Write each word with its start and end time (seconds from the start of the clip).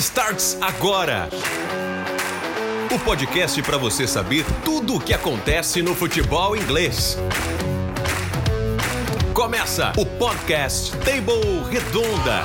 starts 0.00 0.56
agora. 0.60 1.28
O 2.94 2.98
podcast 3.00 3.60
para 3.62 3.76
você 3.76 4.06
saber 4.06 4.44
tudo 4.64 4.96
o 4.96 5.00
que 5.00 5.12
acontece 5.12 5.82
no 5.82 5.94
futebol 5.94 6.56
inglês. 6.56 7.18
Começa 9.34 9.92
o 9.98 10.06
podcast 10.06 10.92
Table 10.98 11.62
Redonda. 11.70 12.42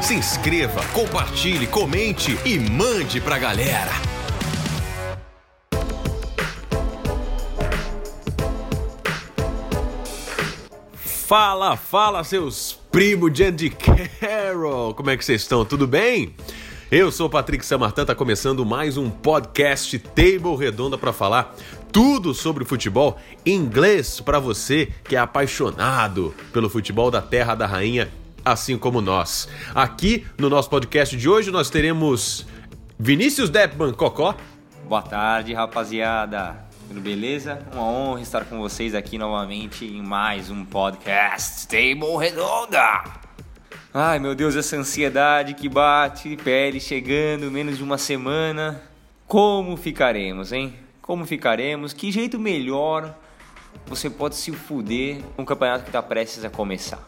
Se 0.00 0.14
inscreva, 0.14 0.84
compartilhe, 0.92 1.66
comente 1.66 2.38
e 2.44 2.58
mande 2.58 3.20
pra 3.20 3.38
galera. 3.38 3.92
Fala, 11.26 11.76
fala, 11.76 12.24
seus 12.24 12.77
primos 12.90 13.32
de 13.32 13.44
Andy 13.44 13.70
Carroll! 13.70 14.94
Como 14.94 15.10
é 15.10 15.16
que 15.16 15.24
vocês 15.24 15.42
estão? 15.42 15.64
Tudo 15.64 15.86
bem? 15.86 16.34
Eu 16.90 17.12
sou 17.12 17.26
o 17.26 17.30
Patrick 17.30 17.64
Samartan, 17.64 18.06
tá 18.06 18.14
começando 18.14 18.64
mais 18.64 18.96
um 18.96 19.10
podcast 19.10 19.98
Table 19.98 20.56
Redonda 20.58 20.96
para 20.96 21.12
falar 21.12 21.54
tudo 21.92 22.32
sobre 22.32 22.64
futebol 22.64 23.18
em 23.44 23.56
inglês 23.56 24.20
para 24.20 24.38
você 24.38 24.88
que 25.04 25.14
é 25.14 25.18
apaixonado 25.18 26.34
pelo 26.52 26.70
futebol 26.70 27.10
da 27.10 27.20
Terra 27.20 27.54
da 27.54 27.66
Rainha, 27.66 28.08
assim 28.42 28.78
como 28.78 29.02
nós. 29.02 29.48
Aqui 29.74 30.26
no 30.38 30.48
nosso 30.48 30.70
podcast 30.70 31.14
de 31.14 31.28
hoje 31.28 31.50
nós 31.50 31.68
teremos 31.68 32.46
Vinícius 32.98 33.50
Deppman 33.50 33.92
Cocó. 33.92 34.34
Boa 34.88 35.02
tarde, 35.02 35.52
rapaziada. 35.52 36.67
Tudo 36.88 37.02
beleza? 37.02 37.60
Uma 37.70 37.84
honra 37.84 38.22
estar 38.22 38.46
com 38.46 38.58
vocês 38.60 38.94
aqui 38.94 39.18
novamente 39.18 39.84
em 39.84 40.00
mais 40.00 40.48
um 40.48 40.64
podcast 40.64 41.68
Table 41.68 42.16
Redonda. 42.18 43.04
Ai 43.92 44.18
meu 44.18 44.34
Deus, 44.34 44.56
essa 44.56 44.74
ansiedade 44.74 45.52
que 45.52 45.68
bate, 45.68 46.38
pele 46.38 46.80
chegando, 46.80 47.50
menos 47.50 47.76
de 47.76 47.84
uma 47.84 47.98
semana. 47.98 48.80
Como 49.26 49.76
ficaremos, 49.76 50.50
hein? 50.50 50.74
Como 51.02 51.26
ficaremos? 51.26 51.92
Que 51.92 52.10
jeito 52.10 52.38
melhor 52.38 53.14
você 53.86 54.08
pode 54.08 54.36
se 54.36 54.50
fuder 54.52 55.20
com 55.36 55.42
um 55.42 55.44
campeonato 55.44 55.82
que 55.82 55.90
está 55.90 56.02
prestes 56.02 56.42
a 56.42 56.48
começar? 56.48 57.06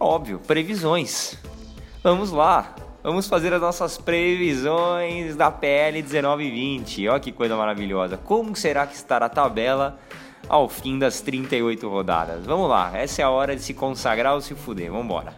Óbvio, 0.00 0.38
previsões. 0.38 1.36
Vamos 2.02 2.30
lá, 2.30 2.74
Vamos 3.02 3.26
fazer 3.26 3.52
as 3.52 3.60
nossas 3.60 3.98
previsões 3.98 5.34
da 5.34 5.50
PL 5.50 6.00
19 6.00 6.44
e 6.44 6.50
20. 6.52 7.08
Olha 7.08 7.18
que 7.18 7.32
coisa 7.32 7.56
maravilhosa. 7.56 8.16
Como 8.16 8.54
será 8.54 8.86
que 8.86 8.94
estará 8.94 9.26
a 9.26 9.28
tabela 9.28 9.98
ao 10.48 10.68
fim 10.68 11.00
das 11.00 11.20
38 11.20 11.88
rodadas? 11.88 12.46
Vamos 12.46 12.70
lá, 12.70 12.96
essa 12.96 13.20
é 13.20 13.24
a 13.24 13.30
hora 13.30 13.56
de 13.56 13.62
se 13.62 13.74
consagrar 13.74 14.34
ou 14.34 14.40
se 14.40 14.54
fuder. 14.54 14.88
Vamos 14.88 15.06
embora. 15.06 15.36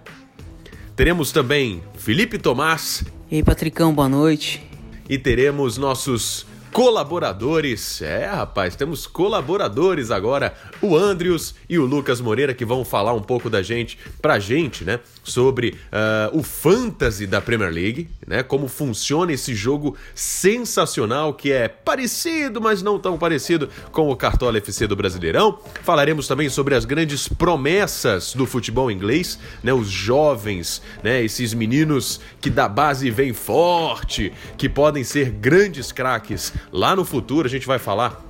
Teremos 0.95 1.33
também 1.33 1.83
Felipe 1.95 2.39
Tomás. 2.39 3.03
E 3.31 3.37
aí, 3.37 3.43
Patricão, 3.43 3.95
boa 3.95 4.11
noite. 4.11 4.63
E 5.09 5.17
teremos 5.17 5.79
nossos 5.79 6.47
colaboradores. 6.75 8.03
É, 8.03 8.27
rapaz, 8.27 8.75
temos 8.75 9.07
colaboradores 9.07 10.11
agora, 10.11 10.53
o 10.83 10.97
Andrius 10.97 11.55
e 11.71 11.79
o 11.79 11.87
Lucas 11.87 12.21
Moreira, 12.21 12.53
que 12.53 12.65
vão 12.65 12.85
falar 12.85 13.13
um 13.13 13.23
pouco 13.23 13.49
da 13.49 13.63
gente, 13.63 13.97
pra 14.21 14.41
gente, 14.41 14.85
né, 14.85 14.99
sobre 15.23 15.79
uh, 15.93 16.37
o 16.37 16.43
fantasy 16.43 17.29
da 17.29 17.41
Premier 17.41 17.73
League, 17.73 18.09
né, 18.27 18.43
como 18.43 18.67
funciona 18.67 19.33
esse 19.33 19.55
jogo 19.55 19.97
sensacional 20.17 21.33
que 21.33 21.53
é 21.53 21.69
parecido, 21.69 22.61
mas 22.61 22.83
não 22.83 22.99
tão 22.99 23.17
parecido 23.17 23.69
com 23.93 24.11
o 24.11 24.17
Cartola 24.17 24.59
FC 24.59 24.89
do 24.89 24.97
Brasileirão. 24.97 25.61
Falaremos 25.85 26.27
também 26.27 26.49
sobre 26.49 26.75
as 26.75 26.85
grandes 26.85 27.29
promessas 27.29 28.35
do 28.35 28.47
futebol 28.47 28.91
inglês, 28.91 29.39
né, 29.63 29.73
os 29.73 29.89
jovens, 29.89 30.83
né, 31.05 31.23
esses 31.23 31.55
meninos 31.55 32.21
que 32.41 32.51
da 32.51 32.69
base 32.69 33.13
vêm 33.13 33.33
forte, 33.33 34.33
que 34.59 34.69
podem 34.69 35.05
ser 35.05 35.31
grandes 35.31 35.93
craques 35.93 36.53
lá 36.73 36.95
no 36.95 37.05
futuro. 37.05 37.47
A 37.47 37.51
gente 37.51 37.67
vai 37.67 37.79
falar 37.79 38.23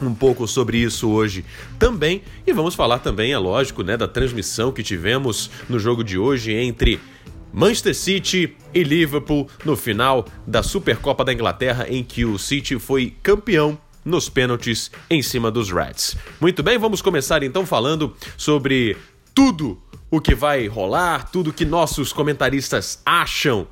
um 0.00 0.14
pouco 0.14 0.46
sobre 0.48 0.78
isso 0.78 1.10
hoje 1.10 1.44
também 1.78 2.22
e 2.46 2.52
vamos 2.52 2.74
falar 2.74 3.00
também, 3.00 3.32
é 3.32 3.38
lógico, 3.38 3.82
né, 3.82 3.96
da 3.96 4.08
transmissão 4.08 4.72
que 4.72 4.82
tivemos 4.82 5.50
no 5.68 5.78
jogo 5.78 6.02
de 6.02 6.18
hoje 6.18 6.52
entre 6.52 6.98
Manchester 7.52 7.94
City 7.94 8.56
e 8.72 8.82
Liverpool 8.82 9.48
no 9.64 9.76
final 9.76 10.24
da 10.46 10.62
Supercopa 10.62 11.24
da 11.24 11.32
Inglaterra 11.32 11.86
em 11.88 12.02
que 12.02 12.24
o 12.24 12.38
City 12.38 12.78
foi 12.78 13.14
campeão 13.22 13.78
nos 14.04 14.28
pênaltis 14.28 14.90
em 15.10 15.22
cima 15.22 15.50
dos 15.50 15.70
Reds. 15.70 16.16
Muito 16.40 16.62
bem, 16.62 16.78
vamos 16.78 17.02
começar 17.02 17.42
então 17.42 17.66
falando 17.66 18.16
sobre 18.36 18.96
tudo 19.34 19.80
o 20.10 20.20
que 20.20 20.34
vai 20.34 20.66
rolar, 20.66 21.30
tudo 21.30 21.52
que 21.52 21.64
nossos 21.64 22.12
comentaristas 22.12 23.00
acham 23.04 23.66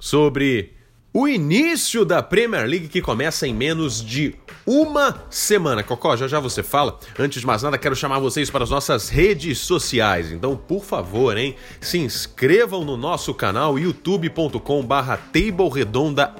sobre 0.00 0.73
o 1.16 1.28
início 1.28 2.04
da 2.04 2.20
Premier 2.20 2.66
League 2.66 2.88
que 2.88 3.00
começa 3.00 3.46
em 3.46 3.54
menos 3.54 4.04
de 4.04 4.34
uma 4.66 5.22
semana. 5.30 5.80
Cocó, 5.80 6.16
já 6.16 6.26
já 6.26 6.40
você 6.40 6.60
fala. 6.60 6.98
Antes 7.16 7.40
de 7.40 7.46
mais 7.46 7.62
nada, 7.62 7.78
quero 7.78 7.94
chamar 7.94 8.18
vocês 8.18 8.50
para 8.50 8.64
as 8.64 8.70
nossas 8.70 9.08
redes 9.08 9.58
sociais. 9.58 10.32
Então, 10.32 10.56
por 10.56 10.84
favor, 10.84 11.38
hein, 11.38 11.54
se 11.80 11.98
inscrevam 11.98 12.84
no 12.84 12.96
nosso 12.96 13.32
canal 13.32 13.78
youtube.com/barra 13.78 15.20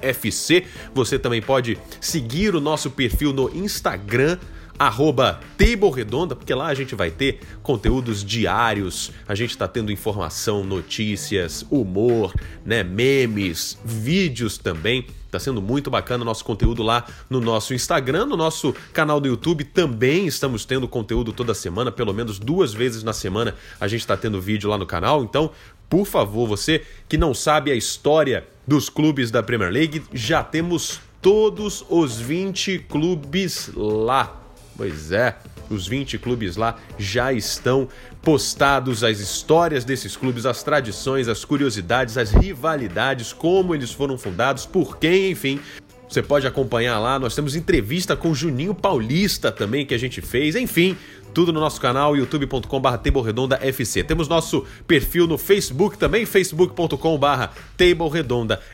FC. 0.03 0.65
Você 0.93 1.21
também 1.21 1.41
pode 1.41 1.79
seguir 2.01 2.57
o 2.57 2.61
nosso 2.61 2.91
perfil 2.91 3.33
no 3.33 3.55
Instagram 3.55 4.39
arroba 4.79 5.41
Table 5.57 5.91
Redonda, 5.91 6.35
porque 6.35 6.55
lá 6.55 6.67
a 6.67 6.75
gente 6.75 6.95
vai 6.95 7.11
ter 7.11 7.41
conteúdos 7.62 8.25
diários, 8.25 9.12
a 9.27 9.35
gente 9.35 9.51
está 9.51 9.69
tendo 9.69 9.93
informação, 9.93 10.65
notícias, 10.65 11.65
humor, 11.71 12.35
né, 12.65 12.83
memes, 12.83 13.79
vídeos 13.84 14.59
também. 14.59 15.07
Tá 15.31 15.39
sendo 15.41 15.61
muito 15.61 15.91
bacana 15.91 16.23
o 16.23 16.25
nosso 16.25 16.45
conteúdo 16.45 16.83
lá 16.83 17.05
no 17.29 17.41
nosso 17.41 17.75
Instagram, 17.75 18.27
no 18.27 18.37
nosso 18.37 18.73
canal 18.93 19.21
do 19.21 19.27
YouTube 19.27 19.65
também 19.65 20.29
estamos 20.29 20.65
tendo 20.65 20.87
conteúdo 20.87 21.33
toda 21.33 21.53
semana, 21.55 21.91
pelo 21.91 22.13
menos 22.13 22.39
duas 22.39 22.73
vezes 22.73 23.03
na 23.03 23.13
semana 23.13 23.57
a 23.81 23.89
gente 23.89 24.01
está 24.01 24.17
tendo 24.17 24.41
vídeo 24.41 24.71
lá 24.71 24.79
no 24.79 24.87
canal. 24.87 25.25
Então, 25.25 25.51
por 25.91 26.07
favor, 26.07 26.47
você 26.47 26.83
que 27.09 27.19
não 27.19 27.34
sabe 27.34 27.73
a 27.73 27.75
história 27.75 28.47
dos 28.67 28.89
clubes 28.89 29.31
da 29.31 29.43
Premier 29.43 29.73
League, 29.73 30.03
já 30.13 30.43
temos 30.43 31.01
todos 31.21 31.84
os 31.89 32.21
20 32.21 32.81
clubes 32.81 33.71
lá. 33.75 34.44
Pois 34.77 35.12
é, 35.12 35.37
os 35.71 35.87
20 35.87 36.19
clubes 36.19 36.57
lá 36.57 36.77
já 36.99 37.33
estão 37.33 37.89
postados 38.23 39.05
as 39.05 39.21
histórias 39.21 39.85
desses 39.85 40.17
clubes, 40.17 40.47
as 40.47 40.62
tradições, 40.62 41.29
as 41.29 41.45
curiosidades, 41.45 42.17
as 42.17 42.31
rivalidades, 42.31 43.33
como 43.33 43.75
eles 43.75 43.93
foram 43.93 44.17
fundados, 44.19 44.67
por 44.67 44.99
quem, 44.99 45.31
enfim. 45.31 45.61
Você 46.09 46.23
pode 46.23 46.47
acompanhar 46.47 46.99
lá. 46.99 47.19
Nós 47.19 47.34
temos 47.34 47.57
entrevista 47.57 48.15
com 48.15 48.34
Juninho 48.34 48.75
Paulista 48.75 49.51
também 49.51 49.84
que 49.84 49.95
a 49.95 49.99
gente 49.99 50.21
fez. 50.21 50.55
Enfim, 50.55 50.97
tudo 51.33 51.53
no 51.53 51.59
nosso 51.59 51.81
canal 51.81 52.17
youtube.com.br 52.17 53.55
FC. 53.61 54.05
Temos 54.05 54.29
nosso 54.29 54.65
perfil 54.87 55.27
no 55.27 55.37
Facebook 55.37 55.99
também, 55.99 56.25
facebook.com.br 56.25 57.49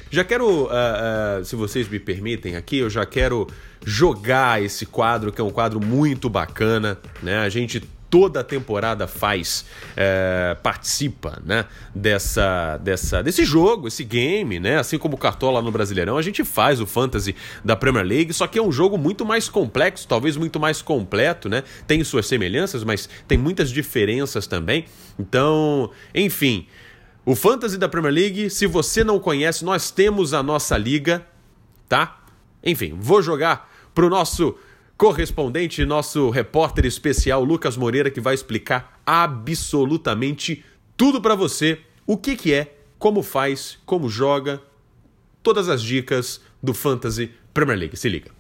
Já 0.10 0.24
quero, 0.24 0.66
uh, 0.66 0.68
uh, 0.68 1.46
se 1.46 1.56
vocês 1.56 1.88
me 1.88 2.00
permitem 2.00 2.56
aqui, 2.56 2.78
eu 2.78 2.90
já 2.90 3.06
quero 3.06 3.48
jogar 3.86 4.62
esse 4.64 4.86
quadro, 4.86 5.32
que 5.32 5.42
é 5.42 5.44
um 5.44 5.52
quadro 5.52 5.80
muito 5.80 6.30
bacana, 6.30 6.98
né? 7.22 7.40
A 7.40 7.50
gente 7.50 7.82
toda 8.10 8.44
temporada 8.44 9.08
faz, 9.08 9.66
é, 9.96 10.56
participa, 10.64 11.42
né, 11.46 11.66
dessa, 11.94 12.78
dessa, 12.78 13.22
desse 13.22 13.44
jogo, 13.44 13.88
esse 13.88 14.04
game, 14.04 14.60
né, 14.60 14.78
assim 14.78 14.98
como 14.98 15.16
o 15.16 15.18
Cartola 15.18 15.62
no 15.62 15.72
Brasileirão, 15.72 16.18
a 16.18 16.22
gente 16.22 16.44
faz 16.44 16.80
o 16.80 16.86
Fantasy 16.86 17.36
da 17.64 17.76
Premier 17.76 18.06
League, 18.06 18.34
só 18.34 18.48
que 18.48 18.58
é 18.58 18.62
um 18.62 18.72
jogo 18.72 18.98
muito 18.98 19.26
mais 19.26 19.50
complexo, 19.50 20.08
talvez 20.08 20.38
muito 20.38 20.60
mais 20.60 20.82
completo, 20.82 21.50
né, 21.50 21.64
tem 21.86 22.04
suas 22.04 22.28
semelhanças, 22.28 22.84
mas 22.84 23.10
tem 23.28 23.38
muitas 23.38 23.70
diferenças 23.70 24.48
também, 24.48 24.86
então, 25.20 25.92
enfim, 26.16 26.66
o 27.28 27.36
Fantasy 27.36 27.78
da 27.78 27.90
Premier 27.90 28.14
League, 28.14 28.50
se 28.50 28.66
você 28.66 29.04
não 29.04 29.20
conhece, 29.20 29.66
nós 29.66 29.92
temos 29.92 30.34
a 30.34 30.42
nossa 30.42 30.78
liga, 30.78 31.28
tá? 31.90 32.24
Enfim, 32.64 32.96
vou 32.98 33.22
jogar 33.22 33.70
pro 33.94 34.10
nosso 34.10 34.56
correspondente, 34.98 35.84
nosso 35.84 36.30
repórter 36.30 36.86
especial 36.86 37.44
Lucas 37.44 37.76
Moreira, 37.76 38.10
que 38.10 38.22
vai 38.22 38.34
explicar 38.34 39.02
absolutamente 39.06 40.64
tudo 40.96 41.22
para 41.22 41.36
você, 41.36 41.82
o 42.06 42.16
que 42.16 42.38
que 42.38 42.54
é, 42.54 42.78
como 42.98 43.22
faz, 43.22 43.78
como 43.86 44.08
joga, 44.08 44.62
todas 45.44 45.68
as 45.68 45.84
dicas 45.84 46.40
do 46.64 46.74
Fantasy 46.74 47.34
Premier 47.54 47.78
League. 47.78 47.98
Se 47.98 48.08
liga. 48.08 48.32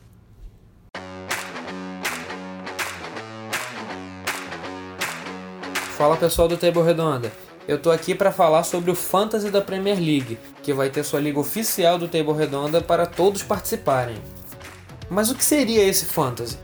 Fala 5.98 6.16
pessoal 6.16 6.48
do 6.48 6.56
Table 6.56 6.84
Redonda. 6.84 7.47
Eu 7.68 7.78
tô 7.78 7.92
aqui 7.92 8.16
para 8.16 8.32
falar 8.32 8.64
sobre 8.64 8.90
o 8.90 8.96
Fantasy 8.96 9.52
da 9.52 9.60
Premier 9.60 9.98
League, 9.98 10.40
que 10.64 10.72
vai 10.72 10.90
ter 10.90 11.04
sua 11.04 11.20
liga 11.20 11.38
oficial 11.38 11.98
do 11.98 12.08
Table 12.08 12.32
Redonda 12.32 12.80
para 12.80 13.06
todos 13.06 13.44
participarem. 13.44 14.16
Mas 15.10 15.30
o 15.30 15.36
que 15.36 15.44
seria 15.44 15.84
esse 15.84 16.06
Fantasy? 16.06 16.58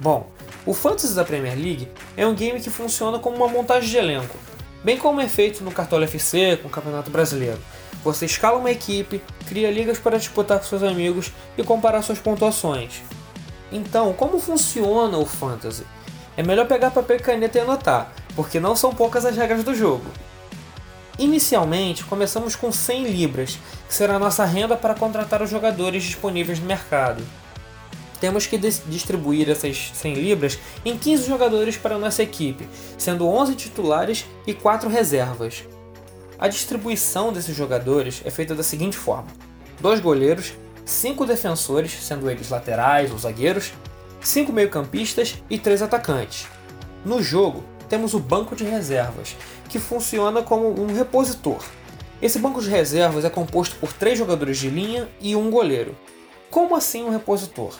Bom, 0.00 0.28
o 0.66 0.74
Fantasy 0.74 1.14
da 1.14 1.24
Premier 1.24 1.54
League 1.56 1.88
é 2.16 2.26
um 2.26 2.34
game 2.34 2.60
que 2.60 2.70
funciona 2.70 3.20
como 3.20 3.36
uma 3.36 3.46
montagem 3.46 3.88
de 3.88 3.96
elenco, 3.98 4.36
bem 4.82 4.96
como 4.96 5.20
é 5.20 5.28
feito 5.28 5.62
no 5.62 5.70
Cartola 5.70 6.06
FC 6.06 6.58
com 6.60 6.66
o 6.66 6.72
Campeonato 6.72 7.08
Brasileiro. 7.08 7.60
Você 8.02 8.26
escala 8.26 8.58
uma 8.58 8.72
equipe, 8.72 9.22
cria 9.46 9.70
ligas 9.70 10.00
para 10.00 10.18
disputar 10.18 10.58
com 10.58 10.64
seus 10.64 10.82
amigos 10.82 11.30
e 11.56 11.62
comparar 11.62 12.02
suas 12.02 12.18
pontuações. 12.18 13.02
Então, 13.70 14.12
como 14.12 14.40
funciona 14.40 15.18
o 15.18 15.24
Fantasy? 15.24 15.84
É 16.36 16.42
melhor 16.42 16.66
pegar 16.66 16.90
papel 16.90 17.16
e 17.16 17.20
caneta 17.20 17.58
e 17.58 17.60
anotar, 17.60 18.12
porque 18.34 18.58
não 18.58 18.74
são 18.74 18.92
poucas 18.92 19.24
as 19.24 19.36
regras 19.36 19.62
do 19.62 19.72
jogo. 19.72 20.06
Inicialmente, 21.18 22.04
começamos 22.04 22.54
com 22.54 22.70
100 22.70 23.04
libras, 23.10 23.58
que 23.88 23.94
será 23.94 24.14
a 24.14 24.18
nossa 24.20 24.44
renda 24.44 24.76
para 24.76 24.94
contratar 24.94 25.42
os 25.42 25.50
jogadores 25.50 26.04
disponíveis 26.04 26.60
no 26.60 26.66
mercado. 26.66 27.24
Temos 28.20 28.46
que 28.46 28.56
distribuir 28.56 29.50
essas 29.50 29.90
100 29.94 30.14
libras 30.14 30.58
em 30.84 30.96
15 30.96 31.26
jogadores 31.26 31.76
para 31.76 31.98
nossa 31.98 32.22
equipe, 32.22 32.68
sendo 32.96 33.26
11 33.26 33.56
titulares 33.56 34.26
e 34.46 34.54
4 34.54 34.88
reservas. 34.88 35.64
A 36.38 36.46
distribuição 36.46 37.32
desses 37.32 37.56
jogadores 37.56 38.22
é 38.24 38.30
feita 38.30 38.54
da 38.54 38.62
seguinte 38.62 38.96
forma: 38.96 39.28
dois 39.80 39.98
goleiros, 39.98 40.52
5 40.84 41.26
defensores, 41.26 41.92
sendo 42.00 42.30
eles 42.30 42.48
laterais 42.48 43.10
ou 43.10 43.18
zagueiros, 43.18 43.72
5 44.20 44.52
meio-campistas 44.52 45.42
e 45.50 45.58
3 45.58 45.82
atacantes. 45.82 46.46
No 47.04 47.20
jogo, 47.20 47.64
temos 47.88 48.14
o 48.14 48.18
banco 48.18 48.54
de 48.54 48.64
reservas, 48.64 49.36
que 49.68 49.78
funciona 49.78 50.42
como 50.42 50.80
um 50.80 50.94
repositor. 50.94 51.62
Esse 52.20 52.38
banco 52.38 52.60
de 52.60 52.68
reservas 52.68 53.24
é 53.24 53.30
composto 53.30 53.76
por 53.76 53.92
três 53.92 54.18
jogadores 54.18 54.58
de 54.58 54.68
linha 54.68 55.08
e 55.20 55.36
um 55.36 55.50
goleiro. 55.50 55.96
Como 56.50 56.74
assim 56.74 57.04
um 57.04 57.10
repositor? 57.10 57.74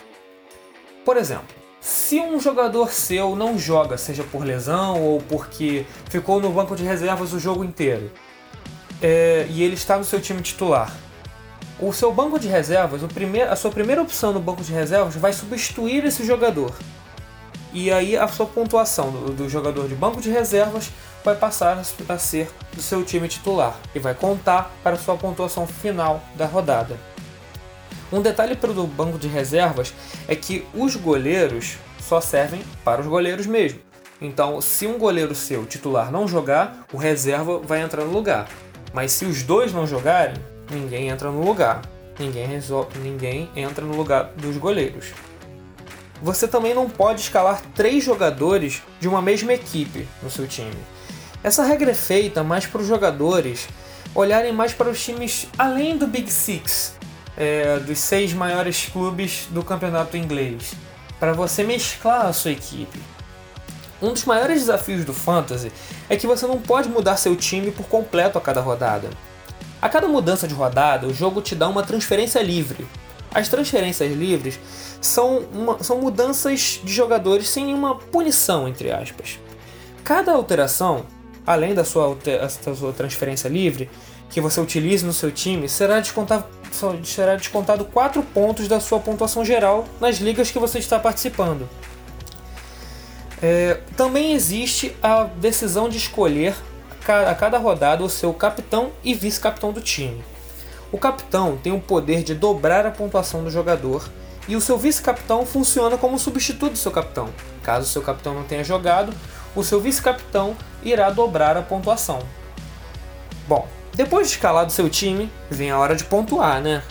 Por 1.03 1.17
exemplo, 1.17 1.55
se 1.81 2.19
um 2.19 2.39
jogador 2.39 2.91
seu 2.91 3.35
não 3.35 3.57
joga, 3.57 3.97
seja 3.97 4.23
por 4.23 4.43
lesão 4.43 5.01
ou 5.01 5.21
porque 5.21 5.85
ficou 6.09 6.41
no 6.41 6.49
banco 6.49 6.75
de 6.75 6.83
reservas 6.83 7.33
o 7.33 7.39
jogo 7.39 7.63
inteiro, 7.63 8.11
é, 9.01 9.47
e 9.49 9.63
ele 9.63 9.75
está 9.75 9.97
no 9.97 10.03
seu 10.03 10.19
time 10.19 10.41
titular, 10.41 10.93
o 11.79 11.93
seu 11.93 12.11
banco 12.11 12.37
de 12.37 12.47
reservas, 12.47 13.01
a 13.49 13.55
sua 13.55 13.71
primeira 13.71 14.01
opção 14.01 14.33
no 14.33 14.39
banco 14.41 14.61
de 14.61 14.73
reservas 14.73 15.15
vai 15.15 15.31
substituir 15.31 16.03
esse 16.05 16.25
jogador. 16.25 16.73
E 17.73 17.91
aí 17.91 18.17
a 18.17 18.27
sua 18.27 18.45
pontuação 18.45 19.11
do, 19.11 19.33
do 19.33 19.49
jogador 19.49 19.87
de 19.87 19.95
banco 19.95 20.21
de 20.21 20.29
reservas 20.29 20.91
vai 21.23 21.35
passar 21.35 21.77
a 21.77 22.17
ser 22.17 22.49
do 22.73 22.81
seu 22.81 23.03
time 23.03 23.27
titular 23.27 23.77
e 23.93 23.99
vai 23.99 24.13
contar 24.13 24.71
para 24.83 24.95
a 24.95 24.99
sua 24.99 25.15
pontuação 25.15 25.67
final 25.67 26.21
da 26.35 26.45
rodada. 26.45 26.97
Um 28.11 28.21
detalhe 28.21 28.55
para 28.55 28.71
o 28.71 28.87
banco 28.87 29.19
de 29.19 29.27
reservas 29.27 29.93
é 30.27 30.35
que 30.35 30.65
os 30.73 30.95
goleiros 30.95 31.77
só 31.99 32.19
servem 32.19 32.63
para 32.83 33.01
os 33.01 33.07
goleiros 33.07 33.45
mesmo. 33.45 33.79
Então, 34.19 34.59
se 34.59 34.87
um 34.87 34.97
goleiro 34.97 35.35
seu 35.35 35.65
titular 35.65 36.11
não 36.11 36.27
jogar, 36.27 36.85
o 36.91 36.97
reserva 36.97 37.59
vai 37.59 37.81
entrar 37.81 38.03
no 38.03 38.11
lugar. 38.11 38.49
Mas 38.93 39.11
se 39.11 39.25
os 39.25 39.43
dois 39.43 39.71
não 39.71 39.85
jogarem, 39.85 40.35
ninguém 40.71 41.09
entra 41.09 41.29
no 41.29 41.45
lugar. 41.45 41.81
Ninguém, 42.19 42.49
ninguém 43.01 43.49
entra 43.55 43.85
no 43.85 43.95
lugar 43.95 44.31
dos 44.35 44.57
goleiros. 44.57 45.13
Você 46.21 46.47
também 46.47 46.73
não 46.73 46.89
pode 46.89 47.21
escalar 47.21 47.61
três 47.73 48.03
jogadores 48.03 48.81
de 48.99 49.07
uma 49.07 49.21
mesma 49.21 49.53
equipe 49.53 50.07
no 50.21 50.29
seu 50.29 50.47
time. 50.47 50.75
Essa 51.43 51.63
regra 51.63 51.91
é 51.91 51.93
feita 51.93 52.43
mais 52.43 52.65
para 52.65 52.81
os 52.81 52.87
jogadores 52.87 53.67
olharem 54.13 54.51
mais 54.51 54.73
para 54.73 54.89
os 54.89 55.03
times 55.03 55.47
além 55.57 55.97
do 55.97 56.07
Big 56.07 56.31
Six, 56.31 56.95
é, 57.37 57.79
dos 57.79 57.99
seis 57.99 58.33
maiores 58.33 58.87
clubes 58.91 59.47
do 59.51 59.63
campeonato 59.63 60.17
inglês, 60.17 60.73
para 61.19 61.31
você 61.31 61.63
mesclar 61.63 62.25
a 62.25 62.33
sua 62.33 62.51
equipe. 62.51 62.99
Um 64.01 64.13
dos 64.13 64.25
maiores 64.25 64.59
desafios 64.59 65.05
do 65.05 65.13
Fantasy 65.13 65.71
é 66.09 66.15
que 66.15 66.25
você 66.25 66.47
não 66.47 66.59
pode 66.59 66.89
mudar 66.89 67.17
seu 67.17 67.35
time 67.35 67.71
por 67.71 67.85
completo 67.85 68.37
a 68.37 68.41
cada 68.41 68.61
rodada. 68.61 69.09
A 69.81 69.87
cada 69.89 70.07
mudança 70.07 70.47
de 70.47 70.53
rodada, 70.53 71.07
o 71.07 71.13
jogo 71.13 71.41
te 71.41 71.55
dá 71.55 71.67
uma 71.67 71.83
transferência 71.83 72.41
livre. 72.41 72.87
As 73.33 73.47
transferências 73.47 74.11
livres 74.13 74.59
são, 75.01 75.39
uma, 75.53 75.83
são 75.83 75.99
mudanças 75.99 76.79
de 76.83 76.93
jogadores 76.93 77.47
sem 77.49 77.65
nenhuma 77.65 77.95
punição, 77.95 78.67
entre 78.67 78.91
aspas. 78.91 79.39
Cada 80.03 80.31
alteração 80.31 81.05
além 81.49 81.73
da 81.73 81.83
sua, 81.83 82.15
da 82.15 82.75
sua 82.75 82.93
transferência 82.93 83.47
livre, 83.47 83.89
que 84.29 84.39
você 84.39 84.61
utilize 84.61 85.03
no 85.03 85.11
seu 85.11 85.31
time, 85.31 85.67
será 85.67 85.99
descontado, 85.99 86.45
será 87.03 87.35
descontado 87.35 87.85
4 87.85 88.21
pontos 88.21 88.67
da 88.67 88.79
sua 88.79 88.99
pontuação 88.99 89.43
geral 89.43 89.85
nas 89.99 90.17
ligas 90.17 90.51
que 90.51 90.59
você 90.59 90.77
está 90.77 90.99
participando. 90.99 91.67
É, 93.41 93.79
também 93.97 94.33
existe 94.33 94.95
a 95.01 95.23
decisão 95.23 95.89
de 95.89 95.97
escolher 95.97 96.55
a 97.07 97.33
cada 97.33 97.57
rodada 97.57 98.03
o 98.03 98.09
seu 98.09 98.31
capitão 98.31 98.91
e 99.03 99.15
vice-capitão 99.15 99.71
do 99.71 99.81
time. 99.81 100.23
O 100.91 100.99
capitão 100.99 101.57
tem 101.57 101.73
o 101.73 101.79
poder 101.79 102.21
de 102.21 102.35
dobrar 102.35 102.85
a 102.85 102.91
pontuação 102.91 103.43
do 103.43 103.49
jogador 103.49 104.07
e 104.49 104.55
o 104.55 104.61
seu 104.61 104.79
vice-capitão 104.79 105.45
funciona 105.45 105.95
como 105.95 106.17
substituto 106.17 106.71
do 106.71 106.77
seu 106.77 106.91
capitão. 106.91 107.29
Caso 107.61 107.85
o 107.85 107.89
seu 107.89 108.01
capitão 108.01 108.33
não 108.33 108.43
tenha 108.43 108.63
jogado, 108.63 109.13
o 109.55 109.63
seu 109.63 109.79
vice-capitão 109.79 110.57
irá 110.81 111.11
dobrar 111.11 111.55
a 111.55 111.61
pontuação. 111.61 112.19
Bom, 113.47 113.67
depois 113.93 114.27
de 114.27 114.33
escalado 114.33 114.71
seu 114.71 114.89
time, 114.89 115.31
vem 115.51 115.69
a 115.69 115.77
hora 115.77 115.95
de 115.95 116.03
pontuar, 116.03 116.61
né? 116.61 116.81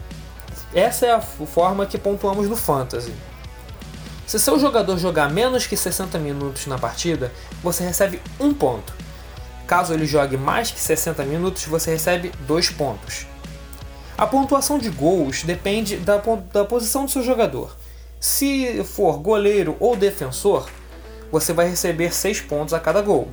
Essa 0.73 1.07
é 1.07 1.11
a 1.11 1.21
forma 1.21 1.85
que 1.85 1.99
pontuamos 1.99 2.49
no 2.49 2.55
Fantasy. 2.55 3.13
Se 4.25 4.39
seu 4.39 4.57
jogador 4.61 4.97
jogar 4.97 5.29
menos 5.29 5.67
que 5.67 5.77
60 5.77 6.17
minutos 6.19 6.67
na 6.67 6.79
partida, 6.79 7.33
você 7.61 7.83
recebe 7.83 8.23
um 8.39 8.55
ponto. 8.55 8.93
Caso 9.67 9.93
ele 9.93 10.07
jogue 10.07 10.37
mais 10.37 10.71
que 10.71 10.79
60 10.79 11.25
minutos, 11.25 11.65
você 11.65 11.91
recebe 11.91 12.31
dois 12.47 12.71
pontos. 12.71 13.27
A 14.19 14.27
pontuação 14.27 14.81
de 14.81 14.91
gols 14.91 15.45
depende 15.45 15.97
da, 15.97 16.21
da 16.53 16.65
posição 16.65 17.05
do 17.05 17.11
seu 17.11 17.23
jogador. 17.23 17.77
Se 18.19 18.83
for 18.83 19.17
goleiro 19.21 19.77
ou 19.79 19.95
defensor, 19.95 20.69
você 21.31 21.53
vai 21.53 21.69
receber 21.69 22.13
6 22.13 22.41
pontos 22.41 22.75
a 22.75 22.81
cada 22.81 23.01
gol. 23.01 23.29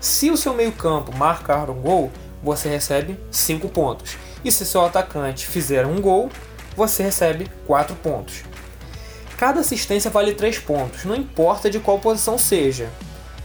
Se 0.00 0.30
o 0.30 0.36
seu 0.36 0.54
meio-campo 0.54 1.12
marcar 1.16 1.68
um 1.68 1.80
gol, 1.80 2.12
você 2.40 2.68
recebe 2.68 3.18
5 3.32 3.68
pontos. 3.70 4.16
E 4.44 4.52
se 4.52 4.64
seu 4.64 4.84
atacante 4.84 5.44
fizer 5.44 5.84
um 5.84 6.00
gol, 6.00 6.30
você 6.76 7.02
recebe 7.02 7.50
4 7.66 7.96
pontos. 7.96 8.44
cada 9.36 9.58
assistência 9.58 10.08
vale 10.08 10.34
3 10.34 10.56
pontos, 10.60 11.04
não 11.04 11.16
importa 11.16 11.68
de 11.68 11.80
qual 11.80 11.98
posição 11.98 12.38
seja. 12.38 12.88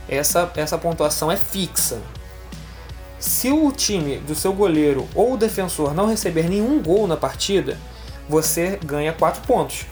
Essa, 0.08 0.52
essa 0.56 0.78
pontuação 0.78 1.32
é 1.32 1.38
fixa. 1.38 2.00
Se 3.20 3.52
o 3.52 3.72
time 3.72 4.18
do 4.18 4.36
seu 4.36 4.54
goleiro 4.54 5.08
ou 5.16 5.36
defensor 5.36 5.94
não 5.94 6.08
receber 6.08 6.48
nenhum 6.48 6.82
gol 6.82 7.08
na 7.08 7.18
partida, 7.18 7.78
você 8.30 8.80
ganha 8.84 9.12
4 9.12 9.42
pontos. 9.42 9.86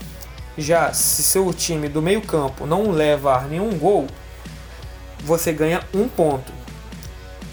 Já 0.57 0.93
se 0.93 1.23
seu 1.23 1.51
time 1.51 1.89
do 1.89 2.01
meio-campo 2.01 2.65
não 2.67 2.91
levar 2.91 3.47
nenhum 3.47 3.77
gol, 3.77 4.07
você 5.23 5.51
ganha 5.51 5.83
1 5.93 6.07
ponto. 6.09 6.53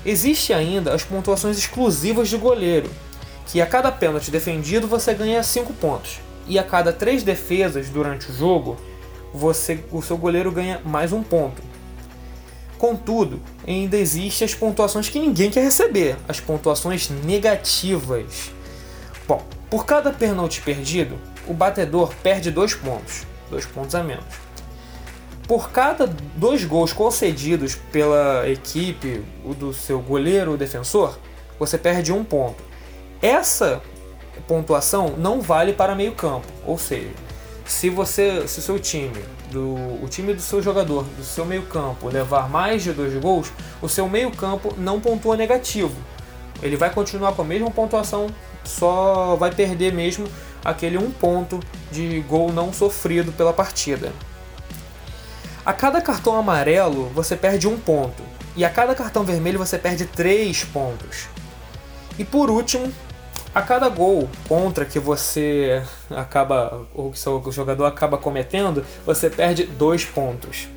Existe 0.04 0.52
ainda 0.52 0.92
as 0.92 1.02
pontuações 1.04 1.56
exclusivas 1.56 2.28
de 2.28 2.36
goleiro, 2.36 2.90
que 3.46 3.60
a 3.60 3.66
cada 3.66 3.90
pênalti 3.90 4.30
defendido 4.30 4.86
você 4.86 5.14
ganha 5.14 5.42
5 5.42 5.72
pontos. 5.74 6.20
E 6.46 6.58
a 6.58 6.62
cada 6.62 6.92
3 6.92 7.22
defesas 7.22 7.88
durante 7.88 8.30
o 8.30 8.34
jogo, 8.34 8.76
você, 9.32 9.82
o 9.90 10.02
seu 10.02 10.18
goleiro 10.18 10.52
ganha 10.52 10.80
mais 10.84 11.12
um 11.12 11.22
ponto. 11.22 11.62
Contudo, 12.82 13.40
ainda 13.64 13.96
existem 13.96 14.44
as 14.44 14.56
pontuações 14.56 15.08
que 15.08 15.20
ninguém 15.20 15.52
quer 15.52 15.62
receber, 15.62 16.16
as 16.26 16.40
pontuações 16.40 17.08
negativas. 17.08 18.50
Bom, 19.24 19.40
por 19.70 19.86
cada 19.86 20.12
pênalti 20.12 20.60
perdido, 20.62 21.16
o 21.46 21.54
batedor 21.54 22.12
perde 22.24 22.50
2 22.50 22.74
pontos, 22.74 23.24
2 23.50 23.66
pontos 23.66 23.94
a 23.94 24.02
menos. 24.02 24.24
Por 25.46 25.70
cada 25.70 26.08
dois 26.34 26.64
gols 26.64 26.92
concedidos 26.92 27.76
pela 27.76 28.48
equipe, 28.48 29.22
o 29.44 29.54
do 29.54 29.72
seu 29.72 30.00
goleiro 30.00 30.50
ou 30.50 30.56
defensor, 30.56 31.16
você 31.60 31.78
perde 31.78 32.12
um 32.12 32.24
ponto. 32.24 32.64
Essa 33.22 33.80
pontuação 34.48 35.14
não 35.16 35.40
vale 35.40 35.72
para 35.72 35.94
meio 35.94 36.16
campo, 36.16 36.48
ou 36.66 36.76
seja, 36.76 37.10
se 37.64 37.88
você, 37.90 38.46
se 38.46 38.58
o 38.58 38.62
seu 38.62 38.78
time, 38.78 39.22
do, 39.50 39.74
o 40.02 40.06
time 40.08 40.34
do 40.34 40.42
seu 40.42 40.62
jogador, 40.62 41.04
do 41.16 41.24
seu 41.24 41.44
meio 41.44 41.62
campo 41.62 42.08
levar 42.08 42.48
mais 42.48 42.82
de 42.82 42.92
dois 42.92 43.14
gols, 43.14 43.52
o 43.80 43.88
seu 43.88 44.08
meio 44.08 44.30
campo 44.30 44.74
não 44.76 45.00
pontua 45.00 45.36
negativo. 45.36 45.94
Ele 46.62 46.76
vai 46.76 46.90
continuar 46.90 47.32
com 47.32 47.42
a 47.42 47.44
mesma 47.44 47.70
pontuação, 47.70 48.28
só 48.64 49.36
vai 49.36 49.52
perder 49.52 49.92
mesmo 49.92 50.26
aquele 50.64 50.98
um 50.98 51.10
ponto 51.10 51.60
de 51.90 52.20
gol 52.20 52.52
não 52.52 52.72
sofrido 52.72 53.32
pela 53.32 53.52
partida. 53.52 54.12
A 55.64 55.72
cada 55.72 56.00
cartão 56.00 56.36
amarelo 56.36 57.10
você 57.14 57.36
perde 57.36 57.68
um 57.68 57.78
ponto, 57.78 58.22
e 58.56 58.64
a 58.64 58.70
cada 58.70 58.94
cartão 58.94 59.24
vermelho 59.24 59.58
você 59.58 59.78
perde 59.78 60.06
três 60.06 60.64
pontos. 60.64 61.28
E 62.18 62.24
por 62.24 62.50
último, 62.50 62.92
a 63.54 63.60
cada 63.60 63.88
gol 63.88 64.28
contra 64.48 64.84
que 64.84 64.98
você 64.98 65.82
acaba, 66.10 66.86
ou 66.94 67.10
que 67.10 67.18
seu 67.18 67.42
jogador 67.50 67.84
acaba 67.84 68.16
cometendo, 68.16 68.84
você 69.04 69.28
perde 69.28 69.64
dois 69.64 70.04
pontos. 70.04 70.68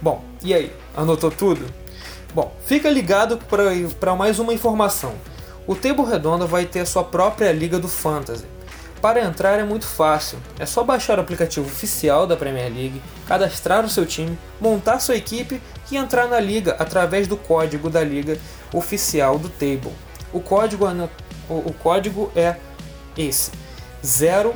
Bom, 0.00 0.22
e 0.42 0.54
aí? 0.54 0.72
Anotou 0.96 1.30
tudo? 1.30 1.66
Bom, 2.34 2.54
fica 2.64 2.88
ligado 2.88 3.38
para 3.98 4.14
mais 4.14 4.38
uma 4.38 4.52
informação. 4.52 5.14
O 5.66 5.74
Table 5.74 6.04
Redonda 6.04 6.46
vai 6.46 6.64
ter 6.64 6.80
a 6.80 6.86
sua 6.86 7.04
própria 7.04 7.52
liga 7.52 7.78
do 7.78 7.88
Fantasy. 7.88 8.44
Para 9.00 9.24
entrar 9.24 9.58
é 9.58 9.64
muito 9.64 9.86
fácil, 9.86 10.38
é 10.58 10.66
só 10.66 10.84
baixar 10.84 11.18
o 11.18 11.22
aplicativo 11.22 11.66
oficial 11.66 12.26
da 12.26 12.36
Premier 12.36 12.70
League, 12.70 13.00
cadastrar 13.26 13.82
o 13.82 13.88
seu 13.88 14.04
time, 14.04 14.38
montar 14.60 15.00
sua 15.00 15.16
equipe 15.16 15.60
e 15.90 15.96
entrar 15.96 16.28
na 16.28 16.38
liga 16.38 16.76
através 16.78 17.26
do 17.26 17.36
código 17.36 17.88
da 17.88 18.04
liga 18.04 18.38
oficial 18.74 19.38
do 19.38 19.48
Table. 19.48 19.92
O 20.34 20.40
código, 20.40 20.86
o 21.58 21.72
código 21.72 22.30
é 22.34 22.56
esse: 23.16 23.50
0 24.04 24.54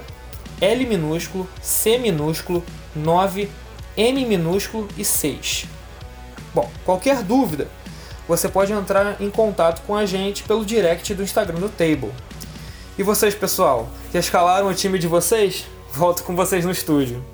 L 0.60 0.86
minúsculo, 0.86 1.48
C 1.60 1.98
minúsculo, 1.98 2.64
9 2.94 3.50
M 3.96 4.24
minúsculo 4.24 4.88
e 4.96 5.04
6. 5.04 5.66
Bom, 6.54 6.70
qualquer 6.84 7.22
dúvida, 7.22 7.68
você 8.26 8.48
pode 8.48 8.72
entrar 8.72 9.20
em 9.20 9.30
contato 9.30 9.82
com 9.86 9.96
a 9.96 10.06
gente 10.06 10.42
pelo 10.44 10.64
direct 10.64 11.12
do 11.14 11.22
Instagram 11.22 11.58
do 11.58 11.68
Table. 11.68 12.12
E 12.96 13.02
vocês, 13.02 13.34
pessoal, 13.34 13.90
que 14.10 14.18
escalaram 14.18 14.68
o 14.68 14.74
time 14.74 14.98
de 14.98 15.08
vocês? 15.08 15.66
Volto 15.92 16.22
com 16.22 16.34
vocês 16.34 16.64
no 16.64 16.70
estúdio. 16.70 17.24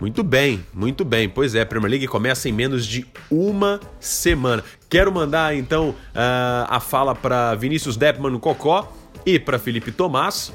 Muito 0.00 0.24
bem, 0.24 0.64
muito 0.72 1.04
bem. 1.04 1.28
Pois 1.28 1.54
é, 1.54 1.60
a 1.60 1.66
Premier 1.66 1.90
League 1.90 2.08
começa 2.08 2.48
em 2.48 2.52
menos 2.52 2.86
de 2.86 3.06
uma 3.30 3.78
semana. 4.00 4.64
Quero 4.92 5.10
mandar 5.10 5.56
então 5.56 5.88
uh, 5.88 6.68
a 6.68 6.78
fala 6.78 7.14
para 7.14 7.54
Vinícius 7.54 7.96
Deppman 7.96 8.38
Cocó 8.38 8.92
e 9.24 9.38
para 9.38 9.58
Felipe 9.58 9.90
Tomás, 9.90 10.52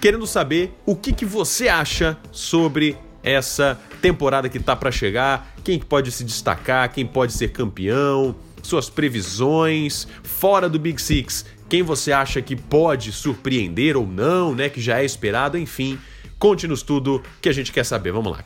querendo 0.00 0.26
saber 0.26 0.72
o 0.86 0.96
que, 0.96 1.12
que 1.12 1.26
você 1.26 1.68
acha 1.68 2.16
sobre 2.32 2.96
essa 3.22 3.78
temporada 4.00 4.48
que 4.48 4.56
está 4.56 4.74
para 4.74 4.90
chegar, 4.90 5.54
quem 5.62 5.78
pode 5.78 6.10
se 6.10 6.24
destacar, 6.24 6.90
quem 6.90 7.04
pode 7.04 7.34
ser 7.34 7.48
campeão, 7.48 8.34
suas 8.62 8.88
previsões 8.88 10.08
fora 10.22 10.66
do 10.66 10.78
Big 10.78 10.98
Six 10.98 11.44
quem 11.68 11.82
você 11.82 12.12
acha 12.12 12.40
que 12.40 12.56
pode 12.56 13.12
surpreender 13.12 13.94
ou 13.94 14.06
não, 14.06 14.54
né? 14.54 14.70
Que 14.70 14.80
já 14.80 15.02
é 15.02 15.04
esperado, 15.04 15.58
enfim. 15.58 15.98
Conte-nos 16.38 16.80
tudo 16.80 17.22
que 17.42 17.48
a 17.50 17.52
gente 17.52 17.70
quer 17.70 17.84
saber. 17.84 18.10
Vamos 18.10 18.32
lá. 18.32 18.42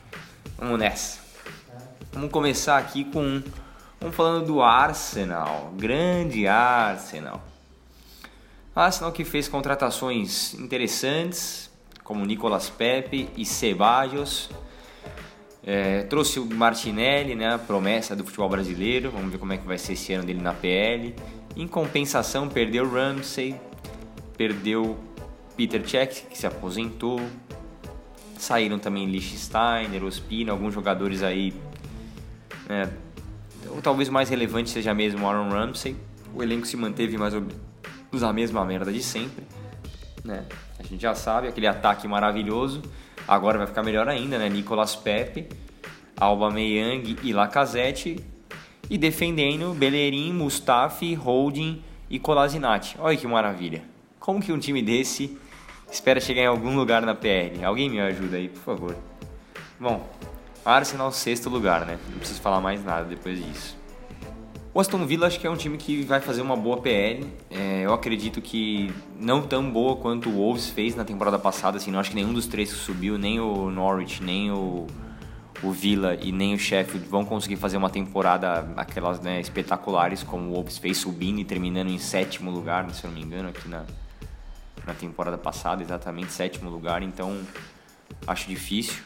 Vamos 0.57 0.77
nessa. 0.77 1.19
Vamos 2.11 2.29
começar 2.29 2.77
aqui 2.77 3.05
com. 3.05 3.41
Vamos 4.03 4.17
falando 4.17 4.47
do 4.47 4.61
Arsenal. 4.61 5.71
Grande 5.77 6.45
Arsenal. 6.45 7.41
Arsenal 8.75 9.13
que 9.13 9.23
fez 9.23 9.47
contratações 9.47 10.53
interessantes, 10.55 11.71
como 12.03 12.25
Nicolas 12.25 12.69
Pepe 12.69 13.29
e 13.37 13.45
Ceballos. 13.45 14.49
É, 15.65 16.03
trouxe 16.03 16.37
o 16.37 16.45
Martinelli, 16.45 17.33
né, 17.33 17.57
promessa 17.57 18.13
do 18.13 18.25
futebol 18.25 18.49
brasileiro. 18.49 19.09
Vamos 19.09 19.31
ver 19.31 19.37
como 19.37 19.53
é 19.53 19.57
que 19.57 19.65
vai 19.65 19.77
ser 19.77 19.93
esse 19.93 20.11
ano 20.11 20.25
dele 20.25 20.41
na 20.41 20.53
PL. 20.53 21.15
Em 21.55 21.65
compensação, 21.65 22.49
perdeu 22.49 22.91
Ramsey, 22.91 23.55
perdeu 24.35 24.97
Peter 25.55 25.81
Cech, 25.87 26.25
que 26.25 26.37
se 26.37 26.45
aposentou. 26.45 27.21
Saíram 28.37 28.77
também 28.79 29.05
Lichtensteiner, 29.05 30.03
Ospina, 30.03 30.51
alguns 30.51 30.73
jogadores 30.73 31.23
aí. 31.23 31.53
Né, 32.67 32.91
ou 33.73 33.81
talvez 33.81 34.09
mais 34.09 34.29
relevante 34.29 34.69
seja 34.69 34.93
mesmo 34.93 35.27
Aaron 35.27 35.49
Ramsey. 35.49 35.95
O 36.33 36.41
elenco 36.41 36.65
se 36.65 36.77
manteve 36.77 37.17
mais 37.17 37.33
ou 37.33 37.41
menos 37.41 38.23
a 38.23 38.31
mesma 38.31 38.63
merda 38.65 38.91
de 38.91 39.01
sempre. 39.01 39.43
Né? 40.23 40.45
A 40.79 40.83
gente 40.83 41.01
já 41.01 41.15
sabe, 41.15 41.47
aquele 41.47 41.67
ataque 41.67 42.07
maravilhoso. 42.07 42.81
Agora 43.27 43.57
vai 43.57 43.67
ficar 43.67 43.83
melhor 43.83 44.07
ainda, 44.07 44.37
né? 44.37 44.49
Nicolas 44.49 44.95
Pepe, 44.95 45.47
Alba 46.17 46.51
Meyang 46.51 47.17
e 47.23 47.33
Lacazette 47.33 48.23
e 48.89 48.97
defendendo 48.97 49.73
Bellerin, 49.73 50.33
Mustafi, 50.33 51.13
Holding 51.13 51.81
e 52.09 52.19
Kolasinac. 52.19 52.95
Olha 52.99 53.17
que 53.17 53.27
maravilha. 53.27 53.83
Como 54.19 54.41
que 54.41 54.51
um 54.51 54.59
time 54.59 54.81
desse 54.81 55.37
espera 55.91 56.19
chegar 56.19 56.41
em 56.41 56.47
algum 56.47 56.75
lugar 56.75 57.01
na 57.03 57.15
PL? 57.15 57.63
Alguém 57.63 57.89
me 57.89 57.99
ajuda 57.99 58.37
aí, 58.37 58.49
por 58.49 58.61
favor. 58.61 58.95
Bom, 59.79 60.07
Arsenal 60.65 61.11
sexto 61.11 61.49
lugar, 61.49 61.85
né? 61.85 61.99
Não 62.09 62.19
preciso 62.19 62.41
falar 62.41 62.61
mais 62.61 62.83
nada 62.83 63.05
depois 63.05 63.43
disso. 63.43 63.77
O 64.73 64.79
Aston 64.79 65.05
Villa 65.05 65.27
acho 65.27 65.39
que 65.39 65.45
é 65.45 65.49
um 65.49 65.55
time 65.55 65.77
que 65.77 66.01
vai 66.01 66.19
fazer 66.19 66.41
uma 66.41 66.55
boa 66.55 66.77
PL. 66.77 67.31
É, 67.51 67.81
eu 67.85 67.93
acredito 67.93 68.41
que 68.41 68.91
não 69.19 69.41
tão 69.43 69.69
boa 69.69 69.95
quanto 69.97 70.29
o 70.29 70.33
Wolves 70.33 70.69
fez 70.69 70.95
na 70.95 71.05
temporada 71.05 71.37
passada. 71.37 71.77
Assim, 71.77 71.91
não 71.91 71.99
acho 71.99 72.09
que 72.09 72.15
nenhum 72.15 72.33
dos 72.33 72.47
três 72.47 72.71
que 72.73 72.79
subiu, 72.79 73.17
nem 73.17 73.39
o 73.39 73.69
Norwich, 73.69 74.23
nem 74.23 74.51
o 74.51 74.87
o 75.63 75.71
Villa 75.71 76.15
e 76.15 76.31
nem 76.31 76.53
o 76.53 76.59
Sheffield 76.59 77.07
vão 77.07 77.23
conseguir 77.23 77.55
fazer 77.55 77.77
uma 77.77 77.89
temporada 77.89 78.67
aquelas 78.75 79.21
né, 79.21 79.39
espetaculares 79.39 80.21
como 80.21 80.49
o 80.49 80.53
Wolves 80.53 80.77
fez 80.77 80.97
subindo 80.97 81.39
e 81.39 81.45
terminando 81.45 81.89
em 81.89 81.97
sétimo 81.97 82.51
lugar, 82.51 82.89
se 82.91 83.03
eu 83.05 83.09
não 83.09 83.17
me 83.17 83.23
engano, 83.23 83.49
aqui 83.49 83.67
na, 83.69 83.85
na 84.85 84.93
temporada 84.93 85.37
passada, 85.37 85.81
exatamente 85.81 86.33
sétimo 86.33 86.69
lugar, 86.69 87.01
então 87.01 87.41
acho 88.27 88.47
difícil. 88.49 89.01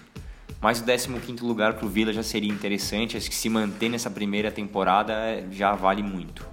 Mas 0.62 0.82
o 0.82 0.84
15 0.84 1.44
lugar 1.44 1.74
para 1.74 1.86
o 1.86 1.90
Villa 1.90 2.12
já 2.12 2.24
seria 2.24 2.52
interessante, 2.52 3.16
acho 3.16 3.30
que 3.30 3.36
se 3.36 3.48
manter 3.48 3.90
nessa 3.90 4.10
primeira 4.10 4.52
temporada 4.52 5.14
já 5.52 5.76
vale 5.76 6.02
muito. 6.02 6.46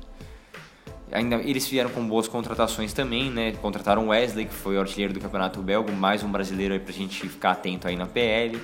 Ainda 1.10 1.36
eles 1.36 1.66
vieram 1.66 1.90
com 1.90 2.06
boas 2.06 2.28
contratações 2.28 2.92
também, 2.92 3.30
né? 3.30 3.52
Contrataram 3.52 4.08
Wesley, 4.08 4.46
que 4.46 4.54
foi 4.54 4.76
o 4.76 4.80
artilheiro 4.80 5.14
do 5.14 5.20
Campeonato 5.20 5.62
Belga, 5.62 5.92
mais 5.92 6.22
um 6.22 6.30
brasileiro 6.30 6.74
aí 6.74 6.80
pra 6.80 6.92
gente 6.92 7.28
ficar 7.28 7.52
atento 7.52 7.86
aí 7.86 7.96
na 7.96 8.06
PL 8.06 8.60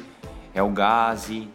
é 0.54 0.62
o 0.62 0.70
Gazi, 0.70 1.48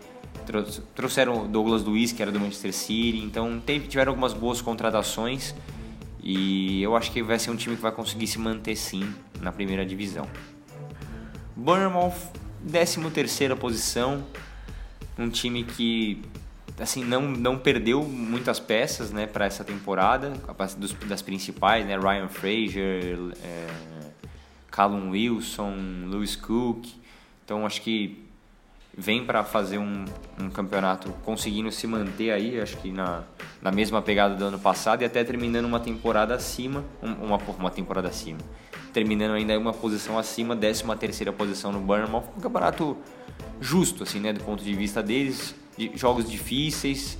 trouxeram 0.93 1.47
Douglas 1.47 1.83
Luiz, 1.83 2.11
que 2.11 2.21
era 2.21 2.31
do 2.31 2.39
Manchester 2.39 2.73
City, 2.73 3.19
então 3.19 3.59
teve, 3.59 3.87
tiveram 3.87 4.11
algumas 4.11 4.33
boas 4.33 4.61
contratações 4.61 5.55
e 6.21 6.81
eu 6.81 6.95
acho 6.95 7.11
que 7.11 7.21
vai 7.21 7.37
ser 7.37 7.51
um 7.51 7.55
time 7.55 7.75
que 7.75 7.81
vai 7.81 7.91
conseguir 7.91 8.27
se 8.27 8.39
manter 8.39 8.75
sim 8.75 9.13
na 9.41 9.51
primeira 9.51 9.85
divisão. 9.85 10.27
Bournemouth, 11.55 12.15
13 12.69 13.09
terceira 13.11 13.55
posição, 13.55 14.25
um 15.17 15.29
time 15.29 15.63
que 15.63 16.21
assim 16.79 17.03
não, 17.05 17.21
não 17.21 17.57
perdeu 17.57 18.03
muitas 18.03 18.59
peças 18.59 19.11
né, 19.11 19.25
para 19.25 19.45
essa 19.45 19.63
temporada, 19.63 20.33
das 21.07 21.21
principais, 21.21 21.85
né, 21.85 21.97
Ryan 21.97 22.27
Fraser, 22.27 23.17
é, 23.43 23.67
Callum 24.69 25.11
Wilson, 25.11 25.73
Lewis 26.09 26.35
Cook. 26.35 26.85
Então 27.45 27.65
acho 27.65 27.81
que 27.81 28.24
vem 28.97 29.25
para 29.25 29.43
fazer 29.43 29.77
um, 29.77 30.05
um, 30.39 30.49
campeonato 30.49 31.11
conseguindo 31.23 31.71
se 31.71 31.85
manter 31.85 32.31
aí, 32.31 32.59
acho 32.59 32.77
que 32.77 32.91
na, 32.91 33.23
na 33.61 33.71
mesma 33.71 34.01
pegada 34.01 34.35
do 34.35 34.45
ano 34.45 34.57
passado 34.57 35.01
e 35.01 35.05
até 35.05 35.23
terminando 35.23 35.65
uma 35.65 35.79
temporada 35.79 36.33
acima, 36.33 36.83
uma, 37.01 37.37
uma 37.37 37.69
temporada 37.69 38.07
acima, 38.07 38.39
terminando 38.93 39.33
ainda 39.33 39.57
uma 39.59 39.73
posição 39.73 40.17
acima, 40.17 40.55
13 40.55 40.83
terceira 40.97 41.33
posição 41.33 41.71
no 41.71 41.79
Bournemouth, 41.79 42.23
um 42.37 42.39
campeonato 42.39 42.97
justo, 43.59 44.03
assim, 44.03 44.19
né, 44.19 44.31
do 44.31 44.43
ponto 44.43 44.63
de 44.63 44.73
vista 44.73 45.03
deles, 45.03 45.53
de 45.77 45.91
jogos 45.95 46.29
difíceis, 46.29 47.17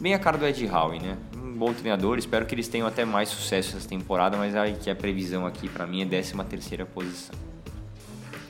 bem 0.00 0.14
a 0.14 0.18
cara 0.18 0.36
do 0.36 0.44
Ed 0.44 0.66
Howe, 0.66 0.98
né, 0.98 1.16
um 1.36 1.52
bom 1.52 1.72
treinador, 1.72 2.18
espero 2.18 2.44
que 2.46 2.54
eles 2.54 2.66
tenham 2.66 2.86
até 2.88 3.04
mais 3.04 3.28
sucesso 3.28 3.76
essa 3.76 3.88
temporada, 3.88 4.36
mas 4.36 4.56
aí 4.56 4.74
que 4.74 4.90
a 4.90 4.96
previsão 4.96 5.46
aqui 5.46 5.68
para 5.68 5.86
mim 5.86 6.02
é 6.02 6.06
13 6.06 6.34
terceira 6.48 6.84
posição. 6.84 7.36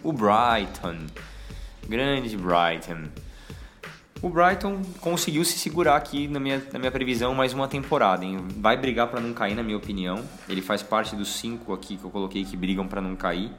O 0.02 0.12
Brighton 0.12 1.06
Grande 1.88 2.36
Brighton. 2.36 3.08
O 4.22 4.28
Brighton 4.28 4.80
conseguiu 5.00 5.44
se 5.44 5.58
segurar 5.58 5.96
aqui 5.96 6.28
na 6.28 6.38
minha, 6.38 6.62
na 6.72 6.78
minha 6.78 6.92
previsão 6.92 7.34
mais 7.34 7.52
uma 7.52 7.66
temporada. 7.66 8.24
Hein? 8.24 8.38
Vai 8.56 8.76
brigar 8.76 9.08
para 9.08 9.20
não 9.20 9.32
cair, 9.32 9.56
na 9.56 9.64
minha 9.64 9.76
opinião. 9.76 10.24
Ele 10.48 10.62
faz 10.62 10.80
parte 10.80 11.16
dos 11.16 11.28
cinco 11.28 11.72
aqui 11.72 11.96
que 11.96 12.04
eu 12.04 12.10
coloquei 12.10 12.44
que 12.44 12.56
brigam 12.56 12.86
para 12.86 13.00
não 13.00 13.16
cair. 13.16 13.50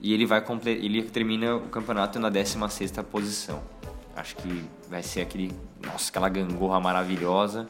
E 0.00 0.14
ele 0.14 0.24
vai 0.24 0.42
ele 0.64 1.02
termina 1.02 1.56
o 1.56 1.68
campeonato 1.68 2.18
na 2.18 2.30
16 2.30 2.92
posição. 3.10 3.62
Acho 4.16 4.36
que 4.36 4.64
vai 4.88 5.02
ser 5.02 5.20
aquele, 5.20 5.52
nossa, 5.84 6.08
aquela 6.08 6.30
gangorra 6.30 6.80
maravilhosa 6.80 7.68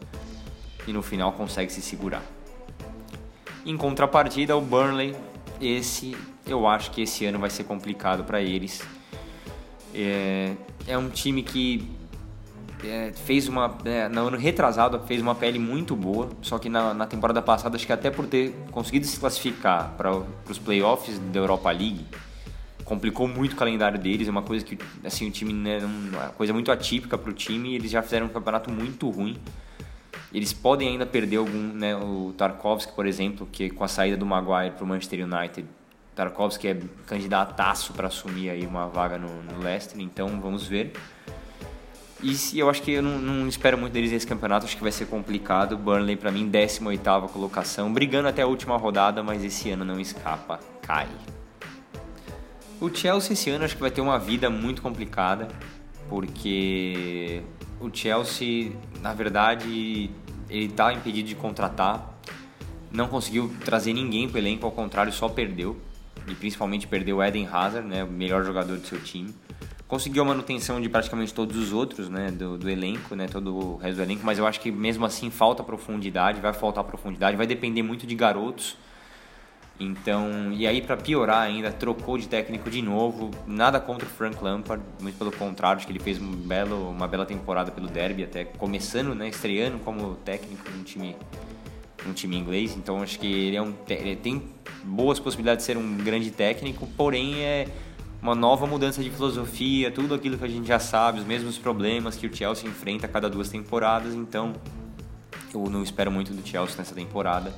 e 0.87 0.93
no 0.93 1.03
final 1.03 1.33
consegue 1.33 1.73
se 1.73 1.83
segurar. 1.83 2.23
Em 3.67 3.77
contrapartida, 3.77 4.57
o 4.57 4.61
Burnley, 4.61 5.17
esse 5.61 6.17
eu 6.47 6.67
acho 6.67 6.91
que 6.91 7.03
esse 7.03 7.25
ano 7.25 7.39
vai 7.39 7.51
ser 7.51 7.65
complicado 7.65 8.23
para 8.25 8.41
eles 8.41 8.83
é, 9.95 10.55
é 10.87 10.99
um 10.99 11.09
time 11.09 11.43
que 11.43 11.89
é, 12.85 13.13
fez 13.13 13.49
uma. 13.49 13.79
É, 13.85 14.09
no 14.09 14.29
ano 14.29 14.37
retrasado 14.37 15.01
fez 15.07 15.23
uma 15.23 15.35
pele 15.35 15.59
muito 15.59 15.97
boa, 15.97 16.29
só 16.43 16.59
que 16.59 16.69
na, 16.69 16.93
na 16.93 17.07
temporada 17.07 17.41
passada, 17.41 17.77
acho 17.77 17.87
que 17.87 17.93
até 17.93 18.11
por 18.11 18.27
ter 18.27 18.55
conseguido 18.71 19.07
se 19.07 19.19
classificar 19.19 19.95
para 19.97 20.13
os 20.49 20.59
playoffs 20.59 21.19
da 21.19 21.39
Europa 21.39 21.71
League, 21.71 22.05
complicou 22.85 23.27
muito 23.27 23.55
o 23.55 23.57
calendário 23.57 23.99
deles. 23.99 24.29
É 24.29 24.31
uma 24.31 24.43
coisa 24.43 24.65
que, 24.65 24.79
assim, 25.05 25.29
o 25.29 25.31
time, 25.31 25.53
né, 25.53 25.79
uma 25.79 26.29
coisa 26.31 26.53
muito 26.53 26.71
atípica 26.71 27.17
para 27.17 27.31
o 27.31 27.33
time. 27.33 27.75
Eles 27.75 27.91
já 27.91 28.03
fizeram 28.03 28.27
um 28.27 28.31
campeonato 28.31 28.71
muito 28.71 29.09
ruim. 29.09 29.39
Eles 30.33 30.53
podem 30.53 30.89
ainda 30.89 31.07
perder 31.07 31.37
algum, 31.37 31.73
né, 31.73 31.97
o 31.97 32.35
Tarkovsky, 32.37 32.93
por 32.93 33.07
exemplo, 33.07 33.49
que 33.51 33.71
com 33.71 33.85
a 33.85 33.89
saída 33.89 34.17
do 34.17 34.27
Maguire 34.27 34.73
para 34.73 34.85
o 34.85 34.87
Manchester 34.87 35.25
United 35.25 35.67
Tarkovsky 36.15 36.69
é 36.69 36.81
candidataço 37.07 37.93
para 37.93 38.09
assumir 38.09 38.51
aí 38.51 38.67
uma 38.67 38.87
vaga 38.87 39.19
no, 39.19 39.43
no 39.43 39.63
Leicester, 39.63 40.01
então 40.01 40.41
vamos 40.41 40.67
ver. 40.67 40.93
E 42.23 42.59
eu 42.59 42.71
acho 42.71 42.81
que 42.81 42.93
eu 42.93 43.03
não, 43.03 43.19
não, 43.19 43.49
espero 43.49 43.77
muito 43.77 43.93
deles 43.93 44.11
nesse 44.11 44.27
campeonato, 44.27 44.65
acho 44.65 44.77
que 44.77 44.83
vai 44.83 44.93
ser 44.93 45.07
complicado. 45.07 45.77
Burnley, 45.77 46.17
para 46.17 46.31
mim, 46.31 46.49
18 46.49 47.29
colocação, 47.31 47.93
brigando 47.93 48.29
até 48.29 48.43
a 48.43 48.47
última 48.47 48.77
rodada, 48.79 49.23
mas 49.23 49.45
esse 49.45 49.71
ano 49.71 49.85
não 49.85 50.01
escapa, 50.01 50.59
cai. 50.83 51.09
O 52.81 52.89
Chelsea 52.95 53.33
esse 53.33 53.51
ano 53.51 53.65
acho 53.65 53.75
que 53.75 53.81
vai 53.81 53.91
ter 53.91 54.01
uma 54.01 54.19
vida 54.19 54.49
muito 54.49 54.81
complicada, 54.81 55.49
porque 56.09 57.43
o 57.81 57.91
Chelsea, 57.93 58.73
na 59.03 59.13
verdade, 59.13 60.11
ele 60.49 60.67
está 60.67 60.93
impedido 60.95 61.29
de 61.29 61.35
contratar, 61.35 62.19
não 62.91 63.09
conseguiu 63.09 63.53
trazer 63.65 63.93
ninguém 63.93 64.29
para 64.29 64.37
o 64.37 64.39
elenco, 64.39 64.65
ao 64.65 64.73
contrário, 64.73 65.13
só 65.13 65.29
perdeu 65.29 65.77
e 66.27 66.35
principalmente 66.35 66.87
perdeu 66.87 67.19
o 67.19 67.23
Eden 67.23 67.47
Hazard, 67.51 67.87
né, 67.87 68.05
o 68.05 68.09
melhor 68.09 68.45
jogador 68.45 68.77
do 68.77 68.87
seu 68.87 69.01
time. 69.01 69.35
Conseguiu 69.87 70.23
a 70.23 70.27
manutenção 70.27 70.81
de 70.81 70.89
praticamente 70.89 71.33
todos 71.33 71.57
os 71.57 71.73
outros, 71.73 72.09
né, 72.09 72.31
do, 72.31 72.57
do 72.57 72.69
elenco, 72.71 73.15
né, 73.15 73.27
todo 73.27 73.55
o 73.55 73.77
resto 73.77 73.97
do 73.97 74.03
elenco, 74.03 74.25
mas 74.25 74.39
eu 74.39 74.47
acho 74.47 74.61
que 74.61 74.71
mesmo 74.71 75.05
assim 75.05 75.31
falta 75.31 75.63
profundidade, 75.63 76.41
vai 76.41 76.53
faltar 76.53 76.83
profundidade, 76.85 77.37
vai 77.37 77.47
depender 77.47 77.83
muito 77.83 78.07
de 78.07 78.15
garotos. 78.15 78.77
Então, 79.79 80.53
e 80.53 80.67
aí 80.69 80.81
para 80.81 80.97
piorar 80.97 81.43
ainda, 81.43 81.71
trocou 81.71 82.17
de 82.17 82.29
técnico 82.29 82.71
de 82.71 82.81
novo. 82.81 83.31
Nada 83.45 83.81
contra 83.81 84.07
o 84.07 84.09
Frank 84.09 84.43
Lampard, 84.43 84.83
muito 85.01 85.19
pelo 85.19 85.33
contrário, 85.33 85.79
acho 85.79 85.87
que 85.87 85.93
ele 85.93 85.99
fez 85.99 86.21
um 86.21 86.31
belo, 86.31 86.91
uma 86.91 87.09
bela 87.09 87.27
temporada 87.27 87.73
pelo 87.73 87.89
Derby, 87.89 88.23
até 88.25 88.45
começando, 88.45 89.15
né, 89.15 89.29
estreando 89.29 89.79
como 89.81 90.15
técnico 90.17 90.71
no 90.71 90.85
time 90.85 91.17
um 92.07 92.13
time 92.13 92.37
inglês, 92.37 92.77
então 92.77 93.03
acho 93.03 93.19
que 93.19 93.27
ele, 93.27 93.57
é 93.57 93.63
um, 93.63 93.75
ele 93.89 94.17
tem 94.17 94.43
boas 94.83 95.19
possibilidades 95.19 95.65
de 95.65 95.73
ser 95.73 95.77
um 95.77 95.97
grande 95.97 96.31
técnico, 96.31 96.87
porém 96.97 97.41
é 97.41 97.69
uma 98.21 98.35
nova 98.35 98.67
mudança 98.67 99.03
de 99.03 99.11
filosofia, 99.11 99.91
tudo 99.91 100.15
aquilo 100.15 100.39
que 100.39 100.45
a 100.45 100.49
gente 100.49 100.67
já 100.67 100.79
sabe, 100.79 101.21
os 101.21 101.27
mesmos 101.27 101.59
problemas 101.59 102.17
que 102.17 102.27
o 102.27 102.35
Chelsea 102.35 102.69
enfrenta 102.69 103.07
a 103.07 103.09
cada 103.09 103.29
duas 103.29 103.49
temporadas, 103.49 104.15
então 104.15 104.55
eu 105.53 105.71
não 105.71 105.83
espero 105.83 106.11
muito 106.11 106.33
do 106.33 106.47
Chelsea 106.47 106.77
nessa 106.77 106.95
temporada. 106.95 107.55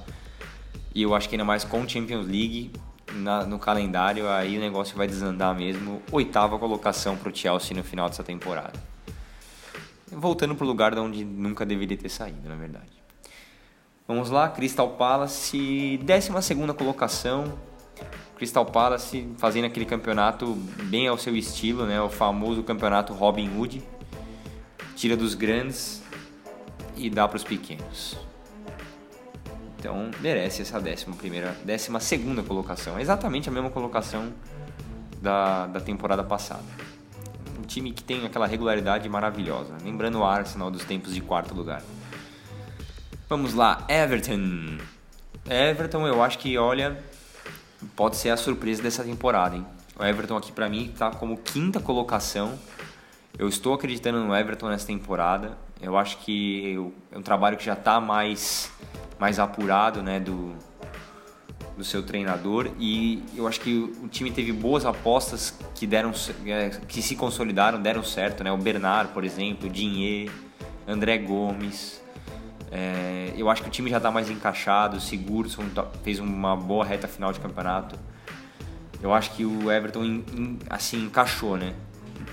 E 0.95 1.03
eu 1.03 1.15
acho 1.15 1.29
que 1.29 1.35
ainda 1.35 1.45
mais 1.45 1.65
com 1.65 1.87
Champions 1.89 2.27
League 2.27 2.73
na, 3.13 3.45
no 3.45 3.59
calendário, 3.59 4.29
aí 4.29 4.57
o 4.57 4.61
negócio 4.61 4.97
vai 4.97 5.07
desandar 5.07 5.55
mesmo. 5.55 6.03
Oitava 6.11 6.59
colocação 6.59 7.17
para 7.17 7.31
o 7.31 7.37
Chelsea 7.37 7.77
no 7.77 7.85
final 7.85 8.09
dessa 8.09 8.25
temporada. 8.25 8.73
Voltando 10.11 10.55
para 10.55 10.65
o 10.65 10.67
lugar 10.67 10.95
de 10.95 11.01
onde 11.01 11.25
nunca 11.25 11.67
deveria 11.67 11.97
ter 11.97 12.09
saído, 12.09 12.49
na 12.49 12.55
verdade. 12.55 13.06
Vamos 14.09 14.31
lá, 14.31 14.49
Crystal 14.49 14.89
Palace, 14.91 15.99
12 16.01 16.75
colocação. 16.75 17.59
Crystal 18.37 18.65
Palace 18.65 19.27
fazendo 19.37 19.65
aquele 19.65 19.85
campeonato 19.85 20.55
bem 20.85 21.09
ao 21.09 21.19
seu 21.19 21.35
estilo, 21.35 21.85
né? 21.87 22.01
o 22.01 22.09
famoso 22.09 22.63
campeonato 22.63 23.13
Robin 23.13 23.51
Hood. 23.59 23.83
Tira 24.95 25.17
dos 25.17 25.35
grandes 25.35 26.05
e 26.97 27.11
dá 27.11 27.27
para 27.27 27.37
os 27.37 27.43
pequenos. 27.43 28.17
Então 29.77 30.09
merece 30.21 30.63
essa 30.63 30.79
11 30.79 31.07
primeira, 31.19 31.57
12 31.65 31.91
segunda 31.99 32.45
colocação, 32.45 32.97
é 32.97 33.03
exatamente 33.03 33.49
a 33.49 33.53
mesma 33.53 33.71
colocação 33.71 34.33
da, 35.21 35.67
da 35.67 35.81
temporada 35.81 36.23
passada. 36.23 36.63
Um 37.59 37.63
time 37.63 37.91
que 37.91 38.05
tem 38.05 38.25
aquela 38.25 38.47
regularidade 38.47 39.09
maravilhosa, 39.09 39.75
lembrando 39.83 40.21
o 40.21 40.25
Arsenal 40.25 40.71
dos 40.71 40.85
tempos 40.85 41.13
de 41.13 41.21
quarto 41.21 41.55
lugar. 41.55 41.83
Vamos 43.29 43.55
lá, 43.55 43.85
Everton. 43.89 44.79
Everton, 45.51 46.07
eu 46.07 46.23
acho 46.23 46.39
que, 46.39 46.57
olha, 46.57 46.97
pode 47.97 48.17
ser 48.17 48.31
a 48.31 48.37
surpresa 48.37 48.81
dessa 48.81 49.03
temporada, 49.03 49.57
hein? 49.57 49.67
O 49.99 50.05
Everton 50.05 50.37
aqui 50.37 50.53
para 50.53 50.69
mim 50.69 50.95
tá 50.97 51.11
como 51.11 51.37
quinta 51.37 51.81
colocação. 51.81 52.57
Eu 53.37 53.49
estou 53.49 53.75
acreditando 53.75 54.21
no 54.21 54.33
Everton 54.33 54.69
nessa 54.69 54.87
temporada. 54.87 55.59
Eu 55.83 55.97
acho 55.97 56.19
que 56.19 56.77
é 57.11 57.19
um 57.19 57.23
trabalho 57.23 57.57
que 57.57 57.65
já 57.65 57.73
está 57.73 58.01
mais, 58.01 58.71
mais 59.19 59.41
apurado, 59.41 60.05
né, 60.05 60.21
do, 60.21 60.55
do 61.77 61.83
seu 61.83 62.05
treinador 62.05 62.71
e 62.79 63.25
eu 63.35 63.49
acho 63.49 63.61
que 63.61 63.93
o 64.05 64.07
time 64.07 64.31
teve 64.31 64.53
boas 64.53 64.87
apostas 64.87 65.53
que 65.75 65.85
deram 65.85 66.13
é, 66.47 66.71
que 66.87 67.03
se 67.03 67.17
consolidaram, 67.17 67.83
deram 67.83 68.05
certo, 68.05 68.45
né? 68.45 68.53
O 68.53 68.57
Bernard, 68.57 69.13
por 69.13 69.25
exemplo, 69.25 69.69
o 69.69 69.71
Dinhe, 69.71 70.31
André 70.87 71.19
Gomes, 71.19 72.06
é, 72.71 73.33
eu 73.37 73.49
acho 73.49 73.63
que 73.63 73.69
o 73.69 73.71
time 73.71 73.91
já 73.91 73.99
está 73.99 74.11
mais 74.11 74.31
encaixado, 74.31 75.01
seguro, 75.01 75.49
fez 76.03 76.19
uma 76.19 76.57
boa 76.57 76.85
reta 76.85 77.07
final 77.07 77.33
de 77.33 77.41
campeonato. 77.41 77.99
Eu 79.03 79.13
acho 79.13 79.33
que 79.33 79.45
o 79.45 79.71
Everton 79.71 80.23
assim 80.69 81.05
encaixou, 81.05 81.57
né? 81.57 81.75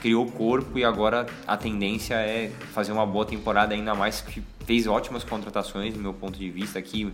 Criou 0.01 0.25
corpo 0.25 0.77
e 0.79 0.83
agora 0.83 1.25
a 1.45 1.55
tendência 1.55 2.15
é 2.15 2.49
fazer 2.73 2.91
uma 2.91 3.05
boa 3.05 3.25
temporada 3.25 3.73
ainda 3.73 3.93
mais 3.93 4.21
que 4.21 4.41
fez 4.65 4.87
ótimas 4.87 5.23
contratações 5.23 5.93
do 5.93 5.99
meu 5.99 6.13
ponto 6.13 6.37
de 6.37 6.49
vista 6.49 6.79
aqui. 6.79 7.13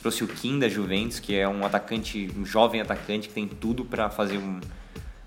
Trouxe 0.00 0.22
o 0.22 0.28
Kim 0.28 0.58
da 0.58 0.68
Juventus, 0.68 1.18
que 1.18 1.34
é 1.34 1.48
um 1.48 1.64
atacante, 1.64 2.30
um 2.36 2.44
jovem 2.44 2.80
atacante 2.80 3.28
que 3.28 3.34
tem 3.34 3.48
tudo 3.48 3.84
para 3.84 4.08
fazer 4.08 4.38
um, 4.38 4.60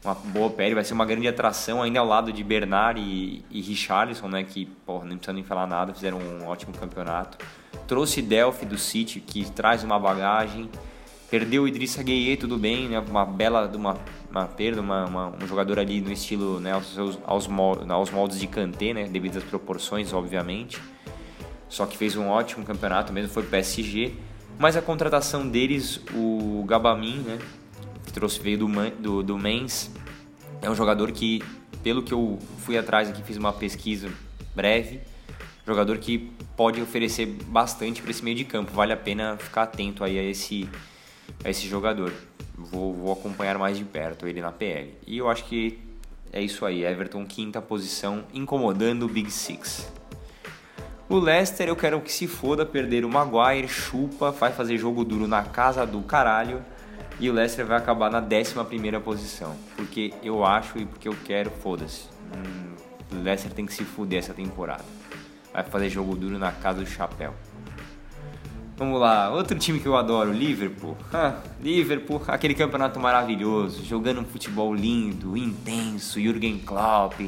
uma 0.04 0.16
boa 0.16 0.50
pele, 0.50 0.74
vai 0.74 0.84
ser 0.84 0.94
uma 0.94 1.06
grande 1.06 1.28
atração 1.28 1.82
ainda 1.82 2.00
ao 2.00 2.08
lado 2.08 2.34
de 2.34 2.44
Bernard 2.44 3.00
e, 3.00 3.46
e 3.52 3.62
Richarlison, 3.62 4.28
né, 4.28 4.44
que, 4.44 4.66
porra, 4.86 5.06
não 5.06 5.16
precisa 5.16 5.34
nem 5.34 5.44
falar 5.44 5.68
nada, 5.68 5.94
fizeram 5.94 6.18
um 6.18 6.48
ótimo 6.48 6.74
campeonato. 6.74 7.38
Trouxe 7.88 8.22
Delphi 8.22 8.66
do 8.66 8.78
City, 8.78 9.20
que 9.20 9.50
traz 9.52 9.84
uma 9.84 10.00
bagagem. 10.00 10.70
Perdeu 11.30 11.64
o 11.64 11.68
Idrissa 11.68 12.02
Gueye, 12.04 12.36
tudo 12.36 12.58
bem, 12.58 12.90
né, 12.90 13.00
uma 13.00 13.26
bela 13.26 13.72
uma, 13.76 13.96
uma 14.30 14.46
perda, 14.48 14.82
uma, 14.82 15.06
uma, 15.06 15.28
um 15.42 15.48
jogador 15.48 15.80
ali 15.80 16.02
no 16.02 16.12
estilo, 16.12 16.60
né, 16.60 16.74
aos, 16.74 16.98
aos, 17.26 17.48
aos 17.90 18.10
moldes 18.12 18.40
de 18.40 18.48
Kanté, 18.48 18.94
né, 18.94 19.04
devido 19.04 19.38
às 19.38 19.44
proporções, 19.44 20.12
obviamente. 20.14 20.82
Só 21.70 21.86
que 21.86 21.96
fez 21.96 22.18
um 22.18 22.28
ótimo 22.28 22.66
campeonato 22.66 23.14
mesmo, 23.14 23.30
foi 23.32 23.44
PSG. 23.44 24.14
Mas 24.58 24.76
a 24.76 24.82
contratação 24.82 25.48
deles, 25.48 26.02
o 26.14 26.66
Gabamin, 26.68 27.20
né, 27.20 27.40
que 28.12 28.13
trouxe 28.13 28.39
veio 28.41 28.58
do, 28.58 28.67
do, 29.00 29.24
do 29.24 29.38
Mens. 29.38 29.89
É 30.62 30.69
um 30.69 30.76
jogador 30.76 31.12
que, 31.12 31.41
pelo 31.82 32.04
que 32.04 32.13
eu 32.13 32.38
fui 32.60 32.78
atrás 32.78 33.10
aqui, 33.10 33.24
fiz 33.24 33.38
uma 33.38 33.54
pesquisa 33.54 34.12
breve, 34.54 35.00
jogador 35.65 35.97
que 35.97 36.30
pode 36.58 36.82
oferecer 36.82 37.26
bastante 37.26 38.02
para 38.02 38.12
esse 38.12 38.24
meio 38.24 38.36
de 38.36 38.43
campo. 38.43 38.71
Vale 38.74 38.91
a 38.91 38.97
pena 38.97 39.38
ficar 39.38 39.63
atento 39.63 40.04
aí 40.04 40.19
a 40.19 40.24
esse, 40.24 40.69
a 41.43 41.50
esse 41.50 41.67
jogador. 41.67 42.12
vou, 42.58 42.93
vou 42.93 43.13
acompanhar 43.13 43.58
mais 43.58 43.78
de 43.78 43.86
perto 43.86 44.28
ele 44.28 44.41
na 44.41 44.52
PL. 44.52 44.93
E 45.08 45.17
eu 45.17 45.30
acho 45.30 45.45
que 45.45 45.80
é 46.34 46.41
isso 46.41 46.65
aí, 46.65 46.84
Everton 46.84 47.26
quinta 47.26 47.62
posição, 47.62 48.26
incomodando 48.34 49.06
o 49.06 49.10
Big 49.10 49.32
Six. 49.32 49.89
O 51.08 51.17
Leicester 51.17 51.67
eu 51.67 51.76
quero 51.76 52.00
que 52.02 52.12
se 52.12 52.28
foda 52.28 52.65
perder 52.65 53.04
o 53.06 53.10
Maguire, 53.10 53.67
chupa, 53.67 54.32
vai 54.32 54.52
fazer 54.52 54.78
jogo 54.78 55.04
duro 55.04 55.28
na 55.28 55.43
casa 55.43 55.86
do 55.86 56.02
caralho 56.02 56.62
e 57.22 57.30
o 57.30 57.34
Leicester 57.34 57.68
vai 57.68 57.78
acabar 57.78 58.10
na 58.10 58.20
11 58.20 59.00
posição. 59.04 59.56
Porque 59.76 60.12
eu 60.24 60.44
acho 60.44 60.80
e 60.80 60.86
porque 60.88 61.08
eu 61.08 61.16
quero, 61.24 61.52
foda-se. 61.52 62.10
Hum, 62.36 62.74
o 63.12 63.22
Leicester 63.22 63.54
tem 63.54 63.64
que 63.64 63.74
se 63.74 63.84
fuder 63.84 64.18
essa 64.18 64.34
temporada. 64.34 64.84
Vai 65.54 65.64
fazer 65.64 65.90
jogo 65.90 66.16
duro 66.16 66.40
na 66.40 66.52
casa 66.52 66.80
do 66.80 66.88
chapéu. 66.88 67.36
Vamos 68.76 69.00
lá, 69.00 69.30
outro 69.30 69.60
time 69.60 69.80
que 69.80 69.88
eu 69.88 69.96
adoro, 69.96 70.34
Liverpool. 70.34 70.98
Ah, 71.14 71.36
Liverpool, 71.62 72.20
aquele 72.28 72.56
campeonato 72.56 73.00
maravilhoso, 73.00 73.86
jogando 73.86 74.22
um 74.22 74.26
futebol 74.26 74.74
lindo, 74.74 75.38
intenso, 75.38 76.20
Jürgen 76.20 76.58
Klopp, 76.58 77.20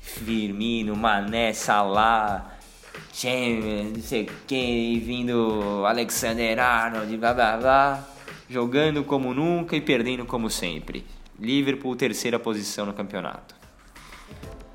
Firmino, 0.00 0.96
Mané, 0.96 1.52
Salah, 1.52 2.54
Champions, 3.12 3.92
não 3.96 4.02
sei 4.02 4.30
quem, 4.46 4.98
vindo 5.00 5.84
Alexander 5.84 6.58
Arnold, 6.58 7.14
blá 7.18 7.34
blá 7.34 7.56
blá, 7.58 8.13
jogando 8.54 9.02
como 9.02 9.34
nunca 9.34 9.74
e 9.74 9.80
perdendo 9.80 10.24
como 10.24 10.48
sempre. 10.48 11.04
Liverpool, 11.40 11.96
terceira 11.96 12.38
posição 12.38 12.86
no 12.86 12.92
campeonato. 12.92 13.52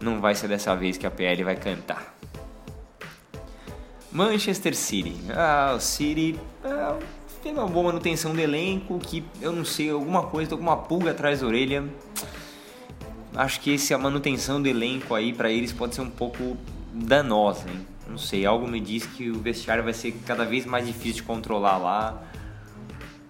Não 0.02 0.20
vai 0.20 0.36
ser 0.36 0.50
dessa 0.50 0.76
vez 0.76 0.98
que 0.98 1.08
a 1.08 1.12
PL 1.12 1.46
vai 1.46 1.56
cantar. 1.56 2.14
Manchester 4.12 4.76
City. 4.76 5.16
Ah, 5.34 5.76
o 5.78 5.80
City 5.80 6.38
ah, 6.62 7.00
tem 7.42 7.54
uma 7.54 7.68
boa 7.68 7.86
manutenção 7.86 8.34
do 8.34 8.42
elenco, 8.42 9.00
que 9.00 9.24
eu 9.42 9.54
não 9.54 9.64
sei, 9.64 9.90
alguma 9.90 10.24
coisa, 10.24 10.50
tô 10.50 10.58
com 10.58 10.64
uma 10.64 10.76
pulga 10.76 11.12
atrás 11.12 11.40
da 11.40 11.48
orelha. 11.48 11.86
Acho 13.34 13.62
que 13.62 13.74
essa 13.74 13.98
manutenção 13.98 14.62
do 14.62 14.68
elenco 14.68 15.16
aí 15.16 15.32
para 15.32 15.50
eles 15.50 15.72
pode 15.72 15.96
ser 15.96 16.02
um 16.02 16.10
pouco 16.10 16.58
danosa, 16.92 17.70
hein? 17.70 17.88
Não 18.10 18.18
sei, 18.18 18.46
algo 18.46 18.68
me 18.68 18.82
diz 18.82 19.06
que 19.06 19.30
o 19.30 19.40
vestiário 19.40 19.86
vai 19.86 19.94
ser 19.94 20.12
cada 20.26 20.44
vez 20.44 20.66
mais 20.66 20.86
difícil 20.86 21.22
de 21.22 21.24
controlar 21.24 21.78
lá. 21.78 22.29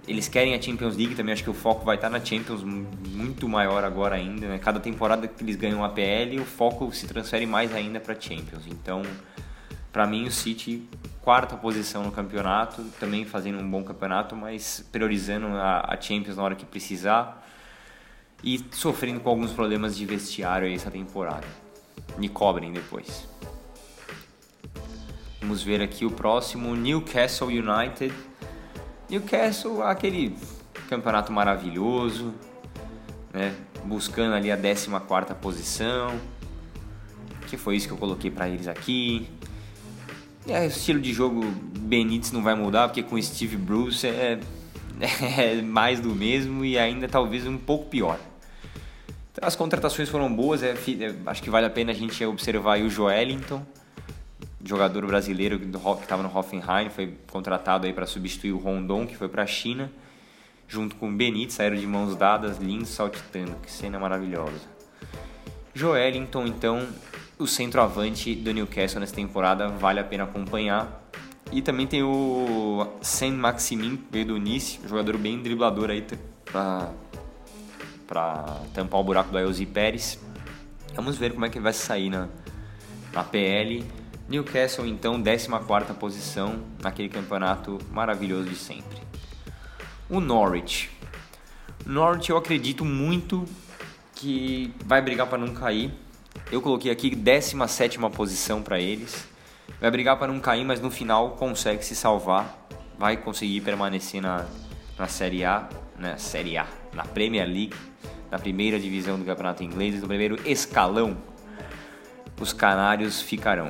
Eles 0.09 0.27
querem 0.27 0.55
a 0.55 0.61
Champions 0.61 0.97
League 0.97 1.13
também, 1.13 1.33
acho 1.33 1.43
que 1.43 1.51
o 1.51 1.53
foco 1.53 1.85
vai 1.85 1.93
estar 1.93 2.09
na 2.09 2.19
Champions 2.19 2.63
muito 2.63 3.47
maior 3.47 3.83
agora 3.83 4.15
ainda. 4.15 4.47
Né? 4.47 4.57
Cada 4.57 4.79
temporada 4.79 5.27
que 5.27 5.43
eles 5.43 5.55
ganham 5.55 5.83
a 5.83 5.89
PL, 5.89 6.39
o 6.39 6.45
foco 6.45 6.91
se 6.91 7.05
transfere 7.05 7.45
mais 7.45 7.71
ainda 7.75 7.99
para 7.99 8.19
Champions. 8.19 8.63
Então, 8.65 9.03
para 9.93 10.07
mim, 10.07 10.25
o 10.25 10.31
City, 10.31 10.89
quarta 11.21 11.55
posição 11.55 12.01
no 12.01 12.11
campeonato, 12.11 12.83
também 12.99 13.23
fazendo 13.23 13.59
um 13.59 13.69
bom 13.69 13.83
campeonato, 13.83 14.35
mas 14.35 14.83
priorizando 14.91 15.45
a, 15.45 15.95
Champions 16.01 16.37
na 16.37 16.43
hora 16.43 16.55
que 16.55 16.65
precisar 16.65 17.47
e 18.43 18.65
sofrendo 18.71 19.19
com 19.19 19.29
alguns 19.29 19.51
problemas 19.51 19.95
de 19.95 20.07
vestiário 20.07 20.67
essa 20.73 20.89
temporada. 20.89 21.45
Me 22.17 22.27
cobrem 22.27 22.73
depois. 22.73 23.27
Vamos 25.39 25.61
ver 25.61 25.83
aqui 25.83 26.03
o 26.03 26.09
próximo, 26.09 26.75
Newcastle 26.75 27.49
United. 27.49 28.11
Newcastle, 29.09 29.81
aquele 29.81 30.35
campeonato 30.87 31.31
maravilhoso, 31.31 32.33
né? 33.33 33.55
buscando 33.83 34.35
ali 34.35 34.51
a 34.51 34.57
14 34.57 35.33
posição, 35.41 36.19
que 37.47 37.57
foi 37.57 37.75
isso 37.75 37.87
que 37.87 37.93
eu 37.93 37.97
coloquei 37.97 38.29
para 38.29 38.47
eles 38.47 38.67
aqui. 38.67 39.27
É, 40.47 40.61
o 40.61 40.67
estilo 40.67 40.99
de 40.99 41.13
jogo 41.13 41.41
Benítez 41.79 42.31
não 42.31 42.41
vai 42.41 42.55
mudar, 42.55 42.87
porque 42.87 43.03
com 43.03 43.21
Steve 43.21 43.57
Bruce 43.57 44.05
é, 44.07 44.39
é 45.37 45.61
mais 45.61 45.99
do 45.99 46.09
mesmo 46.09 46.63
e 46.63 46.77
ainda 46.77 47.07
talvez 47.07 47.45
um 47.45 47.57
pouco 47.57 47.85
pior. 47.85 48.19
Então, 49.31 49.47
as 49.47 49.55
contratações 49.55 50.09
foram 50.09 50.33
boas, 50.33 50.63
é, 50.63 50.71
é, 50.71 51.15
acho 51.25 51.41
que 51.41 51.49
vale 51.49 51.65
a 51.65 51.69
pena 51.69 51.91
a 51.91 51.95
gente 51.95 52.23
observar 52.25 52.79
o 52.79 52.89
Joelinton, 52.89 53.65
jogador 54.63 55.05
brasileiro 55.05 55.59
que 55.59 55.65
estava 56.01 56.21
no 56.21 56.35
Hoffenheim, 56.35 56.89
foi 56.89 57.15
contratado 57.31 57.87
aí 57.87 57.93
para 57.93 58.05
substituir 58.05 58.51
o 58.51 58.57
Rondon, 58.57 59.05
que 59.05 59.15
foi 59.15 59.29
para 59.29 59.43
a 59.43 59.47
China, 59.47 59.91
junto 60.67 60.95
com 60.95 61.09
o 61.09 61.11
Benítez, 61.11 61.55
saíram 61.55 61.77
de 61.77 61.87
mãos 61.87 62.15
dadas, 62.15 62.57
lindo, 62.57 62.85
saltitando, 62.85 63.55
que 63.63 63.71
cena 63.71 63.99
maravilhosa. 63.99 64.67
Joelinton, 65.73 66.45
então, 66.45 66.87
o 67.37 67.47
centroavante 67.47 68.35
do 68.35 68.51
Newcastle 68.51 68.99
nessa 68.99 69.15
temporada 69.15 69.69
vale 69.69 69.99
a 69.99 70.03
pena 70.03 70.25
acompanhar. 70.25 71.09
E 71.51 71.61
também 71.61 71.87
tem 71.87 72.03
o 72.03 72.85
Saint 73.01 73.33
Maximin, 73.33 74.03
veio 74.11 74.25
do 74.25 74.37
Nice, 74.37 74.79
jogador 74.87 75.17
bem 75.17 75.41
driblador 75.41 75.89
aí 75.89 76.05
pra 76.45 76.91
tampar 78.73 78.99
o 78.99 79.03
buraco 79.03 79.31
do 79.31 79.37
Ayosi 79.37 79.65
Pérez. 79.65 80.19
Vamos 80.95 81.17
ver 81.17 81.33
como 81.33 81.45
é 81.45 81.49
que 81.49 81.59
vai 81.59 81.73
sair 81.73 82.09
na, 82.09 82.27
na 83.13 83.23
PL. 83.23 83.83
Newcastle, 84.29 84.85
então, 84.85 85.21
14 85.21 85.93
posição 85.99 86.63
naquele 86.81 87.09
campeonato 87.09 87.79
maravilhoso 87.91 88.47
de 88.49 88.55
sempre. 88.55 88.99
O 90.09 90.19
Norwich. 90.19 90.89
Norwich 91.85 92.29
eu 92.29 92.37
acredito 92.37 92.85
muito 92.85 93.45
que 94.13 94.73
vai 94.85 95.01
brigar 95.01 95.27
para 95.27 95.37
não 95.37 95.53
cair 95.53 95.91
eu 96.51 96.61
coloquei 96.61 96.91
aqui 96.91 97.15
17 97.15 97.99
posição 98.09 98.61
para 98.63 98.79
eles. 98.79 99.27
Vai 99.79 99.91
brigar 99.91 100.17
para 100.17 100.31
não 100.31 100.39
cair, 100.39 100.65
mas 100.65 100.81
no 100.81 100.89
final 100.89 101.31
consegue 101.31 101.85
se 101.85 101.95
salvar. 101.95 102.67
Vai 102.97 103.17
conseguir 103.17 103.61
permanecer 103.61 104.19
na, 104.19 104.45
na 104.97 105.07
Série 105.07 105.45
A, 105.45 105.69
na 105.97 106.17
Série 106.17 106.57
A, 106.57 106.65
na 106.91 107.03
Premier 107.03 107.47
League, 107.47 107.75
na 108.31 108.39
primeira 108.39 108.79
divisão 108.79 109.17
do 109.19 109.23
Campeonato 109.23 109.63
Inglês, 109.63 110.01
no 110.01 110.07
primeiro 110.07 110.39
escalão. 110.43 111.17
Os 112.41 112.51
Canários 112.51 113.21
ficarão. 113.21 113.69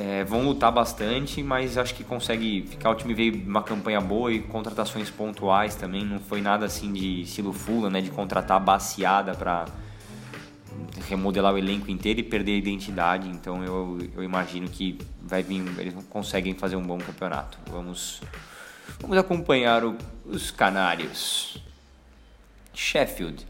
É, 0.00 0.22
vão 0.22 0.44
lutar 0.44 0.70
bastante, 0.70 1.42
mas 1.42 1.76
acho 1.76 1.92
que 1.92 2.04
consegue 2.04 2.64
ficar. 2.70 2.90
O 2.90 2.94
time 2.94 3.12
veio 3.14 3.34
uma 3.44 3.64
campanha 3.64 4.00
boa 4.00 4.32
e 4.32 4.38
contratações 4.38 5.10
pontuais 5.10 5.74
também. 5.74 6.04
Não 6.04 6.20
foi 6.20 6.40
nada 6.40 6.66
assim 6.66 6.92
de 6.92 7.22
estilo 7.22 7.52
Fula, 7.52 7.90
né? 7.90 8.00
De 8.00 8.08
contratar 8.08 8.60
baseada 8.60 9.34
para 9.34 9.64
remodelar 11.08 11.52
o 11.52 11.58
elenco 11.58 11.90
inteiro 11.90 12.20
e 12.20 12.22
perder 12.22 12.52
a 12.52 12.56
identidade. 12.58 13.28
Então 13.28 13.64
eu, 13.64 13.98
eu 14.14 14.22
imagino 14.22 14.68
que 14.68 14.96
vai 15.20 15.42
vir, 15.42 15.64
eles 15.78 15.94
conseguem 16.08 16.54
fazer 16.54 16.76
um 16.76 16.82
bom 16.82 16.98
campeonato. 16.98 17.58
Vamos, 17.68 18.20
vamos 19.00 19.18
acompanhar 19.18 19.84
o, 19.84 19.98
os 20.24 20.52
Canários. 20.52 21.60
Sheffield. 22.72 23.44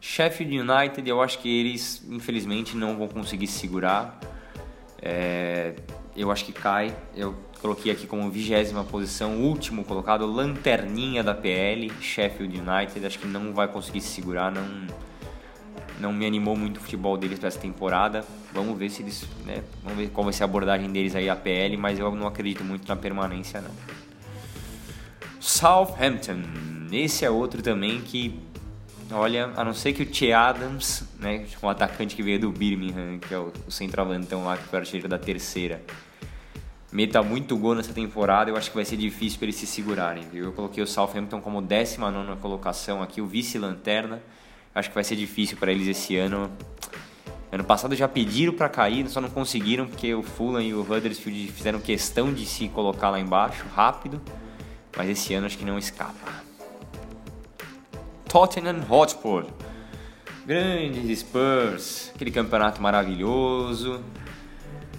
Sheffield 0.00 0.60
United, 0.60 1.10
eu 1.10 1.20
acho 1.20 1.40
que 1.40 1.48
eles 1.48 2.06
infelizmente 2.08 2.76
não 2.76 2.96
vão 2.96 3.08
conseguir 3.08 3.48
segurar. 3.48 4.20
É, 5.02 5.74
eu 6.16 6.30
acho 6.30 6.44
que 6.44 6.52
cai. 6.52 6.94
Eu 7.14 7.34
coloquei 7.60 7.90
aqui 7.90 8.06
como 8.06 8.30
vigésima 8.30 8.84
posição, 8.84 9.40
último 9.40 9.84
colocado, 9.84 10.24
lanterninha 10.24 11.22
da 11.22 11.34
PL, 11.34 11.92
Sheffield 12.00 12.60
United. 12.60 13.04
Acho 13.04 13.18
que 13.18 13.26
não 13.26 13.52
vai 13.52 13.68
conseguir 13.68 14.00
se 14.00 14.08
segurar, 14.08 14.52
não 14.52 14.86
não 16.02 16.12
me 16.12 16.26
animou 16.26 16.56
muito 16.56 16.78
o 16.78 16.80
futebol 16.80 17.16
deles 17.16 17.38
para 17.38 17.48
essa 17.48 17.60
temporada. 17.60 18.24
Vamos 18.52 18.76
ver 18.76 18.90
se 18.90 19.02
eles, 19.02 19.24
né, 19.46 19.62
vamos 19.82 19.98
ver 19.98 20.10
qual 20.10 20.24
vai 20.24 20.32
ser 20.32 20.42
a 20.42 20.46
abordagem 20.46 20.90
deles 20.90 21.14
aí 21.14 21.30
a 21.30 21.36
PL, 21.36 21.76
mas 21.76 21.98
eu 21.98 22.10
não 22.14 22.26
acredito 22.26 22.64
muito 22.64 22.88
na 22.88 22.96
permanência 22.96 23.60
não. 23.60 23.70
Southampton, 25.38 26.42
esse 26.90 27.24
é 27.24 27.30
outro 27.30 27.62
também 27.62 28.00
que 28.00 28.38
olha, 29.12 29.50
a 29.56 29.64
não 29.64 29.74
ser 29.74 29.92
que 29.92 30.02
o 30.02 30.14
Che 30.14 30.32
Adams, 30.32 31.04
né, 31.18 31.46
o 31.60 31.68
atacante 31.68 32.16
que 32.16 32.22
veio 32.22 32.40
do 32.40 32.50
Birmingham, 32.50 33.18
que 33.18 33.32
é 33.32 33.38
o, 33.38 33.52
o 33.66 33.70
centroavantão 33.70 34.44
lá 34.44 34.56
que 34.56 34.64
foi 34.64 34.78
artilheiro 34.78 35.08
da 35.08 35.18
terceira, 35.18 35.82
meta 36.92 37.22
muito 37.22 37.56
gol 37.56 37.74
nessa 37.74 37.92
temporada, 37.92 38.50
eu 38.50 38.56
acho 38.56 38.70
que 38.70 38.76
vai 38.76 38.84
ser 38.84 38.96
difícil 38.96 39.38
para 39.38 39.46
eles 39.46 39.56
se 39.56 39.66
segurarem. 39.66 40.24
Viu? 40.30 40.44
Eu 40.44 40.52
coloquei 40.52 40.82
o 40.82 40.86
Southampton 40.86 41.40
como 41.40 41.62
19 41.62 42.36
colocação 42.36 43.02
aqui, 43.02 43.20
o 43.20 43.26
vice-lanterna. 43.26 44.22
Acho 44.74 44.88
que 44.88 44.94
vai 44.94 45.04
ser 45.04 45.16
difícil 45.16 45.56
para 45.56 45.72
eles 45.72 45.88
esse 45.88 46.16
ano. 46.16 46.50
Ano 47.50 47.64
passado 47.64 47.94
já 47.94 48.08
pediram 48.08 48.54
para 48.54 48.68
cair, 48.68 49.08
só 49.08 49.20
não 49.20 49.28
conseguiram 49.28 49.86
porque 49.86 50.14
o 50.14 50.22
Fulham 50.22 50.62
e 50.62 50.72
o 50.72 50.80
Huddersfield 50.80 51.52
fizeram 51.52 51.80
questão 51.80 52.32
de 52.32 52.46
se 52.46 52.68
colocar 52.68 53.10
lá 53.10 53.20
embaixo 53.20 53.64
rápido. 53.74 54.20
Mas 54.96 55.08
esse 55.08 55.34
ano 55.34 55.46
acho 55.46 55.58
que 55.58 55.64
não 55.64 55.78
escapa. 55.78 56.51
Tottenham 58.32 58.80
Hotspur. 58.88 59.44
Grandes 60.46 61.18
Spurs, 61.18 62.10
aquele 62.14 62.30
campeonato 62.30 62.80
maravilhoso. 62.80 64.00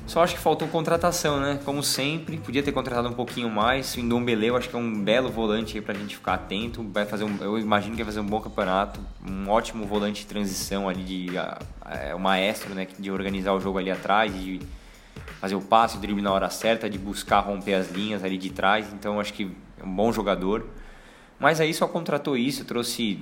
Só 0.06 0.22
acho 0.22 0.36
que 0.36 0.40
faltou 0.40 0.68
contratação, 0.68 1.40
né? 1.40 1.60
Como 1.66 1.82
sempre, 1.82 2.38
podia 2.38 2.62
ter 2.62 2.72
contratado 2.72 3.10
um 3.10 3.14
pouquinho 3.14 3.50
mais. 3.50 3.96
O 3.96 4.00
Indombele 4.00 4.46
eu 4.46 4.56
acho 4.56 4.70
que 4.70 4.76
é 4.76 4.78
um 4.78 5.04
belo 5.04 5.32
volante 5.32 5.76
aí 5.76 5.82
pra 5.82 5.96
gente 5.96 6.16
ficar 6.16 6.36
atento. 6.36 6.88
Vai 6.94 7.08
fazer 7.08 7.24
um, 7.24 7.36
eu 7.42 7.58
imagino 7.58 7.96
que 7.96 8.04
vai 8.04 8.14
fazer 8.14 8.20
um 8.20 8.28
bom 8.28 8.40
campeonato. 8.40 9.00
Um 9.28 9.50
ótimo 9.50 9.84
volante 9.88 10.22
de 10.22 10.28
transição 10.28 10.88
ali, 10.88 11.04
de 11.04 11.32
é, 11.36 12.14
o 12.14 12.20
maestro, 12.20 12.76
né? 12.76 12.88
De 13.00 13.10
organizar 13.10 13.54
o 13.54 13.60
jogo 13.60 13.80
ali 13.80 13.90
atrás, 13.90 14.32
de 14.32 14.62
fazer 15.42 15.56
o 15.56 15.62
passe, 15.62 15.98
o 15.98 16.00
drible 16.00 16.22
na 16.22 16.32
hora 16.32 16.52
certa, 16.52 16.88
de 16.88 17.00
buscar 17.00 17.40
romper 17.40 17.74
as 17.74 17.90
linhas 17.90 18.24
ali 18.24 18.38
de 18.38 18.52
trás. 18.52 18.94
Então 18.94 19.20
acho 19.20 19.34
que 19.34 19.52
é 19.82 19.84
um 19.84 19.96
bom 19.96 20.14
jogador. 20.14 20.68
Mas 21.40 21.60
aí 21.60 21.74
só 21.74 21.88
contratou 21.88 22.38
isso, 22.38 22.64
trouxe 22.66 23.20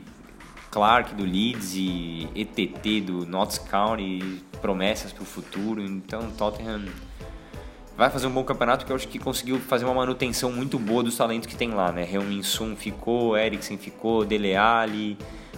Clark 0.70 1.14
do 1.16 1.24
Leeds 1.24 1.74
e 1.76 2.30
ETT 2.36 3.02
do 3.02 3.26
Notts 3.26 3.58
County, 3.58 4.42
promessas 4.62 5.12
para 5.12 5.24
o 5.24 5.26
futuro. 5.26 5.82
Então 5.82 6.32
Tottenham 6.32 6.86
vai 7.98 8.10
fazer 8.10 8.28
um 8.28 8.32
bom 8.32 8.44
campeonato 8.44 8.80
porque 8.80 8.92
eu 8.92 8.96
acho 8.96 9.08
que 9.08 9.20
conseguiu 9.20 9.60
fazer 9.60 9.86
uma 9.86 9.94
manutenção 9.94 10.52
muito 10.52 10.80
boa 10.80 11.04
dos 11.04 11.18
talentos 11.18 11.48
que 11.48 11.56
tem 11.56 11.72
lá, 11.72 11.92
né? 11.92 12.08
Heung-min 12.12 12.42
Sun 12.42 12.76
ficou, 12.76 13.38
Eriksen 13.38 13.78
ficou, 13.78 14.26
Dele 14.26 14.56
Alli, 14.56 15.18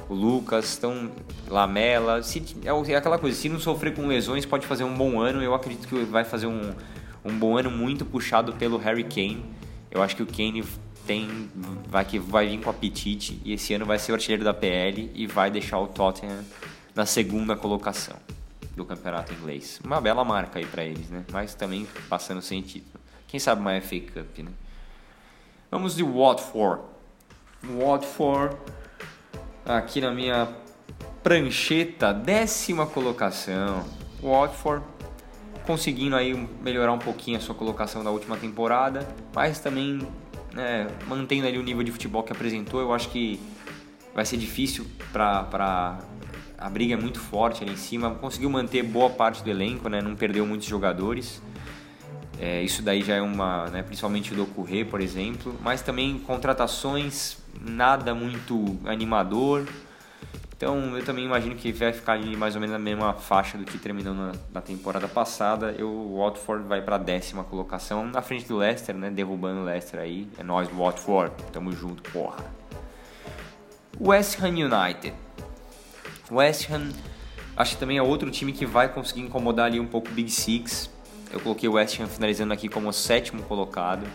o 0.09 0.13
Lucas, 0.13 0.77
então 0.77 1.11
Lamela, 1.47 2.23
se, 2.23 2.43
é, 2.65 2.91
é 2.91 2.95
aquela 2.95 3.17
coisa, 3.17 3.37
se 3.37 3.47
não 3.49 3.59
sofrer 3.59 3.93
com 3.93 4.07
lesões 4.07 4.45
pode 4.45 4.65
fazer 4.65 4.83
um 4.83 4.93
bom 4.93 5.21
ano, 5.21 5.41
eu 5.41 5.53
acredito 5.53 5.87
que 5.87 5.95
vai 6.03 6.23
fazer 6.23 6.47
um, 6.47 6.73
um 7.23 7.37
bom 7.37 7.57
ano 7.57 7.69
muito 7.69 8.03
puxado 8.03 8.53
pelo 8.53 8.77
Harry 8.77 9.03
Kane. 9.03 9.45
Eu 9.91 10.01
acho 10.01 10.15
que 10.15 10.23
o 10.23 10.25
Kane 10.25 10.63
tem 11.05 11.49
vai 11.87 12.05
que 12.05 12.19
vai 12.19 12.47
vir 12.47 12.61
com 12.61 12.69
apetite 12.69 13.41
e 13.43 13.53
esse 13.53 13.73
ano 13.73 13.85
vai 13.85 13.99
ser 13.99 14.11
o 14.11 14.15
artilheiro 14.15 14.43
da 14.43 14.53
PL 14.53 15.11
e 15.13 15.27
vai 15.27 15.51
deixar 15.51 15.79
o 15.79 15.87
Tottenham 15.87 16.43
na 16.95 17.05
segunda 17.05 17.55
colocação 17.55 18.17
do 18.75 18.85
campeonato 18.85 19.33
inglês. 19.33 19.79
Uma 19.83 20.01
bela 20.01 20.23
marca 20.23 20.59
aí 20.59 20.65
para 20.65 20.83
eles, 20.83 21.09
né? 21.09 21.23
Mas 21.31 21.53
também 21.53 21.87
passando 22.09 22.41
sem 22.41 22.61
título. 22.61 22.99
Quem 23.27 23.39
sabe 23.39 23.61
uma 23.61 23.79
FA 23.81 23.99
Cup, 23.99 24.39
né? 24.39 24.51
Vamos 25.69 25.95
de 25.95 26.03
Watford. 26.03 26.83
Watford 27.63 28.55
aqui 29.65 30.01
na 30.01 30.11
minha 30.11 30.47
prancheta, 31.23 32.13
décima 32.13 32.85
colocação. 32.85 33.85
Watford 34.21 34.85
conseguindo 35.65 36.15
aí 36.15 36.33
melhorar 36.61 36.91
um 36.91 36.99
pouquinho 36.99 37.37
a 37.37 37.41
sua 37.41 37.55
colocação 37.55 38.03
da 38.03 38.11
última 38.11 38.37
temporada, 38.37 39.07
mas 39.33 39.59
também 39.59 40.05
né, 40.53 40.87
mantendo 41.07 41.47
ali 41.47 41.57
o 41.57 41.63
nível 41.63 41.83
de 41.83 41.91
futebol 41.91 42.23
que 42.23 42.31
apresentou. 42.31 42.79
Eu 42.79 42.93
acho 42.93 43.09
que 43.09 43.39
vai 44.13 44.25
ser 44.25 44.37
difícil 44.37 44.85
para 45.11 45.99
a 46.57 46.69
briga 46.69 46.93
é 46.93 46.97
muito 46.97 47.19
forte 47.19 47.63
ali 47.63 47.73
em 47.73 47.77
cima. 47.77 48.11
Conseguiu 48.11 48.49
manter 48.49 48.83
boa 48.83 49.09
parte 49.09 49.43
do 49.43 49.49
elenco, 49.49 49.89
né? 49.89 50.01
Não 50.01 50.15
perdeu 50.15 50.45
muitos 50.45 50.67
jogadores. 50.67 51.41
É, 52.39 52.61
isso 52.61 52.81
daí 52.81 53.01
já 53.01 53.15
é 53.15 53.21
uma, 53.21 53.67
né, 53.67 53.83
principalmente 53.83 54.33
o 54.33 54.35
Docurê, 54.35 54.83
por 54.83 54.99
exemplo, 54.99 55.55
mas 55.61 55.81
também 55.81 56.17
contratações 56.19 57.37
nada 57.61 58.13
muito 58.15 58.77
animador. 58.85 59.65
Então 60.63 60.97
eu 60.97 61.03
também 61.03 61.25
imagino 61.25 61.55
que 61.55 61.73
vai 61.73 61.91
ficar 61.91 62.13
ali 62.13 62.37
mais 62.37 62.55
ou 62.55 62.61
menos 62.61 62.71
na 62.71 62.79
mesma 62.79 63.13
faixa 63.15 63.57
do 63.57 63.65
que 63.65 63.77
terminou 63.77 64.13
na, 64.13 64.31
na 64.53 64.61
temporada 64.61 65.09
passada. 65.09 65.75
Eu, 65.77 65.89
o 65.89 66.19
Watford 66.19 66.65
vai 66.65 66.81
para 66.81 66.95
a 66.95 66.97
décima 66.97 67.43
colocação, 67.43 68.07
na 68.07 68.21
frente 68.21 68.47
do 68.47 68.55
Leicester, 68.55 68.95
né? 68.95 69.09
Derrubando 69.09 69.59
o 69.59 69.65
Leicester 69.65 69.99
aí. 69.99 70.25
É 70.37 70.43
nós, 70.43 70.69
Watford. 70.69 71.33
Tamo 71.51 71.73
junto, 71.73 72.09
porra. 72.11 72.45
West 73.99 74.41
Ham 74.41 74.51
United. 74.51 75.13
West 76.31 76.71
Ham, 76.71 76.93
acho 77.57 77.73
que 77.73 77.79
também 77.81 77.97
é 77.97 78.01
outro 78.01 78.31
time 78.31 78.53
que 78.53 78.65
vai 78.65 78.87
conseguir 78.87 79.19
incomodar 79.19 79.65
ali 79.65 79.81
um 79.81 79.87
pouco 79.87 80.07
o 80.07 80.11
Big 80.13 80.31
Six. 80.31 80.89
Eu 81.29 81.41
coloquei 81.41 81.67
o 81.67 81.73
West 81.73 81.99
Ham 81.99 82.07
finalizando 82.07 82.53
aqui 82.53 82.69
como 82.69 82.93
sétimo 82.93 83.43
colocado, 83.43 84.07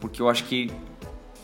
porque 0.00 0.22
eu 0.22 0.28
acho 0.30 0.44
que 0.44 0.72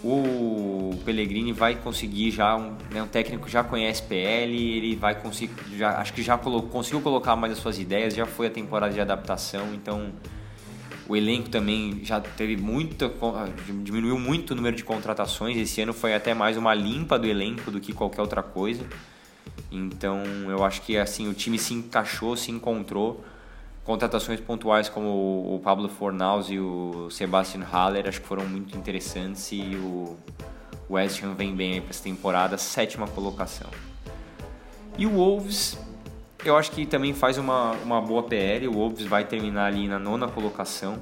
o 0.05 0.99
Pellegrini 1.05 1.53
vai 1.53 1.75
conseguir 1.75 2.31
já 2.31 2.57
um, 2.57 2.77
né, 2.93 3.03
um 3.03 3.09
técnico 3.09 3.49
já 3.49 3.65
conhece 3.65 4.03
PL, 4.03 4.55
ele 4.55 4.95
vai 4.95 5.15
conseguir, 5.15 5.55
já, 5.77 5.99
acho 5.99 6.13
que 6.13 6.23
já 6.23 6.37
colocou, 6.37 6.69
conseguiu 6.69 7.01
colocar 7.01 7.35
mais 7.35 7.53
as 7.53 7.59
suas 7.59 7.79
ideias, 7.79 8.15
já 8.15 8.27
foi 8.27 8.47
a 8.47 8.51
temporada 8.51 8.93
de 8.93 9.01
adaptação, 9.01 9.75
então 9.75 10.13
o 11.09 11.17
elenco 11.17 11.49
também 11.49 12.01
já 12.05 12.21
teve 12.21 12.57
muita 12.57 13.11
diminuiu 13.83 14.19
muito 14.19 14.51
o 14.51 14.55
número 14.55 14.77
de 14.77 14.85
contratações, 14.85 15.57
esse 15.57 15.81
ano 15.81 15.93
foi 15.93 16.15
até 16.15 16.35
mais 16.35 16.57
uma 16.57 16.75
limpa 16.75 17.19
do 17.19 17.27
elenco 17.27 17.71
do 17.71 17.81
que 17.81 17.93
qualquer 17.93 18.21
outra 18.21 18.43
coisa. 18.43 18.85
Então 19.71 20.23
eu 20.49 20.65
acho 20.65 20.83
que 20.83 20.97
assim 20.97 21.29
o 21.29 21.35
time 21.35 21.59
se 21.59 21.75
encaixou, 21.75 22.37
se 22.37 22.51
encontrou. 22.51 23.25
Contratações 23.87 24.41
pontuais 24.41 24.89
como 24.89 25.09
o 25.09 25.61
Pablo 25.63 25.89
Fornaus 25.89 26.51
e 26.51 26.59
o 26.59 27.09
Sebastian 27.09 27.63
Haller 27.63 28.09
acho 28.09 28.21
que 28.21 28.27
foram 28.27 28.45
muito 28.45 28.77
interessantes 28.77 29.53
e 29.53 29.77
o 29.77 30.17
West 30.91 31.23
Ham 31.23 31.35
vem 31.35 31.55
bem 31.55 31.81
para 31.81 31.91
essa 31.91 32.03
temporada, 32.03 32.59
sétima 32.59 33.07
colocação. 33.07 33.71
E 34.99 35.07
o 35.07 35.11
Wolves, 35.11 35.79
eu 36.45 36.57
acho 36.57 36.73
que 36.73 36.85
também 36.85 37.15
faz 37.15 37.39
uma, 37.39 37.73
uma 37.85 38.01
boa 38.01 38.25
PL. 38.25 38.67
O 38.67 38.73
Wolves 38.73 39.07
vai 39.07 39.25
terminar 39.25 39.67
ali 39.67 39.87
na 39.87 40.01
nona 40.01 40.27
colocação, 40.27 40.99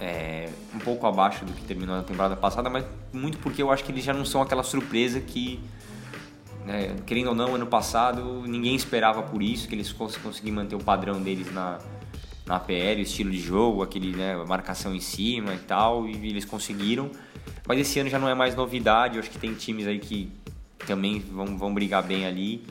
é, 0.00 0.48
um 0.74 0.78
pouco 0.78 1.06
abaixo 1.06 1.44
do 1.44 1.52
que 1.52 1.62
terminou 1.64 1.94
na 1.94 2.02
temporada 2.02 2.36
passada, 2.36 2.70
mas 2.70 2.86
muito 3.12 3.36
porque 3.36 3.62
eu 3.62 3.70
acho 3.70 3.84
que 3.84 3.92
eles 3.92 4.02
já 4.02 4.14
não 4.14 4.24
são 4.24 4.40
aquela 4.40 4.62
surpresa 4.62 5.20
que 5.20 5.60
né? 6.64 6.96
Querendo 7.06 7.28
ou 7.28 7.34
não, 7.34 7.54
ano 7.54 7.66
passado 7.66 8.42
ninguém 8.46 8.74
esperava 8.74 9.22
por 9.22 9.42
isso, 9.42 9.68
que 9.68 9.74
eles 9.74 9.92
conseguiam 9.92 10.56
manter 10.56 10.76
o 10.76 10.82
padrão 10.82 11.20
deles 11.20 11.52
na, 11.52 11.78
na 12.46 12.58
PL, 12.58 13.00
o 13.00 13.02
estilo 13.02 13.30
de 13.30 13.40
jogo, 13.40 13.82
aquele 13.82 14.14
né, 14.14 14.36
marcação 14.46 14.94
em 14.94 15.00
cima 15.00 15.54
e 15.54 15.58
tal, 15.58 16.08
e 16.08 16.14
eles 16.28 16.44
conseguiram. 16.44 17.10
Mas 17.66 17.78
esse 17.78 17.98
ano 18.00 18.10
já 18.10 18.18
não 18.18 18.28
é 18.28 18.34
mais 18.34 18.54
novidade, 18.54 19.16
eu 19.16 19.20
acho 19.20 19.30
que 19.30 19.38
tem 19.38 19.54
times 19.54 19.86
aí 19.86 19.98
que 19.98 20.30
também 20.86 21.20
vão, 21.20 21.56
vão 21.56 21.72
brigar 21.72 22.02
bem 22.02 22.26
ali. 22.26 22.64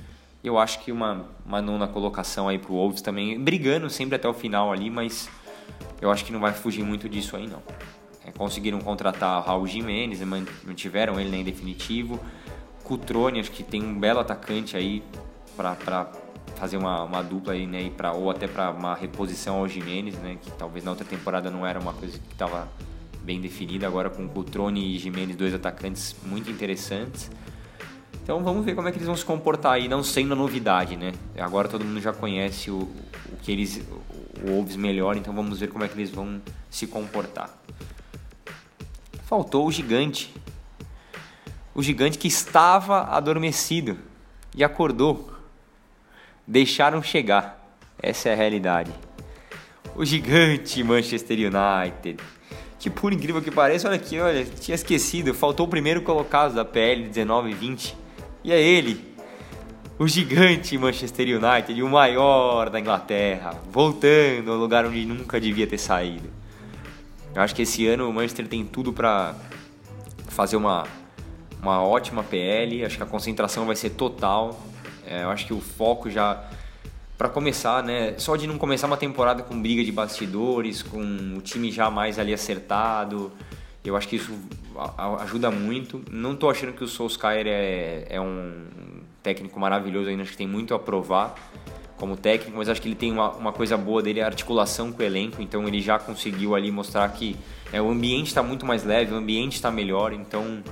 Eu 0.43 0.58
acho 0.58 0.80
que 0.80 0.91
uma, 0.91 1.25
uma 1.45 1.62
nona 1.62 1.88
colocação 1.88 2.47
aí 2.47 2.58
pro 2.58 2.73
Wolves 2.73 3.02
também, 3.02 3.39
brigando 3.39 3.89
sempre 3.89 4.15
até 4.15 4.28
o 4.28 4.34
final 4.34 4.71
ali, 4.71 4.89
mas 4.89 5.30
eu 6.02 6.12
acho 6.12 6.23
que 6.23 6.32
não 6.32 6.39
vai 6.39 6.54
fugir 6.54 6.84
muito 6.84 7.10
disso 7.10 7.36
aí 7.36 7.47
não. 7.47 7.62
É, 8.25 8.32
conseguiram 8.32 8.80
contratar 8.80 9.43
Raul 9.43 9.67
Jimenez, 9.67 10.21
mantiveram 10.21 11.19
ele 11.19 11.36
em 11.36 11.43
definitivo. 11.43 12.19
Cutrone, 12.89 13.39
acho 13.39 13.52
que 13.52 13.62
tem 13.62 13.84
um 13.84 13.99
belo 13.99 14.19
atacante 14.19 14.75
aí 14.75 15.04
para 15.56 16.08
fazer 16.56 16.75
uma, 16.75 17.04
uma, 17.04 17.21
dupla 17.21 17.54
aí, 17.54 17.67
né? 17.67 17.84
E 17.84 17.91
pra, 17.91 18.13
ou 18.13 18.32
até 18.32 18.47
para 18.47 18.71
uma 18.71 18.95
reposição 18.95 19.58
ao 19.58 19.67
Jimenez, 19.67 20.15
né? 20.15 20.39
Que 20.41 20.49
talvez 20.54 20.84
na 20.84 20.89
outra 20.89 21.06
temporada 21.06 21.52
não 21.52 21.67
era 21.67 21.80
uma 21.80 21.93
coisa 21.93 22.17
que 22.17 22.34
estava 22.34 22.67
bem 23.21 23.39
definida. 23.39 23.86
Agora 23.86 24.10
com 24.10 24.28
Cutrone 24.28 24.95
e 24.95 24.97
Jimenez, 24.97 25.36
dois 25.36 25.54
atacantes 25.54 26.15
muito 26.25 26.49
interessantes. 26.49 27.30
Então 28.23 28.43
vamos 28.43 28.65
ver 28.65 28.73
como 28.73 28.88
é 28.88 28.91
que 28.91 28.97
eles 28.97 29.06
vão 29.06 29.15
se 29.15 29.25
comportar 29.25 29.73
aí, 29.73 29.88
não 29.88 30.02
sendo 30.02 30.36
novidade, 30.36 30.97
né? 30.97 31.12
Agora 31.38 31.67
todo 31.67 31.86
mundo 31.86 32.02
já 32.02 32.12
conhece 32.12 32.71
o, 32.71 32.80
o 32.80 33.38
que 33.43 33.52
eles, 33.52 33.84
o 34.43 34.47
Wolves 34.47 34.75
melhor, 34.75 35.15
então 35.15 35.32
vamos 35.32 35.60
ver 35.60 35.67
como 35.67 35.84
é 35.84 35.88
que 35.88 35.93
eles 35.93 36.10
vão 36.10 36.41
se 36.71 36.88
comportar. 36.88 37.52
Faltou 39.25 39.67
o 39.67 39.71
gigante, 39.71 40.34
o 41.79 41.81
gigante 41.81 42.17
que 42.17 42.27
estava 42.27 43.03
adormecido 43.03 43.97
e 44.53 44.65
acordou. 44.65 45.31
Deixaram 46.45 47.01
chegar. 47.01 47.73
Essa 48.03 48.27
é 48.27 48.33
a 48.33 48.35
realidade. 48.35 48.91
O 49.95 50.03
gigante 50.03 50.83
Manchester 50.83 51.37
United. 51.37 52.21
Que 52.77 52.89
por 52.89 53.13
incrível 53.13 53.41
que 53.41 53.49
pareça, 53.49 53.87
olha 53.87 53.95
aqui, 53.95 54.19
olha, 54.19 54.43
tinha 54.43 54.75
esquecido, 54.75 55.33
faltou 55.33 55.67
o 55.67 55.69
primeiro 55.69 56.01
colocado 56.01 56.53
da 56.53 56.65
PL 56.65 57.07
19 57.07 57.51
e 57.51 57.53
20. 57.53 57.97
E 58.43 58.51
é 58.51 58.61
ele, 58.61 59.15
o 59.97 60.05
gigante 60.05 60.77
Manchester 60.77 61.27
United, 61.27 61.81
o 61.81 61.89
maior 61.89 62.69
da 62.69 62.77
Inglaterra, 62.77 63.57
voltando 63.71 64.51
ao 64.51 64.57
lugar 64.57 64.85
onde 64.85 65.05
nunca 65.05 65.39
devia 65.39 65.65
ter 65.65 65.77
saído. 65.77 66.29
Eu 67.33 67.41
acho 67.41 67.55
que 67.55 67.61
esse 67.61 67.87
ano 67.87 68.09
o 68.09 68.13
Manchester 68.13 68.49
tem 68.49 68.65
tudo 68.65 68.91
para 68.91 69.33
fazer 70.27 70.57
uma 70.57 70.85
uma 71.61 71.83
ótima 71.83 72.23
PL, 72.23 72.85
acho 72.85 72.97
que 72.97 73.03
a 73.03 73.05
concentração 73.05 73.65
vai 73.65 73.75
ser 73.75 73.91
total. 73.91 74.59
É, 75.05 75.23
eu 75.23 75.29
acho 75.29 75.45
que 75.45 75.53
o 75.53 75.59
foco 75.59 76.09
já 76.09 76.43
para 77.17 77.27
começar, 77.27 77.83
né? 77.83 78.13
Só 78.17 78.35
de 78.35 78.47
não 78.47 78.57
começar 78.57 78.87
uma 78.87 78.95
temporada 78.95 79.43
com 79.43 79.61
briga 79.61 79.83
de 79.83 79.91
bastidores, 79.91 80.81
com 80.81 81.01
o 81.37 81.41
time 81.41 81.69
já 81.69 81.89
mais 81.89 82.17
ali 82.17 82.33
acertado, 82.33 83.31
eu 83.83 83.95
acho 83.97 84.07
que 84.07 84.15
isso 84.15 84.33
ajuda 85.19 85.51
muito. 85.51 86.01
Não 86.09 86.33
estou 86.33 86.49
achando 86.49 86.73
que 86.73 86.83
o 86.83 86.87
Solskjaer 86.87 87.45
é, 87.47 88.05
é 88.09 88.21
um 88.21 88.63
técnico 89.21 89.59
maravilhoso 89.59 90.09
ainda, 90.09 90.23
acho 90.23 90.31
que 90.31 90.37
tem 90.37 90.47
muito 90.47 90.73
a 90.73 90.79
provar 90.79 91.35
como 91.97 92.15
técnico, 92.15 92.57
mas 92.57 92.69
acho 92.69 92.81
que 92.81 92.87
ele 92.87 92.95
tem 92.95 93.11
uma, 93.11 93.31
uma 93.31 93.51
coisa 93.51 93.75
boa 93.75 94.01
dele, 94.01 94.21
a 94.21 94.25
articulação 94.25 94.89
com 94.89 95.03
o 95.03 95.05
elenco, 95.05 95.41
então 95.41 95.67
ele 95.67 95.81
já 95.81 95.99
conseguiu 95.99 96.55
ali 96.55 96.71
mostrar 96.71 97.09
que 97.09 97.35
é, 97.73 97.81
o 97.81 97.91
ambiente 97.91 98.27
está 98.27 98.41
muito 98.41 98.65
mais 98.65 98.85
leve, 98.85 99.13
o 99.13 99.17
ambiente 99.17 99.55
está 99.55 99.69
melhor, 99.69 100.13
então 100.13 100.63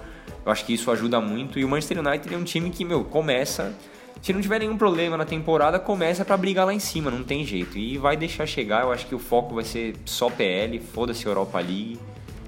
eu 0.48 0.52
acho 0.52 0.64
que 0.64 0.74
isso 0.74 0.90
ajuda 0.90 1.20
muito. 1.20 1.60
E 1.60 1.66
o 1.66 1.68
Manchester 1.68 2.00
United 2.00 2.34
é 2.34 2.38
um 2.38 2.44
time 2.46 2.70
que, 2.70 2.86
meu, 2.86 3.04
começa. 3.04 3.76
Se 4.22 4.32
não 4.32 4.40
tiver 4.40 4.60
nenhum 4.60 4.78
problema 4.78 5.18
na 5.18 5.26
temporada, 5.26 5.78
começa 5.78 6.24
para 6.24 6.38
brigar 6.38 6.66
lá 6.66 6.74
em 6.74 6.80
cima, 6.80 7.12
não 7.12 7.22
tem 7.22 7.44
jeito. 7.44 7.78
E 7.78 7.98
vai 7.98 8.16
deixar 8.16 8.46
chegar, 8.46 8.84
eu 8.84 8.92
acho 8.94 9.06
que 9.08 9.14
o 9.14 9.20
foco 9.20 9.56
vai 9.56 9.66
ser 9.66 9.98
só 10.06 10.30
PL, 10.30 10.80
foda-se 10.80 11.26
Europa 11.26 11.60
League. 11.60 12.00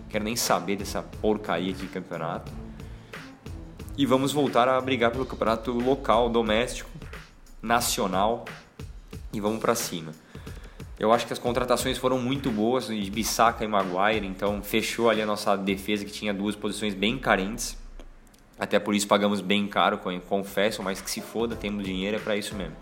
Quero 0.07 0.23
nem 0.23 0.37
saber 0.37 0.77
dessa 0.77 1.03
porcaria 1.03 1.73
de 1.73 1.87
campeonato. 1.87 2.49
E 3.97 4.05
vamos 4.05 4.31
voltar 4.31 4.69
a 4.69 4.79
brigar 4.79 5.11
pelo 5.11 5.25
campeonato 5.25 5.73
local, 5.73 6.29
doméstico, 6.29 6.89
nacional. 7.61 8.45
E 9.33 9.41
vamos 9.41 9.59
para 9.59 9.75
cima. 9.75 10.13
Eu 10.97 11.11
acho 11.11 11.27
que 11.27 11.33
as 11.33 11.39
contratações 11.39 11.97
foram 11.97 12.17
muito 12.17 12.49
boas 12.49 12.87
de 12.87 13.11
Bissaka 13.11 13.65
e 13.65 13.67
Maguire, 13.67 14.25
então 14.25 14.61
fechou 14.63 15.09
ali 15.09 15.21
a 15.21 15.25
nossa 15.25 15.57
defesa 15.57 16.05
que 16.05 16.11
tinha 16.11 16.33
duas 16.33 16.55
posições 16.55 16.93
bem 16.93 17.17
carentes. 17.17 17.77
Até 18.59 18.77
por 18.77 18.93
isso 18.93 19.07
pagamos 19.07 19.39
bem 19.39 19.67
caro, 19.67 19.99
confesso, 20.27 20.83
mas 20.83 20.99
que 20.99 21.09
se 21.09 21.21
foda, 21.21 21.55
temos 21.55 21.85
dinheiro, 21.85 22.17
é 22.17 22.19
para 22.19 22.35
isso 22.35 22.53
mesmo. 22.55 22.75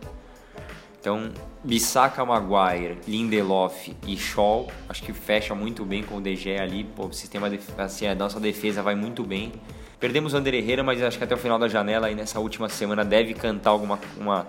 Então, 1.00 1.32
Bissaka, 1.64 2.26
Maguire, 2.26 2.98
Lindelof 3.08 3.96
e 4.06 4.18
Shaw, 4.18 4.68
acho 4.90 5.04
que 5.04 5.14
fecha 5.14 5.54
muito 5.54 5.86
bem 5.86 6.04
com 6.04 6.18
o 6.18 6.22
DG 6.22 6.58
ali. 6.58 6.84
Pô, 6.84 7.06
o 7.06 7.14
sistema, 7.14 7.50
assim, 7.78 8.08
a 8.08 8.16
nossa 8.16 8.40
defesa 8.40 8.82
vai 8.82 8.96
muito 8.96 9.24
bem. 9.24 9.54
Perdemos 10.00 10.34
o 10.34 10.38
André 10.38 10.58
Herrera, 10.58 10.84
mas 10.84 11.02
acho 11.02 11.18
que 11.18 11.24
até 11.24 11.36
o 11.36 11.38
final 11.38 11.58
da 11.58 11.68
janela, 11.68 12.08
aí 12.08 12.16
nessa 12.16 12.40
última 12.40 12.68
semana, 12.68 13.06
deve 13.06 13.34
cantar 13.34 13.70
alguma 13.70 14.00
uma 14.18 14.48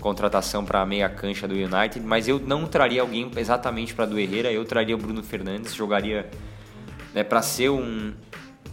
contratação 0.00 0.62
para 0.62 0.82
a 0.82 0.86
meia 0.86 1.08
cancha 1.08 1.48
do 1.48 1.54
United. 1.54 2.00
Mas 2.00 2.28
eu 2.28 2.38
não 2.38 2.66
traria 2.66 3.00
alguém 3.00 3.30
exatamente 3.36 3.94
para 3.94 4.04
do 4.04 4.18
Herrera, 4.18 4.52
eu 4.52 4.64
traria 4.64 4.94
o 4.94 4.98
Bruno 4.98 5.22
Fernandes, 5.22 5.74
jogaria 5.74 6.28
né, 7.14 7.24
para 7.24 7.40
ser 7.40 7.70
um, 7.70 8.12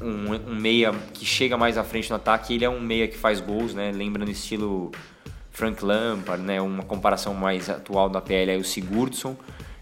um, 0.01 0.33
um, 0.33 0.55
meia 0.55 0.93
que 1.13 1.25
chega 1.25 1.57
mais 1.57 1.77
à 1.77 1.83
frente 1.83 2.09
no 2.09 2.15
ataque. 2.15 2.53
Ele 2.53 2.65
é 2.65 2.69
um 2.69 2.79
meia 2.79 3.07
que 3.07 3.17
faz 3.17 3.39
gols, 3.39 3.73
né? 3.73 3.91
Lembra 3.91 4.25
no 4.25 4.31
estilo 4.31 4.91
Frank 5.51 5.83
Lampard, 5.83 6.43
né? 6.43 6.61
Uma 6.61 6.83
comparação 6.83 7.33
mais 7.33 7.69
atual 7.69 8.09
da 8.09 8.21
PL 8.21 8.51
é 8.51 8.57
o 8.57 8.63
Sigurdsson. 8.63 9.35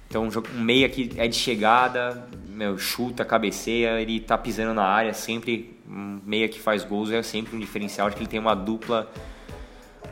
Então 0.10 0.28
um 0.28 0.62
meia 0.62 0.90
que 0.90 1.12
é 1.18 1.28
de 1.28 1.36
chegada, 1.36 2.28
meu, 2.48 2.78
chuta, 2.78 3.24
cabeceia, 3.24 4.02
ele 4.02 4.20
tá 4.20 4.38
pisando 4.38 4.74
na 4.74 4.84
área 4.84 5.14
sempre. 5.14 5.78
Um 5.88 6.20
meia 6.26 6.48
que 6.50 6.60
faz 6.60 6.84
gols 6.84 7.12
é 7.12 7.22
sempre 7.22 7.56
um 7.56 7.60
diferencial. 7.60 8.08
Acho 8.08 8.16
que 8.16 8.24
ele 8.24 8.30
tem 8.30 8.40
uma 8.40 8.56
dupla, 8.56 9.10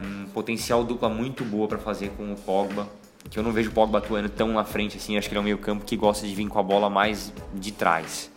um 0.02 0.26
potencial 0.28 0.84
dupla 0.84 1.10
muito 1.10 1.43
boa 1.43 1.67
para 1.67 1.78
fazer 1.78 2.10
com 2.12 2.32
o 2.32 2.36
Pogba. 2.36 2.88
Que 3.30 3.38
eu 3.38 3.43
não 3.43 3.52
vejo 3.52 3.70
o 3.70 3.74
Pogba 3.74 3.98
atuando 3.98 4.30
tão 4.30 4.54
na 4.54 4.63
frente 4.63 4.98
assim. 4.98 5.17
Acho 5.17 5.28
que 5.28 5.34
ele 5.34 5.39
é 5.39 5.41
um 5.41 5.46
meio 5.46 5.58
campo 5.58 5.84
que 5.84 5.98
gosta 5.98 6.26
de 6.26 6.34
vir 6.34 6.48
com 6.48 6.60
a 6.60 6.63
bola 6.63 6.89
mais 6.89 7.34
de 7.54 7.72
trás. 7.72 8.32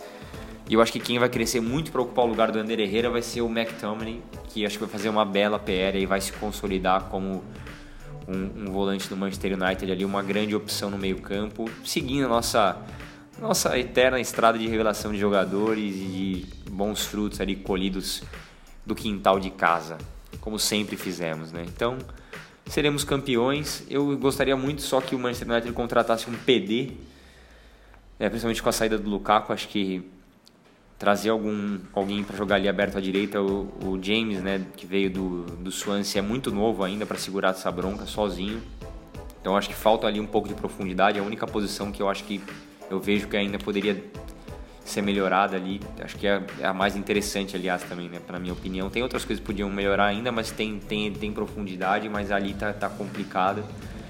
E 0.71 0.75
eu 0.75 0.81
acho 0.81 0.93
que 0.93 1.01
quem 1.01 1.19
vai 1.19 1.29
crescer 1.29 1.61
muito 1.61 1.91
para 1.91 2.01
ocupar 2.01 2.25
o 2.25 2.29
lugar 2.29 2.53
do 2.53 2.59
Ander 2.61 2.79
Herrera 2.79 3.11
vai 3.11 3.23
ser 3.23 3.41
o 3.41 3.49
McTominay, 3.49 4.23
que 4.51 4.65
acho 4.65 4.79
que 4.79 4.85
vai 4.85 4.89
fazer 4.89 5.09
uma 5.09 5.25
bela 5.25 5.59
PR 5.59 5.97
e 5.97 6.07
vai 6.07 6.21
se 6.21 6.33
consolidar 6.35 7.07
como 7.07 7.43
um, 8.29 8.63
um, 8.63 8.71
volante 8.71 9.09
do 9.09 9.17
Manchester 9.17 9.61
United 9.61 9.91
ali, 9.91 10.05
uma 10.05 10.23
grande 10.23 10.55
opção 10.55 10.89
no 10.89 10.97
meio 10.97 11.21
campo, 11.21 11.69
seguindo 11.85 12.27
a 12.27 12.29
nossa, 12.29 12.81
nossa 13.41 13.77
eterna 13.77 14.21
estrada 14.21 14.57
de 14.57 14.69
revelação 14.69 15.11
de 15.11 15.19
jogadores 15.19 15.93
e 15.93 15.99
de 16.05 16.71
bons 16.71 17.05
frutos 17.05 17.41
ali 17.41 17.57
colhidos 17.57 18.23
do 18.87 18.95
quintal 18.95 19.41
de 19.41 19.51
casa, 19.51 19.99
como 20.41 20.57
sempre 20.57 20.97
fizemos, 20.97 21.51
né? 21.51 21.65
Então, 21.67 21.99
seremos 22.67 23.03
campeões. 23.03 23.85
Eu 23.91 24.17
gostaria 24.17 24.57
muito 24.57 24.83
só 24.83 25.01
que 25.01 25.17
o 25.17 25.19
Manchester 25.19 25.51
United 25.51 25.73
contratasse 25.73 26.31
um 26.31 26.35
PD, 26.35 26.93
né? 28.21 28.29
principalmente 28.29 28.63
com 28.63 28.69
a 28.69 28.73
saída 28.73 28.97
do 28.97 29.11
Lukaku, 29.11 29.53
acho 29.53 29.67
que 29.67 30.09
trazer 31.01 31.31
algum 31.31 31.79
alguém 31.95 32.23
para 32.23 32.37
jogar 32.37 32.57
ali 32.57 32.69
aberto 32.69 32.99
à 32.99 33.01
direita, 33.01 33.41
o, 33.41 33.73
o, 33.83 33.99
James, 34.03 34.43
né, 34.43 34.61
que 34.77 34.85
veio 34.85 35.09
do, 35.09 35.47
do 35.57 35.73
Swansea, 35.73 36.19
é 36.19 36.23
muito 36.23 36.53
novo 36.53 36.85
ainda 36.85 37.07
para 37.07 37.17
segurar 37.17 37.51
essa 37.51 37.73
bronca 37.73 38.05
sozinho. 38.05 38.63
Então 39.41 39.57
acho 39.57 39.71
que 39.71 39.75
falta 39.75 40.07
ali 40.07 40.21
um 40.21 40.27
pouco 40.27 40.47
de 40.47 40.53
profundidade, 40.53 41.17
é 41.17 41.23
a 41.23 41.25
única 41.25 41.47
posição 41.47 41.91
que 41.91 42.03
eu 42.03 42.09
acho 42.09 42.25
que 42.25 42.43
eu 42.91 43.01
vejo 43.01 43.29
que 43.29 43.37
ainda 43.39 43.59
poderia 43.59 44.05
ser 44.85 45.01
melhorada 45.01 45.57
ali. 45.57 45.81
Acho 46.05 46.19
que 46.19 46.27
é, 46.27 46.45
é 46.61 46.67
a 46.67 46.75
mais 46.75 46.95
interessante, 46.95 47.57
aliás, 47.57 47.83
também, 47.83 48.11
né, 48.11 48.21
para 48.21 48.39
minha 48.39 48.53
opinião. 48.53 48.91
Tem 48.91 49.03
outras 49.03 49.25
coisas 49.25 49.41
que 49.41 49.47
podiam 49.47 49.71
melhorar 49.71 50.05
ainda, 50.05 50.31
mas 50.31 50.51
tem 50.51 50.79
tem, 50.79 51.11
tem 51.11 51.33
profundidade, 51.33 52.11
mas 52.11 52.31
ali 52.31 52.53
tá, 52.53 52.75
tá 52.75 52.91
complicado. 52.91 53.65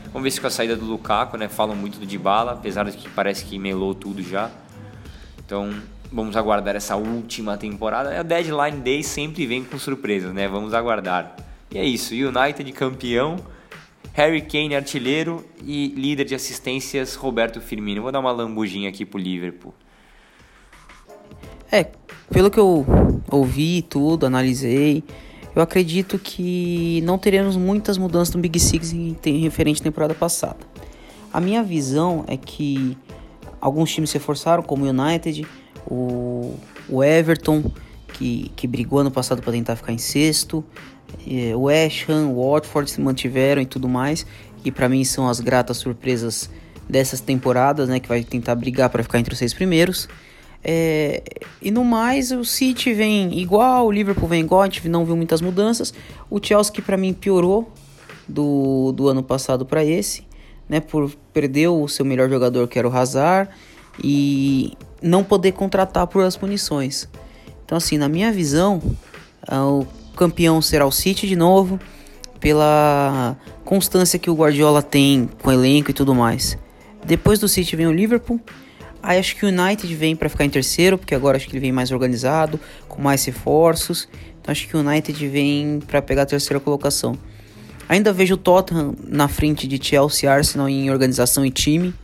Vamos 0.06 0.24
ver 0.24 0.32
se 0.32 0.40
com 0.40 0.48
a 0.48 0.50
saída 0.50 0.74
do 0.74 0.86
Lukaku, 0.86 1.36
né, 1.36 1.48
falam 1.48 1.76
muito 1.76 2.00
do 2.00 2.04
Dybala, 2.04 2.54
apesar 2.54 2.90
de 2.90 2.96
que 2.96 3.08
parece 3.08 3.44
que 3.44 3.56
melou 3.60 3.94
tudo 3.94 4.20
já. 4.24 4.50
Então, 5.38 5.72
Vamos 6.12 6.36
aguardar 6.36 6.74
essa 6.74 6.96
última 6.96 7.56
temporada. 7.56 8.18
A 8.18 8.22
Deadline 8.22 8.80
Day 8.80 9.02
sempre 9.02 9.46
vem 9.46 9.62
com 9.62 9.78
surpresas, 9.78 10.34
né? 10.34 10.48
Vamos 10.48 10.74
aguardar. 10.74 11.36
E 11.70 11.78
é 11.78 11.84
isso. 11.84 12.14
United 12.14 12.70
campeão. 12.72 13.36
Harry 14.12 14.42
Kane 14.42 14.74
artilheiro 14.74 15.44
e 15.64 15.88
líder 15.88 16.24
de 16.24 16.34
assistências 16.34 17.14
Roberto 17.14 17.60
Firmino. 17.60 18.02
Vou 18.02 18.10
dar 18.10 18.18
uma 18.18 18.32
lambujinha 18.32 18.88
aqui 18.88 19.06
pro 19.06 19.20
Liverpool. 19.20 19.72
É, 21.70 21.86
pelo 22.28 22.50
que 22.50 22.58
eu 22.58 22.84
ouvi 23.30 23.80
tudo, 23.82 24.26
analisei, 24.26 25.04
eu 25.54 25.62
acredito 25.62 26.18
que 26.18 27.00
não 27.02 27.18
teremos 27.18 27.56
muitas 27.56 27.96
mudanças 27.96 28.34
no 28.34 28.40
Big 28.40 28.58
Six 28.58 28.92
em, 28.92 29.16
em 29.24 29.38
referente 29.38 29.80
à 29.80 29.84
temporada 29.84 30.14
passada. 30.14 30.58
A 31.32 31.40
minha 31.40 31.62
visão 31.62 32.24
é 32.26 32.36
que 32.36 32.98
alguns 33.60 33.92
times 33.92 34.10
se 34.10 34.18
reforçaram, 34.18 34.64
como 34.64 34.84
o 34.84 34.88
United, 34.88 35.46
o, 35.90 36.54
o 36.88 37.02
Everton, 37.02 37.70
que, 38.14 38.50
que 38.54 38.66
brigou 38.66 39.00
ano 39.00 39.10
passado 39.10 39.42
para 39.42 39.52
tentar 39.52 39.76
ficar 39.76 39.92
em 39.92 39.98
sexto, 39.98 40.64
é, 41.26 41.54
o 41.54 41.62
West 41.62 42.08
Ham, 42.08 42.28
o 42.28 42.52
Watford 42.52 42.90
se 42.90 43.00
mantiveram 43.00 43.60
e 43.60 43.66
tudo 43.66 43.88
mais, 43.88 44.24
que 44.62 44.70
para 44.70 44.88
mim 44.88 45.04
são 45.04 45.28
as 45.28 45.40
gratas 45.40 45.78
surpresas 45.78 46.50
dessas 46.88 47.20
temporadas, 47.20 47.88
né, 47.88 48.00
que 48.00 48.08
vai 48.08 48.22
tentar 48.22 48.54
brigar 48.54 48.90
para 48.90 49.02
ficar 49.02 49.18
entre 49.18 49.32
os 49.32 49.38
seis 49.38 49.54
primeiros. 49.54 50.08
É, 50.62 51.22
e 51.62 51.70
no 51.70 51.84
mais, 51.84 52.30
o 52.32 52.44
City 52.44 52.92
vem 52.92 53.38
igual, 53.38 53.86
o 53.86 53.90
Liverpool 53.90 54.28
vem 54.28 54.40
igual, 54.42 54.62
a 54.62 54.64
gente 54.66 54.86
não 54.88 55.04
viu 55.04 55.16
muitas 55.16 55.40
mudanças. 55.40 55.94
O 56.28 56.38
Chelsea 56.42 56.72
que 56.72 56.82
para 56.82 56.96
mim 56.96 57.12
piorou 57.12 57.72
do, 58.28 58.92
do 58.92 59.08
ano 59.08 59.22
passado 59.22 59.64
para 59.64 59.84
esse, 59.84 60.24
né, 60.68 60.80
por 60.80 61.10
perder 61.32 61.68
o 61.68 61.88
seu 61.88 62.04
melhor 62.04 62.28
jogador 62.28 62.68
que 62.68 62.78
era 62.78 62.88
o 62.88 62.94
Hazard 62.94 63.50
e 64.02 64.76
não 65.02 65.24
poder 65.24 65.52
contratar 65.52 66.06
por 66.06 66.24
as 66.24 66.36
punições. 66.36 67.08
Então, 67.64 67.78
assim, 67.78 67.96
na 67.96 68.08
minha 68.08 68.32
visão, 68.32 68.82
ah, 69.46 69.64
o 69.64 69.86
campeão 70.16 70.60
será 70.60 70.86
o 70.86 70.92
City 70.92 71.26
de 71.26 71.36
novo, 71.36 71.78
pela 72.40 73.36
constância 73.64 74.18
que 74.18 74.30
o 74.30 74.34
Guardiola 74.34 74.82
tem 74.82 75.28
com 75.42 75.50
o 75.50 75.52
elenco 75.52 75.90
e 75.90 75.94
tudo 75.94 76.14
mais. 76.14 76.58
Depois 77.04 77.38
do 77.38 77.46
City 77.46 77.76
vem 77.76 77.86
o 77.86 77.92
Liverpool. 77.92 78.40
Aí 79.02 79.18
acho 79.18 79.36
que 79.36 79.46
o 79.46 79.48
United 79.48 79.94
vem 79.94 80.14
para 80.14 80.28
ficar 80.28 80.44
em 80.44 80.50
terceiro, 80.50 80.98
porque 80.98 81.14
agora 81.14 81.36
acho 81.36 81.46
que 81.46 81.52
ele 81.52 81.60
vem 81.60 81.72
mais 81.72 81.90
organizado, 81.90 82.60
com 82.88 83.00
mais 83.00 83.24
reforços. 83.24 84.08
Então 84.40 84.52
acho 84.52 84.66
que 84.66 84.76
o 84.76 84.80
United 84.80 85.28
vem 85.28 85.80
para 85.86 86.02
pegar 86.02 86.22
a 86.22 86.26
terceira 86.26 86.60
colocação. 86.60 87.16
Ainda 87.88 88.12
vejo 88.12 88.34
o 88.34 88.36
Tottenham 88.36 88.94
na 89.06 89.26
frente 89.26 89.66
de 89.66 89.82
Chelsea 89.82 90.30
Arsenal 90.30 90.68
em 90.68 90.90
organização 90.90 91.44
e 91.44 91.50
time, 91.50 91.94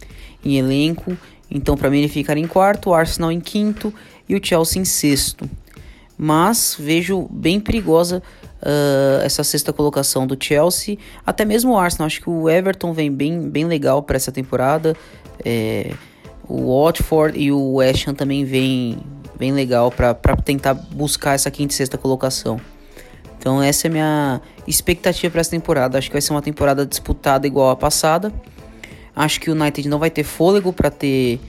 em 0.44 0.56
elenco 0.58 1.16
então, 1.50 1.76
para 1.76 1.90
mim, 1.90 1.98
ele 1.98 2.08
ficaria 2.08 2.42
em 2.42 2.46
quarto, 2.46 2.90
o 2.90 2.94
Arsenal 2.94 3.30
em 3.30 3.40
quinto 3.40 3.92
e 4.28 4.34
o 4.34 4.40
Chelsea 4.44 4.80
em 4.80 4.84
sexto. 4.84 5.48
Mas 6.18 6.76
vejo 6.78 7.28
bem 7.30 7.60
perigosa 7.60 8.22
uh, 8.62 9.22
essa 9.22 9.44
sexta 9.44 9.72
colocação 9.72 10.26
do 10.26 10.36
Chelsea, 10.38 10.98
até 11.24 11.44
mesmo 11.44 11.72
o 11.72 11.78
Arsenal. 11.78 12.06
Acho 12.06 12.20
que 12.20 12.30
o 12.30 12.48
Everton 12.48 12.92
vem 12.92 13.12
bem, 13.12 13.48
bem 13.48 13.64
legal 13.64 14.02
para 14.02 14.16
essa 14.16 14.32
temporada. 14.32 14.96
É, 15.44 15.92
o 16.48 16.82
Watford 16.82 17.38
e 17.38 17.52
o 17.52 17.74
West 17.74 18.08
Ham 18.08 18.14
também 18.14 18.44
vem 18.44 18.98
bem 19.38 19.52
legal 19.52 19.90
para 19.90 20.14
tentar 20.42 20.72
buscar 20.72 21.34
essa 21.34 21.50
quinta 21.50 21.74
e 21.74 21.76
sexta 21.76 21.98
colocação. 21.98 22.58
Então 23.38 23.62
essa 23.62 23.86
é 23.86 23.88
a 23.88 23.92
minha 23.92 24.40
expectativa 24.66 25.30
para 25.30 25.40
essa 25.42 25.50
temporada. 25.50 25.98
Acho 25.98 26.08
que 26.08 26.14
vai 26.14 26.22
ser 26.22 26.32
uma 26.32 26.40
temporada 26.40 26.86
disputada 26.86 27.46
igual 27.46 27.70
a 27.70 27.76
passada. 27.76 28.32
Acho 29.16 29.40
que 29.40 29.50
o 29.50 29.54
United 29.54 29.88
não 29.88 29.98
vai 29.98 30.10
ter 30.10 30.22
fôlego 30.22 30.74
para 30.74 30.90
ter 30.90 31.40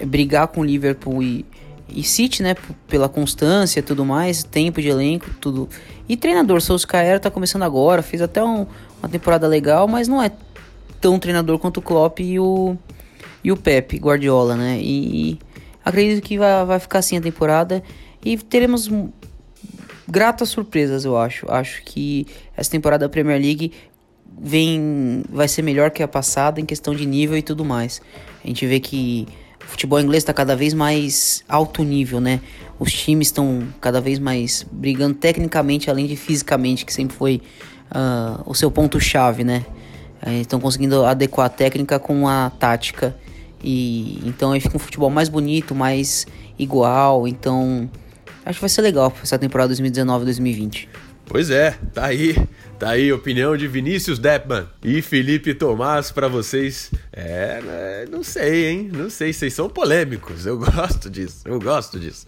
eh, 0.00 0.04
brigar 0.04 0.48
com 0.48 0.62
o 0.62 0.64
Liverpool 0.64 1.22
e, 1.22 1.46
e 1.88 2.02
City, 2.02 2.42
né? 2.42 2.56
Pela 2.88 3.08
constância 3.08 3.80
tudo 3.80 4.04
mais, 4.04 4.42
tempo 4.42 4.82
de 4.82 4.88
elenco, 4.88 5.30
tudo. 5.40 5.68
E 6.08 6.16
treinador, 6.16 6.60
Solskjaer 6.60 7.20
tá 7.20 7.30
começando 7.30 7.62
agora, 7.62 8.02
fez 8.02 8.20
até 8.20 8.42
um, 8.42 8.66
uma 9.00 9.08
temporada 9.08 9.46
legal, 9.46 9.86
mas 9.86 10.08
não 10.08 10.20
é 10.20 10.32
tão 11.00 11.16
treinador 11.18 11.58
quanto 11.60 11.78
o 11.78 11.82
Klopp 11.82 12.18
e 12.18 12.40
o, 12.40 12.76
e 13.44 13.52
o 13.52 13.56
Pep 13.56 13.96
Guardiola, 13.96 14.56
né? 14.56 14.80
E, 14.80 15.30
e 15.30 15.38
acredito 15.84 16.20
que 16.20 16.36
vai, 16.36 16.64
vai 16.64 16.80
ficar 16.80 16.98
assim 16.98 17.16
a 17.16 17.20
temporada 17.20 17.80
e 18.24 18.36
teremos 18.36 18.90
gratas 20.08 20.48
surpresas, 20.48 21.04
eu 21.04 21.16
acho. 21.16 21.46
Acho 21.48 21.82
que 21.84 22.26
essa 22.56 22.70
temporada 22.70 23.06
da 23.06 23.08
Premier 23.08 23.40
League 23.40 23.72
vem 24.38 25.22
vai 25.30 25.48
ser 25.48 25.62
melhor 25.62 25.90
que 25.90 26.02
a 26.02 26.08
passada 26.08 26.60
em 26.60 26.64
questão 26.64 26.94
de 26.94 27.06
nível 27.06 27.36
e 27.36 27.42
tudo 27.42 27.64
mais. 27.64 28.00
A 28.42 28.46
gente 28.46 28.66
vê 28.66 28.80
que 28.80 29.26
o 29.62 29.66
futebol 29.66 30.00
inglês 30.00 30.22
está 30.22 30.32
cada 30.32 30.54
vez 30.54 30.74
mais 30.74 31.42
alto 31.48 31.82
nível, 31.82 32.20
né? 32.20 32.40
Os 32.78 32.92
times 32.92 33.28
estão 33.28 33.66
cada 33.80 34.00
vez 34.00 34.18
mais 34.18 34.66
brigando 34.70 35.14
tecnicamente, 35.14 35.88
além 35.88 36.06
de 36.06 36.16
fisicamente, 36.16 36.84
que 36.84 36.92
sempre 36.92 37.16
foi 37.16 37.40
uh, 37.90 38.42
o 38.44 38.54
seu 38.54 38.70
ponto-chave, 38.70 39.44
né? 39.44 39.64
Estão 40.40 40.58
conseguindo 40.58 41.04
adequar 41.04 41.46
a 41.46 41.50
técnica 41.50 41.98
com 41.98 42.26
a 42.26 42.50
tática. 42.50 43.14
E 43.62 44.20
então 44.24 44.52
aí 44.52 44.60
fica 44.60 44.76
um 44.76 44.80
futebol 44.80 45.10
mais 45.10 45.28
bonito, 45.28 45.74
mais 45.74 46.26
igual. 46.58 47.28
Então 47.28 47.88
acho 48.44 48.56
que 48.56 48.62
vai 48.62 48.68
ser 48.68 48.82
legal 48.82 49.12
essa 49.22 49.38
temporada 49.38 49.74
2019-2020. 49.74 50.88
Pois 51.26 51.50
é, 51.50 51.76
tá 51.92 52.06
aí 52.06 52.36
Tá 52.78 52.90
aí 52.90 53.10
a 53.10 53.14
opinião 53.14 53.56
de 53.56 53.68
Vinícius 53.68 54.18
Deppman 54.18 54.66
e 54.82 55.00
Felipe 55.00 55.54
Tomás 55.54 56.10
para 56.10 56.26
vocês. 56.26 56.90
É, 57.12 57.60
né, 57.62 58.06
não 58.10 58.24
sei, 58.24 58.66
hein? 58.66 58.90
Não 58.92 59.08
sei, 59.08 59.32
vocês 59.32 59.54
são 59.54 59.68
polêmicos. 59.68 60.44
Eu 60.44 60.58
gosto 60.58 61.08
disso, 61.08 61.42
eu 61.44 61.60
gosto 61.60 62.00
disso. 62.00 62.26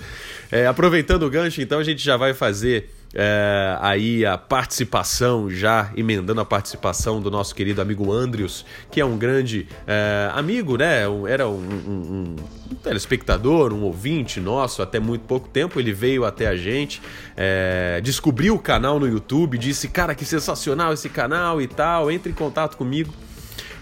É, 0.51 0.67
aproveitando 0.67 1.25
o 1.25 1.31
gancho, 1.31 1.61
então 1.61 1.81
a 1.81 1.85
gente 1.85 2.03
já 2.03 2.17
vai 2.17 2.33
fazer 2.33 2.91
é, 3.19 3.79
aí 3.81 4.27
a 4.27 4.37
participação, 4.37 5.49
já 5.49 5.91
emendando 5.97 6.39
a 6.39 6.45
participação 6.45 7.19
do 7.19 7.31
nosso 7.31 7.55
querido 7.55 7.81
amigo 7.81 8.13
Andrius, 8.13 8.67
que 8.91 9.01
é 9.01 9.05
um 9.07 9.17
grande 9.17 9.67
é, 9.87 10.31
amigo, 10.35 10.77
né? 10.77 11.09
Um, 11.09 11.27
era 11.27 11.49
um, 11.49 11.59
um, 11.59 12.37
um, 12.71 12.77
telespectador, 12.83 13.73
um 13.73 13.85
ouvinte 13.85 14.39
nosso 14.39 14.83
até 14.83 15.01
muito 15.01 15.23
pouco 15.23 15.49
tempo. 15.49 15.81
Ele 15.81 15.95
veio 15.95 16.27
até 16.27 16.47
a 16.47 16.55
gente, 16.55 17.01
é, 17.35 18.03
descobriu 18.05 18.55
o 18.55 18.59
canal 18.59 19.01
no 19.01 19.09
YouTube, 19.09 19.57
disse: 19.57 19.89
Cara, 19.89 20.15
que 20.15 20.27
sensacional 20.27 20.93
esse 20.93 21.09
canal 21.09 21.63
e 21.63 21.67
tal, 21.67 22.11
entre 22.11 22.31
em 22.31 22.35
contato 22.35 22.77
comigo. 22.77 23.15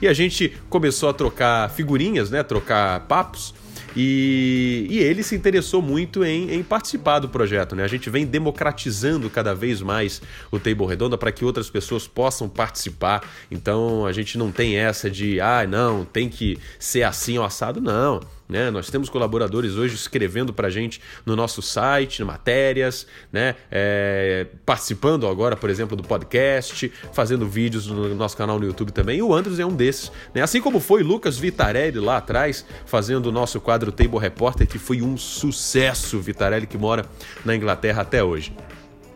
E 0.01 0.07
a 0.07 0.13
gente 0.13 0.57
começou 0.71 1.09
a 1.09 1.13
trocar 1.13 1.69
figurinhas, 1.71 2.31
né? 2.31 2.45
Trocar 2.45 3.01
papos. 3.01 3.53
E, 3.97 4.87
e 4.91 4.99
ele 4.99 5.23
se 5.23 5.35
interessou 5.35 5.81
muito 5.81 6.25
em, 6.25 6.53
em, 6.53 6.63
participar 6.63 7.19
do 7.21 7.29
projeto. 7.29 7.77
Né? 7.77 7.85
A 7.85 7.89
gente 7.89 8.11
vem 8.11 8.27
democratizando 8.27 9.31
cada 9.31 9.55
vez 9.55 9.81
mais 9.81 10.21
o 10.51 10.59
Table 10.59 10.87
Redonda 10.87 11.17
para 11.17 11.31
que 11.31 11.45
outras 11.45 11.71
pessoas 11.71 12.07
possam 12.07 12.49
participar. 12.49 13.23
Então 13.51 14.07
a 14.07 14.13
gente 14.13 14.37
não 14.37 14.51
tem 14.51 14.77
essa 14.77 15.11
de, 15.11 15.41
ah, 15.41 15.67
não, 15.67 16.05
tem 16.05 16.29
que 16.29 16.59
ser 16.79 17.03
assim 17.03 17.39
ou 17.39 17.45
assado, 17.45 17.81
não. 17.81 18.21
Né? 18.55 18.71
Nós 18.71 18.89
temos 18.89 19.09
colaboradores 19.09 19.75
hoje 19.75 19.97
escrevendo 19.97 20.53
para 20.53 20.69
a 20.69 20.71
gente 20.71 21.01
no 21.27 21.35
nosso 21.35 21.61
site, 21.61 22.23
matérias, 22.23 23.05
né? 23.33 23.57
É, 23.69 24.47
participando 24.65 25.27
agora, 25.27 25.57
por 25.57 25.69
exemplo, 25.69 25.97
do 25.97 26.05
podcast, 26.05 26.93
fazendo 27.13 27.49
vídeos 27.49 27.89
no 27.89 28.15
nosso 28.15 28.37
canal 28.37 28.61
no 28.61 28.65
YouTube 28.65 28.93
também. 28.93 29.21
O 29.21 29.35
Andros 29.35 29.59
é 29.59 29.67
um 29.67 29.75
desses. 29.75 30.13
Né? 30.33 30.41
Assim 30.41 30.61
como 30.61 30.79
foi 30.79 31.03
Lucas 31.03 31.37
Vitarelli 31.37 31.99
lá 31.99 32.19
atrás, 32.19 32.65
fazendo 32.87 33.27
o 33.27 33.33
nosso 33.33 33.61
quadro 33.61 33.91
Table 33.91 34.21
Repórter, 34.21 34.69
que 34.69 34.79
foi 34.79 35.03
um 35.03 35.17
sucesso. 35.17 36.21
Vitarelli 36.21 36.69
que 36.69 36.79
mora 36.79 37.05
na 37.45 37.57
Inglaterra 37.57 38.03
até 38.03 38.23
hoje. 38.23 38.53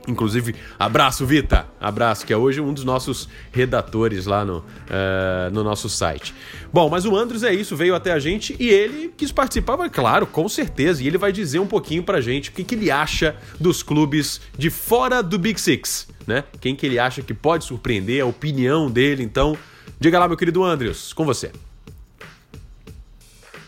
Inclusive, 0.09 0.55
abraço, 0.79 1.27
Vita! 1.27 1.67
Abraço, 1.79 2.25
que 2.25 2.33
é 2.33 2.37
hoje 2.37 2.61
um 2.63 2.73
dos 2.73 2.83
nossos 2.83 3.29
redatores 3.53 4.25
lá 4.25 4.43
no, 4.43 4.59
uh, 4.59 5.53
no 5.53 5.63
nosso 5.63 5.89
site. 5.89 6.35
Bom, 6.73 6.89
mas 6.89 7.05
o 7.05 7.15
Andros 7.15 7.43
é 7.43 7.53
isso, 7.53 7.77
veio 7.77 7.95
até 7.95 8.13
a 8.13 8.19
gente 8.19 8.57
e 8.59 8.69
ele 8.71 9.13
quis 9.15 9.31
participar, 9.31 9.77
claro, 9.91 10.27
com 10.27 10.49
certeza. 10.49 11.03
E 11.03 11.07
ele 11.07 11.19
vai 11.19 11.31
dizer 11.31 11.59
um 11.59 11.67
pouquinho 11.67 12.03
pra 12.03 12.23
gente 12.23 12.49
o 12.49 12.53
que, 12.53 12.65
que 12.65 12.75
ele 12.75 12.91
acha 12.91 13.37
dos 13.61 13.83
clubes 13.83 14.41
de 14.57 14.71
fora 14.71 15.23
do 15.23 15.39
Big 15.39 15.61
Six, 15.61 16.09
né? 16.27 16.45
Quem 16.59 16.75
que 16.75 16.87
ele 16.87 16.99
acha 16.99 17.21
que 17.21 17.35
pode 17.35 17.65
surpreender, 17.65 18.23
a 18.23 18.27
opinião 18.27 18.91
dele. 18.91 19.23
Então, 19.23 19.57
diga 20.01 20.19
lá, 20.19 20.27
meu 20.27 20.37
querido 20.37 20.65
Andros, 20.65 21.13
com 21.13 21.27
você. 21.27 21.53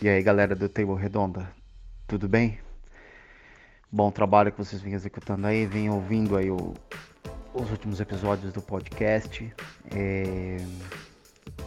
E 0.01 0.09
aí, 0.09 0.23
galera 0.23 0.55
do 0.55 0.67
Table 0.67 0.95
Redonda, 0.95 1.51
tudo 2.07 2.27
bem? 2.27 2.57
Bom 3.91 4.09
trabalho 4.09 4.51
que 4.51 4.57
vocês 4.57 4.81
vêm 4.81 4.93
executando 4.93 5.45
aí, 5.45 5.65
vêm 5.65 5.89
ouvindo 5.89 6.37
aí 6.37 6.49
o, 6.49 6.73
os 7.53 7.69
últimos 7.69 7.99
episódios 7.99 8.53
do 8.53 8.61
podcast. 8.61 9.53
É, 9.93 10.57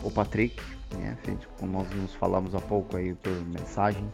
o 0.03 0.11
Patrick, 0.11 0.61
né, 0.97 1.17
como 1.59 1.73
nós 1.73 1.91
nos 1.91 2.15
falamos 2.15 2.55
há 2.55 2.61
pouco 2.61 2.97
aí 2.97 3.15
por 3.15 3.33
mensagem, 3.47 4.11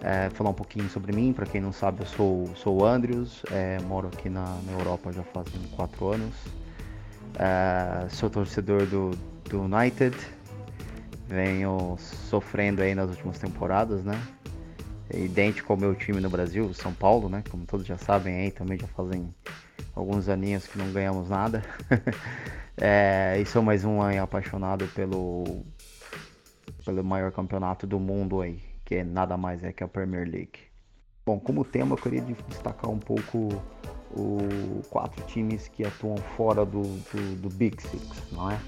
é, 0.00 0.30
falar 0.30 0.50
um 0.50 0.54
pouquinho 0.54 0.88
sobre 0.88 1.14
mim. 1.14 1.32
Para 1.34 1.44
quem 1.44 1.60
não 1.60 1.72
sabe, 1.72 2.00
eu 2.00 2.06
sou, 2.06 2.48
sou 2.56 2.80
o 2.80 2.84
Andrews, 2.86 3.42
é, 3.50 3.78
moro 3.82 4.08
aqui 4.08 4.30
na, 4.30 4.44
na, 4.64 4.72
Europa 4.72 5.12
já 5.12 5.22
faz 5.22 5.48
quatro 5.76 6.12
anos. 6.12 6.34
É, 7.38 8.08
sou 8.08 8.30
torcedor 8.30 8.86
do, 8.86 9.10
do 9.50 9.62
United, 9.62 10.16
venho 11.28 11.96
sofrendo 11.98 12.82
aí 12.82 12.94
nas 12.94 13.10
últimas 13.10 13.38
temporadas, 13.38 14.02
né? 14.02 14.20
É 15.10 15.18
idêntico 15.18 15.72
ao 15.72 15.78
meu 15.78 15.94
time 15.94 16.20
no 16.20 16.30
Brasil, 16.30 16.66
o 16.66 16.74
São 16.74 16.92
Paulo, 16.92 17.28
né? 17.28 17.42
Como 17.50 17.66
todos 17.66 17.86
já 17.86 17.98
sabem 17.98 18.34
aí, 18.34 18.50
também 18.50 18.78
já 18.78 18.86
fazem 18.88 19.34
alguns 19.94 20.28
aninhos 20.28 20.66
que 20.66 20.78
não 20.78 20.90
ganhamos 20.92 21.28
nada. 21.28 21.62
é, 22.76 23.38
e 23.40 23.46
sou 23.46 23.62
mais 23.62 23.84
um 23.84 24.00
apaixonado 24.02 24.86
pelo, 24.88 25.64
pelo 26.84 27.04
maior 27.04 27.32
campeonato 27.32 27.86
do 27.86 27.98
mundo 27.98 28.40
aí, 28.40 28.60
que 28.84 28.96
é 28.96 29.04
nada 29.04 29.36
mais 29.36 29.62
é 29.62 29.72
que 29.72 29.84
a 29.84 29.88
Premier 29.88 30.28
League. 30.28 30.72
Bom, 31.24 31.38
como 31.38 31.64
tema 31.64 31.94
eu 31.94 31.98
queria 31.98 32.20
destacar 32.48 32.90
um 32.90 32.98
pouco 32.98 33.48
os 34.14 34.86
quatro 34.88 35.22
times 35.24 35.68
que 35.68 35.84
atuam 35.84 36.16
fora 36.36 36.64
do, 36.64 36.82
do, 36.82 37.42
do 37.42 37.48
Big 37.48 37.80
Six, 37.82 38.32
não 38.32 38.50
é? 38.50 38.58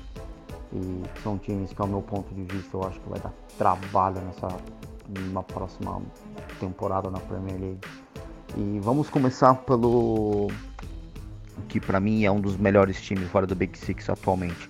E 0.72 1.03
são 1.22 1.39
times 1.39 1.72
que, 1.72 1.80
ao 1.80 1.87
meu 1.87 2.03
ponto 2.03 2.35
de 2.35 2.43
vista, 2.43 2.76
eu 2.76 2.85
acho 2.85 2.99
que 3.01 3.09
vai 3.09 3.20
dar 3.20 3.32
trabalho 3.57 4.20
nessa 4.22 4.49
uma 5.09 5.42
próxima 5.42 6.00
temporada 6.61 7.11
na 7.11 7.20
Premier 7.20 7.59
League. 7.59 7.80
E 8.57 8.78
vamos 8.80 9.11
começar 9.11 9.55
pelo 9.55 10.50
que 11.68 11.80
para 11.80 12.00
mim 12.00 12.24
é 12.24 12.30
um 12.30 12.40
dos 12.40 12.57
melhores 12.57 13.00
times 13.00 13.28
fora 13.28 13.46
do 13.46 13.55
Big 13.55 13.76
Six 13.78 14.09
atualmente, 14.09 14.68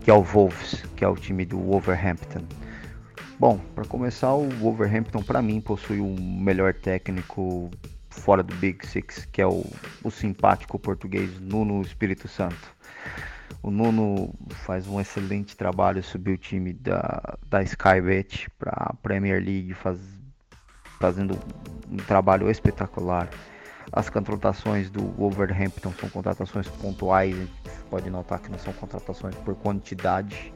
que 0.00 0.10
é 0.10 0.14
o 0.14 0.22
Wolves, 0.22 0.84
que 0.96 1.04
é 1.04 1.08
o 1.08 1.14
time 1.14 1.44
do 1.44 1.58
Wolverhampton. 1.58 2.44
Bom, 3.38 3.58
para 3.74 3.84
começar, 3.84 4.32
o 4.32 4.48
Wolverhampton 4.50 5.22
para 5.22 5.42
mim 5.42 5.60
possui 5.60 6.00
o 6.00 6.14
melhor 6.20 6.74
técnico 6.74 7.70
fora 8.08 8.42
do 8.42 8.54
Big 8.56 8.86
Six, 8.86 9.26
que 9.32 9.40
é 9.40 9.46
o, 9.46 9.64
o 10.02 10.10
simpático 10.10 10.78
português 10.78 11.40
Nuno 11.40 11.80
Espírito 11.82 12.28
Santo. 12.28 12.74
O 13.62 13.70
Nuno 13.70 14.32
faz 14.64 14.86
um 14.86 15.00
excelente 15.00 15.56
trabalho, 15.56 16.02
subiu 16.02 16.34
o 16.34 16.38
time 16.38 16.72
da, 16.72 17.36
da 17.48 17.62
Skybet 17.62 18.48
para 18.58 18.72
a 18.72 18.94
Premier 18.94 19.42
League, 19.42 19.74
faz, 19.74 19.98
fazendo 21.00 21.38
um 21.90 21.96
trabalho 21.96 22.50
espetacular. 22.50 23.28
As 23.92 24.08
contratações 24.08 24.88
do 24.88 25.02
Wolverhampton 25.02 25.92
são 25.98 26.08
contratações 26.08 26.68
pontuais, 26.68 27.36
gente 27.36 27.50
pode 27.90 28.08
notar 28.08 28.38
que 28.38 28.50
não 28.50 28.58
são 28.58 28.72
contratações 28.72 29.34
por 29.36 29.54
quantidade, 29.54 30.52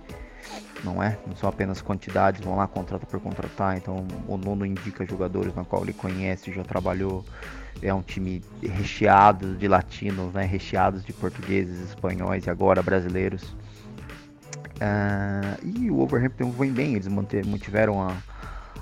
não 0.83 1.03
é? 1.03 1.19
Não 1.27 1.37
são 1.37 1.49
apenas 1.49 1.83
quantidades, 1.83 2.41
vão 2.41 2.57
lá, 2.57 2.67
contrata 2.67 3.05
por 3.05 3.21
contratar. 3.21 3.77
Então 3.77 4.07
o 4.27 4.37
Nuno 4.37 4.65
indica 4.65 5.05
jogadores 5.05 5.55
na 5.55 5.65
qual 5.65 5.83
ele 5.83 5.93
conhece, 5.93 6.53
já 6.53 6.63
trabalhou 6.63 7.25
é 7.83 7.93
um 7.93 8.03
time 8.03 8.43
recheado 8.63 9.55
de 9.57 9.69
latinos, 9.69 10.33
né? 10.33 10.45
recheados 10.45 11.05
de 11.05 11.13
portugueses, 11.13 11.91
espanhóis 11.91 12.47
e 12.47 12.51
agora 12.51 12.83
brasileiros. 12.83 13.43
Uh, 14.77 15.65
e 15.65 15.91
o 15.91 15.97
Wolverhampton 15.97 16.51
vem 16.51 16.73
bem, 16.73 16.95
eles 16.95 17.09
mantiveram 17.09 18.03
a, 18.03 18.17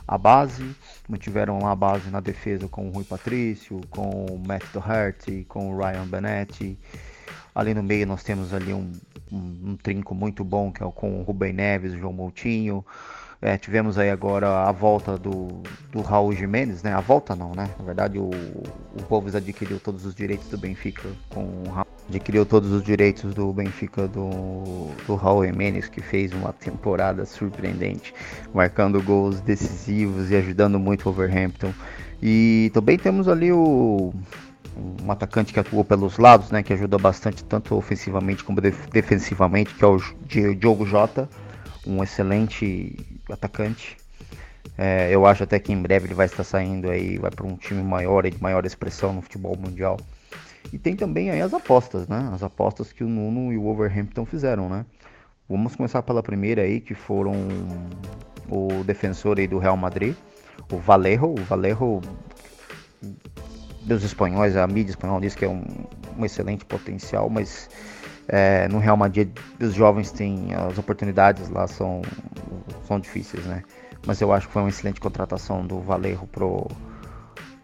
a 0.09 0.19
base, 0.19 0.75
mantiveram 1.09 1.61
lá 1.61 1.71
a 1.71 1.77
base 1.77 2.11
na 2.11 2.21
defesa 2.21 2.67
com 2.69 2.89
o 2.89 2.91
Rui 2.91 3.05
Patrício, 3.05 3.81
com 3.91 4.27
o 4.27 4.43
Matt 4.45 4.65
Doherty, 4.73 5.45
com 5.49 5.73
o 5.73 5.79
Ryan 5.79 6.07
Benetti. 6.07 6.79
Ali 7.55 7.73
no 7.73 7.83
meio 7.83 8.07
nós 8.07 8.25
temos 8.25 8.53
ali 8.53 8.73
um, 8.73 8.91
um, 9.31 9.71
um 9.71 9.77
trinco 9.77 10.15
muito 10.15 10.45
bom 10.45 10.73
que 10.73 10.83
é 10.83 10.91
com 10.91 11.21
o 11.21 11.23
Rubem 11.23 11.53
Neves, 11.53 11.93
o 11.93 11.99
João 11.99 12.13
Moutinho. 12.13 12.85
É, 13.45 13.59
tivemos 13.59 13.99
aí 13.99 14.09
agora 14.09 14.67
a 14.67 14.73
volta 14.73 15.19
do, 15.19 15.63
do 15.93 16.01
Raul 16.01 16.33
Jimenez, 16.33 16.83
né? 16.83 16.95
A 16.95 17.01
volta 17.03 17.37
não, 17.37 17.55
né? 17.55 17.69
Na 17.79 17.85
verdade 17.85 18.19
o, 18.19 18.31
o 18.31 19.03
Wolves 19.07 19.35
adquiriu 19.35 19.79
todos 19.79 20.07
os 20.07 20.15
direitos 20.15 20.49
do 20.49 20.57
Benfica 20.57 21.11
com 21.29 21.43
o 21.45 21.69
Raul. 21.69 21.87
Adquiriu 22.09 22.47
todos 22.47 22.73
os 22.73 22.83
direitos 22.83 23.35
do 23.35 23.53
Benfica 23.53 24.09
do, 24.09 24.89
do 25.07 25.15
Raul 25.15 25.45
Jimenez, 25.45 25.91
que 25.91 26.01
fez 26.01 26.33
uma 26.33 26.55
temporada 26.55 27.27
surpreendente, 27.27 28.15
marcando 28.55 29.03
gols 29.03 29.43
decisivos 29.43 30.31
e 30.31 30.37
ajudando 30.37 30.79
muito 30.79 31.03
o 31.03 31.13
Wolverhampton. 31.13 31.71
E 32.23 32.71
também 32.73 32.97
temos 32.97 33.29
ali 33.29 33.53
o 33.53 34.15
um 34.75 35.13
atacante 35.13 35.53
que 35.53 35.61
atuou 35.61 35.85
pelos 35.85 36.17
lados, 36.17 36.51
né, 36.51 36.63
que 36.63 36.73
ajuda 36.73 36.97
bastante 36.97 37.45
tanto 37.45 37.77
ofensivamente 37.77 38.43
como 38.43 38.63
defensivamente, 38.63 39.75
que 39.75 39.85
é 39.85 39.87
o 39.87 39.99
Diogo 40.55 40.87
Jota, 40.87 41.29
um 41.87 42.03
excelente 42.03 43.14
atacante. 43.31 43.97
É, 44.77 45.09
eu 45.11 45.25
acho 45.27 45.45
até 45.45 45.59
que 45.59 45.73
em 45.73 45.81
breve 45.81 46.07
ele 46.07 46.15
vai 46.15 46.27
estar 46.27 46.43
saindo 46.43 46.91
aí, 46.91 47.19
vai 47.19 47.31
para 47.31 47.47
um 47.47 47.57
time 47.57 47.83
maior 47.83 48.27
e 48.27 48.31
de 48.31 48.43
maior 48.43 48.65
expressão 48.67 49.13
no 49.13 49.23
futebol 49.23 49.57
mundial. 49.57 49.99
E 50.73 50.79
tem 50.79 50.97
também 50.97 51.31
aí 51.31 51.41
as 51.41 51.55
apostas, 51.55 52.09
né? 52.09 52.31
As 52.33 52.43
apostas 52.43 52.93
que 52.93 53.05
o 53.05 53.09
Nuno 53.09 53.53
e 53.53 53.59
o 53.59 53.63
Wolverhampton 53.63 54.25
fizeram, 54.25 54.69
né? 54.69 54.85
Vamos 55.49 55.77
começar 55.77 56.03
pela 56.03 56.23
primeira 56.23 56.63
aí, 56.63 56.81
que 56.81 56.95
foram 56.95 57.35
o 58.49 58.83
defensor 58.83 59.39
aí 59.39 59.47
do 59.47 59.59
Real 59.59 59.77
Madrid, 59.77 60.17
o 60.73 60.79
Valerro. 60.79 61.35
O 61.39 61.45
Valerro, 61.45 62.01
dos 63.83 64.03
espanhóis, 64.03 64.57
a 64.57 64.67
mídia 64.67 64.93
espanhola 64.93 65.21
diz 65.21 65.35
que 65.35 65.45
é 65.45 65.49
um, 65.49 65.63
um 66.19 66.25
excelente 66.25 66.65
potencial, 66.65 67.29
mas 67.29 67.69
é, 68.29 68.69
no 68.69 68.79
Real 68.79 68.97
Madrid 68.97 69.29
os 69.61 69.75
jovens 69.75 70.11
têm 70.11 70.55
as 70.55 70.79
oportunidades 70.79 71.49
lá 71.49 71.67
são, 71.67 72.03
são 72.87 72.99
difíceis, 72.99 73.45
né? 73.45 73.63
Mas 74.07 74.21
eu 74.21 74.33
acho 74.33 74.47
que 74.47 74.53
foi 74.53 74.63
uma 74.63 74.69
excelente 74.69 75.01
contratação 75.01 75.67
do 75.67 75.81
Valerro 75.81 76.27
pro, 76.27 76.67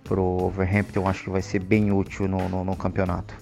pro 0.04 0.22
Overhampton, 0.22 1.06
acho 1.06 1.24
que 1.24 1.30
vai 1.30 1.42
ser 1.42 1.58
bem 1.58 1.92
útil 1.92 2.26
no, 2.26 2.48
no, 2.48 2.64
no 2.64 2.76
campeonato. 2.76 3.34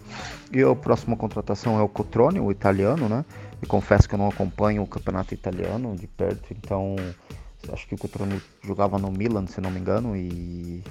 E 0.52 0.62
a 0.62 0.74
próxima 0.74 1.16
contratação 1.16 1.78
é 1.78 1.82
o 1.82 1.88
Cotrone, 1.88 2.40
o 2.40 2.50
italiano, 2.50 3.08
né? 3.08 3.24
E 3.62 3.66
confesso 3.66 4.08
que 4.08 4.14
eu 4.14 4.18
não 4.18 4.28
acompanho 4.28 4.82
o 4.82 4.86
campeonato 4.86 5.34
italiano 5.34 5.94
de 5.96 6.06
perto, 6.06 6.52
então 6.52 6.96
acho 7.72 7.86
que 7.86 7.94
o 7.94 7.98
Cotrone 7.98 8.40
jogava 8.62 8.98
no 8.98 9.10
Milan, 9.10 9.46
se 9.46 9.60
não 9.60 9.70
me 9.70 9.80
engano, 9.80 10.16
e 10.16 10.82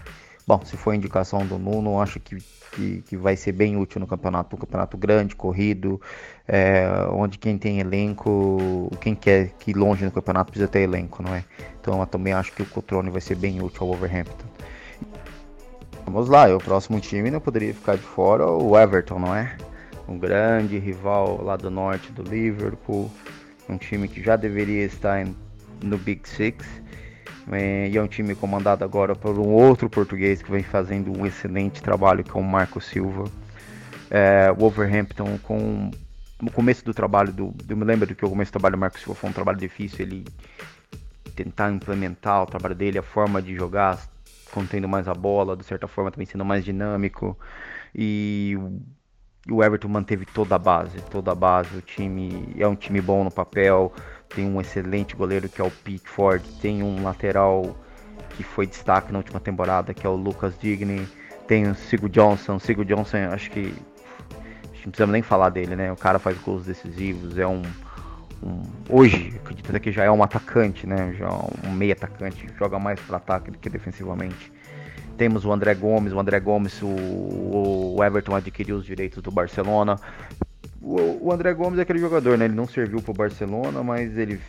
bom, 0.48 0.62
se 0.64 0.78
for 0.78 0.94
indicação 0.94 1.46
do 1.46 1.60
Nuno, 1.60 2.00
acho 2.00 2.22
que, 2.22 2.38
que, 2.72 3.02
que, 3.02 3.18
vai 3.18 3.36
ser 3.36 3.52
bem 3.52 3.76
útil 3.76 4.00
no 4.00 4.08
campeonato, 4.08 4.56
um 4.56 4.60
campeonato 4.60 4.98
grande, 4.98 5.36
corrido, 5.36 6.02
é, 6.48 6.88
onde 7.12 7.38
quem 7.38 7.58
tem 7.58 7.82
elenco, 7.82 8.90
quem 9.02 9.14
quer 9.14 9.50
que 9.60 9.72
ir 9.72 9.76
longe 9.76 10.06
no 10.06 10.12
campeonato 10.12 10.52
precisa 10.52 10.70
ter 10.70 10.80
elenco, 10.80 11.22
não 11.22 11.36
é? 11.36 11.44
Então 11.82 12.00
eu 12.00 12.08
também 12.08 12.32
acho 12.32 12.54
que 12.54 12.62
o 12.62 12.66
Cotrone 12.66 13.10
vai 13.10 13.20
ser 13.20 13.36
bem 13.36 13.62
útil 13.62 13.82
ao 13.82 13.88
Wolverhampton. 13.90 14.48
Vamos 16.06 16.30
lá, 16.30 16.48
o 16.56 16.60
próximo 16.60 17.02
time 17.02 17.30
não 17.30 17.42
poderia 17.42 17.74
ficar 17.74 17.98
de 17.98 18.04
fora 18.04 18.50
o 18.50 18.80
Everton, 18.80 19.20
não 19.20 19.36
é? 19.36 19.58
Um 20.08 20.18
grande 20.18 20.80
rival 20.80 21.44
lá 21.44 21.58
do 21.58 21.70
norte 21.70 22.10
do 22.14 22.24
Liverpool, 22.24 23.12
um 23.68 23.78
time 23.78 24.08
que 24.08 24.24
já 24.24 24.38
deveria 24.38 24.86
estar 24.86 25.28
no 25.84 25.98
Big 25.98 26.28
Six. 26.30 26.66
É, 27.52 27.88
e 27.90 27.98
é 27.98 28.02
um 28.02 28.08
time 28.08 28.36
comandado 28.36 28.84
agora 28.84 29.16
por 29.16 29.38
um 29.40 29.50
outro 29.50 29.90
português 29.90 30.42
que 30.42 30.52
vem 30.52 30.64
fazendo 30.64 31.18
um 31.18 31.26
excelente 31.26 31.82
trabalho, 31.82 32.24
que 32.24 32.32
é 32.32 32.40
o 32.40 32.44
Marco 32.44 32.82
Silva. 32.82 33.26
É, 34.10 34.52
Wolverhampton 34.52 35.38
com 35.44 35.92
no 36.42 36.52
começo 36.52 36.86
do 36.86 36.94
trabalho 36.94 37.32
do, 37.32 37.54
eu 37.68 37.76
me 37.76 37.84
lembro 37.84 38.14
que 38.14 38.24
o 38.24 38.30
começo 38.30 38.52
do 38.52 38.54
trabalho 38.54 38.76
do 38.76 38.80
Marco 38.80 39.00
Silva 39.00 39.16
foi 39.16 39.30
um 39.30 39.34
trabalho 39.34 39.58
difícil, 39.58 40.06
ele 40.06 40.26
tentar 41.36 41.72
implementar 41.72 42.44
o 42.44 42.46
trabalho 42.46 42.76
dele, 42.76 42.98
a 42.98 43.04
forma 43.04 43.42
de 43.42 43.56
jogar, 43.56 44.00
contendo 44.52 44.88
mais 44.88 45.08
a 45.08 45.14
bola, 45.14 45.56
de 45.56 45.64
certa 45.64 45.88
forma 45.88 46.12
também 46.12 46.26
sendo 46.26 46.46
mais 46.46 46.64
dinâmico. 46.64 47.38
E 47.94 48.56
o 49.50 49.64
Everton 49.64 49.88
manteve 49.88 50.26
toda 50.26 50.56
a 50.56 50.60
base, 50.60 51.00
toda 51.10 51.32
a 51.32 51.36
base. 51.36 51.78
O 51.78 51.82
time 51.82 52.56
é 52.58 52.68
um 52.68 52.76
time 52.76 53.02
bom 53.02 53.24
no 53.24 53.32
papel, 53.32 53.94
tem 54.30 54.46
um 54.46 54.60
excelente 54.60 55.16
goleiro 55.16 55.48
que 55.50 55.62
é 55.62 55.64
o 55.64 55.72
Pickford, 55.72 56.44
tem 56.62 56.84
um 56.84 57.04
lateral 57.04 57.76
que 58.32 58.44
foi 58.44 58.68
destaque 58.68 59.12
na 59.12 59.20
última 59.20 59.40
temporada, 59.40 59.94
que 59.94 60.06
é 60.06 60.10
o 60.10 60.16
Lucas 60.16 60.54
Digny, 60.60 61.08
tem 61.48 61.68
o 61.68 61.76
Sigo 61.76 62.10
Johnson, 62.10 62.60
Sigo 62.60 62.84
Johnson, 62.86 63.18
acho 63.32 63.50
que 63.50 63.74
não 64.88 64.92
precisamos 64.92 65.12
nem 65.12 65.22
falar 65.22 65.50
dele, 65.50 65.76
né? 65.76 65.92
O 65.92 65.98
cara 65.98 66.18
faz 66.18 66.38
gols 66.38 66.66
decisivos, 66.66 67.38
é 67.38 67.46
um, 67.46 67.62
um 68.42 68.64
hoje, 68.90 69.34
acredito 69.44 69.80
que 69.82 69.92
já 69.92 70.06
é 70.06 70.12
um 70.12 70.24
atacante, 70.24 70.88
né? 70.88 71.14
Já 71.18 71.26
é 71.26 71.68
um 71.68 71.72
meio 71.72 71.92
atacante, 71.92 72.48
joga 72.58 72.80
mais 72.80 73.00
para 73.02 73.18
ataque 73.18 73.52
do 73.52 73.58
que 73.58 73.70
defensivamente. 73.70 74.52
Temos 75.18 75.44
o 75.44 75.52
André 75.52 75.74
Gomes, 75.74 76.14
o 76.14 76.20
André 76.20 76.40
Gomes, 76.40 76.82
o, 76.82 77.96
o 77.98 78.04
Everton 78.04 78.36
adquiriu 78.36 78.78
os 78.78 78.86
direitos 78.86 79.22
do 79.22 79.32
Barcelona. 79.32 80.00
O, 80.82 81.32
André 81.32 81.54
Gomes 81.54 81.80
é 81.80 81.82
aquele 81.82 82.00
jogador, 82.00 82.38
né? 82.38 82.46
Ele 82.46 82.54
não 82.54 82.68
serviu 82.68 83.02
para 83.02 83.12
o 83.12 83.14
Barcelona, 83.14 83.84
mas 83.84 84.18
ele 84.18 84.40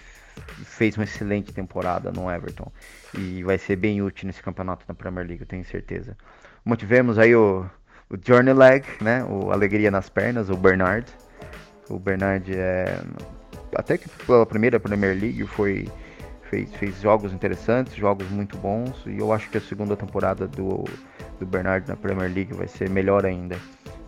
fez 0.64 0.96
uma 0.96 1.04
excelente 1.04 1.52
temporada 1.52 2.12
no 2.12 2.30
Everton 2.30 2.70
e 3.16 3.42
vai 3.42 3.58
ser 3.58 3.76
bem 3.76 4.00
útil 4.02 4.26
nesse 4.26 4.42
campeonato 4.42 4.84
na 4.86 4.94
Premier 4.94 5.26
League, 5.26 5.42
eu 5.42 5.46
tenho 5.46 5.64
certeza. 5.64 6.16
Mantivemos 6.64 7.18
aí 7.18 7.34
o, 7.34 7.66
o 8.08 8.16
Journey 8.24 8.54
Leg, 8.54 8.84
né? 9.00 9.24
O 9.24 9.50
Alegria 9.50 9.90
nas 9.90 10.08
Pernas, 10.08 10.48
o 10.48 10.56
Bernard. 10.56 11.06
O 11.88 11.98
Bernard 11.98 12.54
é 12.54 13.00
até 13.74 13.98
que 13.98 14.08
pela 14.26 14.46
primeira 14.46 14.78
Premier 14.78 15.18
League 15.18 15.46
foi 15.46 15.88
fez, 16.48 16.72
fez 16.74 17.00
jogos 17.00 17.32
interessantes, 17.32 17.94
jogos 17.94 18.28
muito 18.30 18.56
bons, 18.58 18.94
e 19.06 19.18
eu 19.18 19.32
acho 19.32 19.48
que 19.50 19.58
a 19.58 19.60
segunda 19.60 19.96
temporada 19.96 20.46
do, 20.46 20.84
do 21.38 21.46
Bernard 21.46 21.86
na 21.88 21.96
Premier 21.96 22.32
League 22.32 22.52
vai 22.54 22.66
ser 22.66 22.88
melhor 22.88 23.24
ainda. 23.24 23.56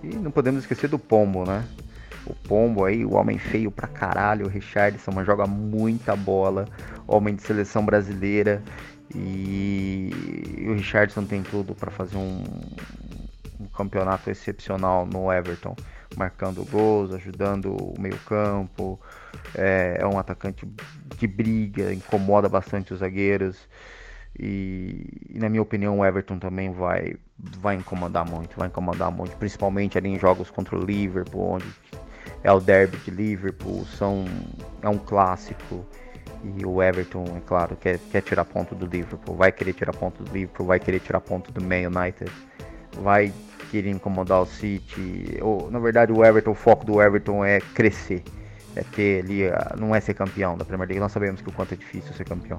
E 0.03 0.09
não 0.17 0.31
podemos 0.31 0.61
esquecer 0.63 0.89
do 0.89 0.99
Pombo, 0.99 1.45
né? 1.45 1.65
O 2.31 2.49
Pombo 2.49 2.85
aí, 2.85 3.05
o 3.05 3.15
homem 3.15 3.39
feio 3.39 3.71
pra 3.71 3.89
caralho, 3.89 4.47
o 4.47 4.49
Richardson, 4.49 5.11
mas 5.13 5.27
joga 5.27 5.47
muita 5.47 6.15
bola, 6.15 6.67
homem 7.07 7.35
de 7.35 7.43
seleção 7.43 7.85
brasileira, 7.85 8.63
e 9.15 10.11
o 10.69 10.75
Richardson 10.75 11.25
tem 11.25 11.43
tudo 11.43 11.75
para 11.75 11.91
fazer 11.91 12.17
um, 12.17 12.45
um 13.59 13.67
campeonato 13.67 14.31
excepcional 14.31 15.05
no 15.05 15.33
Everton 15.33 15.75
marcando 16.17 16.65
gols, 16.65 17.13
ajudando 17.13 17.77
o 17.77 18.01
meio-campo. 18.01 19.01
É, 19.55 19.99
é, 20.01 20.07
um 20.07 20.19
atacante 20.19 20.67
que 21.17 21.27
briga, 21.27 21.93
incomoda 21.93 22.49
bastante 22.49 22.93
os 22.93 23.01
zagueiros. 23.01 23.69
E, 24.39 25.29
e, 25.29 25.39
na 25.39 25.49
minha 25.49 25.63
opinião 25.63 25.99
o 25.99 26.05
Everton 26.05 26.39
também 26.39 26.73
vai, 26.73 27.17
vai 27.37 27.75
incomodar 27.75 28.25
muito, 28.25 28.57
vai 28.57 28.69
incomodar 28.69 29.11
muito, 29.11 29.37
principalmente 29.37 29.99
ali 29.99 30.09
em 30.09 30.19
jogos 30.19 30.51
contra 30.51 30.77
o 30.77 30.85
Liverpool, 30.85 31.55
onde 31.55 31.67
é 32.43 32.53
o 32.53 32.61
derby 32.61 32.97
de 32.99 33.11
Liverpool, 33.11 33.85
são, 33.87 34.25
é 34.83 34.89
um 34.89 34.99
clássico. 34.99 35.85
E 36.43 36.65
o 36.65 36.83
Everton, 36.83 37.25
é 37.37 37.41
claro, 37.41 37.77
quer, 37.77 37.99
quer 38.11 38.23
tirar 38.23 38.47
ponto 38.47 38.75
do 38.75 38.87
Liverpool, 38.87 39.37
vai 39.37 39.53
querer 39.53 39.75
tirar 39.75 39.93
ponto 39.93 40.23
do 40.23 40.33
Liverpool, 40.33 40.67
vai 40.67 40.81
querer 40.81 41.01
tirar 41.01 41.21
ponto 41.21 41.53
do 41.53 41.61
Man 41.61 41.89
United, 41.89 42.33
vai 42.93 43.31
querer 43.71 43.91
incomodar 43.91 44.41
o 44.41 44.47
City. 44.47 45.39
Ou, 45.43 45.71
na 45.71 45.79
verdade, 45.79 46.13
o 46.13 46.25
Everton, 46.25 46.53
o 46.53 46.55
foco 46.55 46.87
do 46.87 47.03
Everton 47.03 47.45
é 47.45 47.61
crescer. 47.61 48.23
É 48.77 48.83
ter 48.83 49.25
ali, 49.25 49.43
não 49.79 49.95
é 49.95 50.01
ser 50.01 50.15
campeão 50.15 50.57
da 50.57 50.65
Premier 50.65 50.89
League. 50.89 51.01
Nós 51.01 51.13
sabemos 51.13 51.41
que 51.43 51.49
o 51.49 51.53
quanto 51.53 51.75
é 51.75 51.77
difícil 51.77 52.13
ser 52.15 52.25
campeão. 52.25 52.59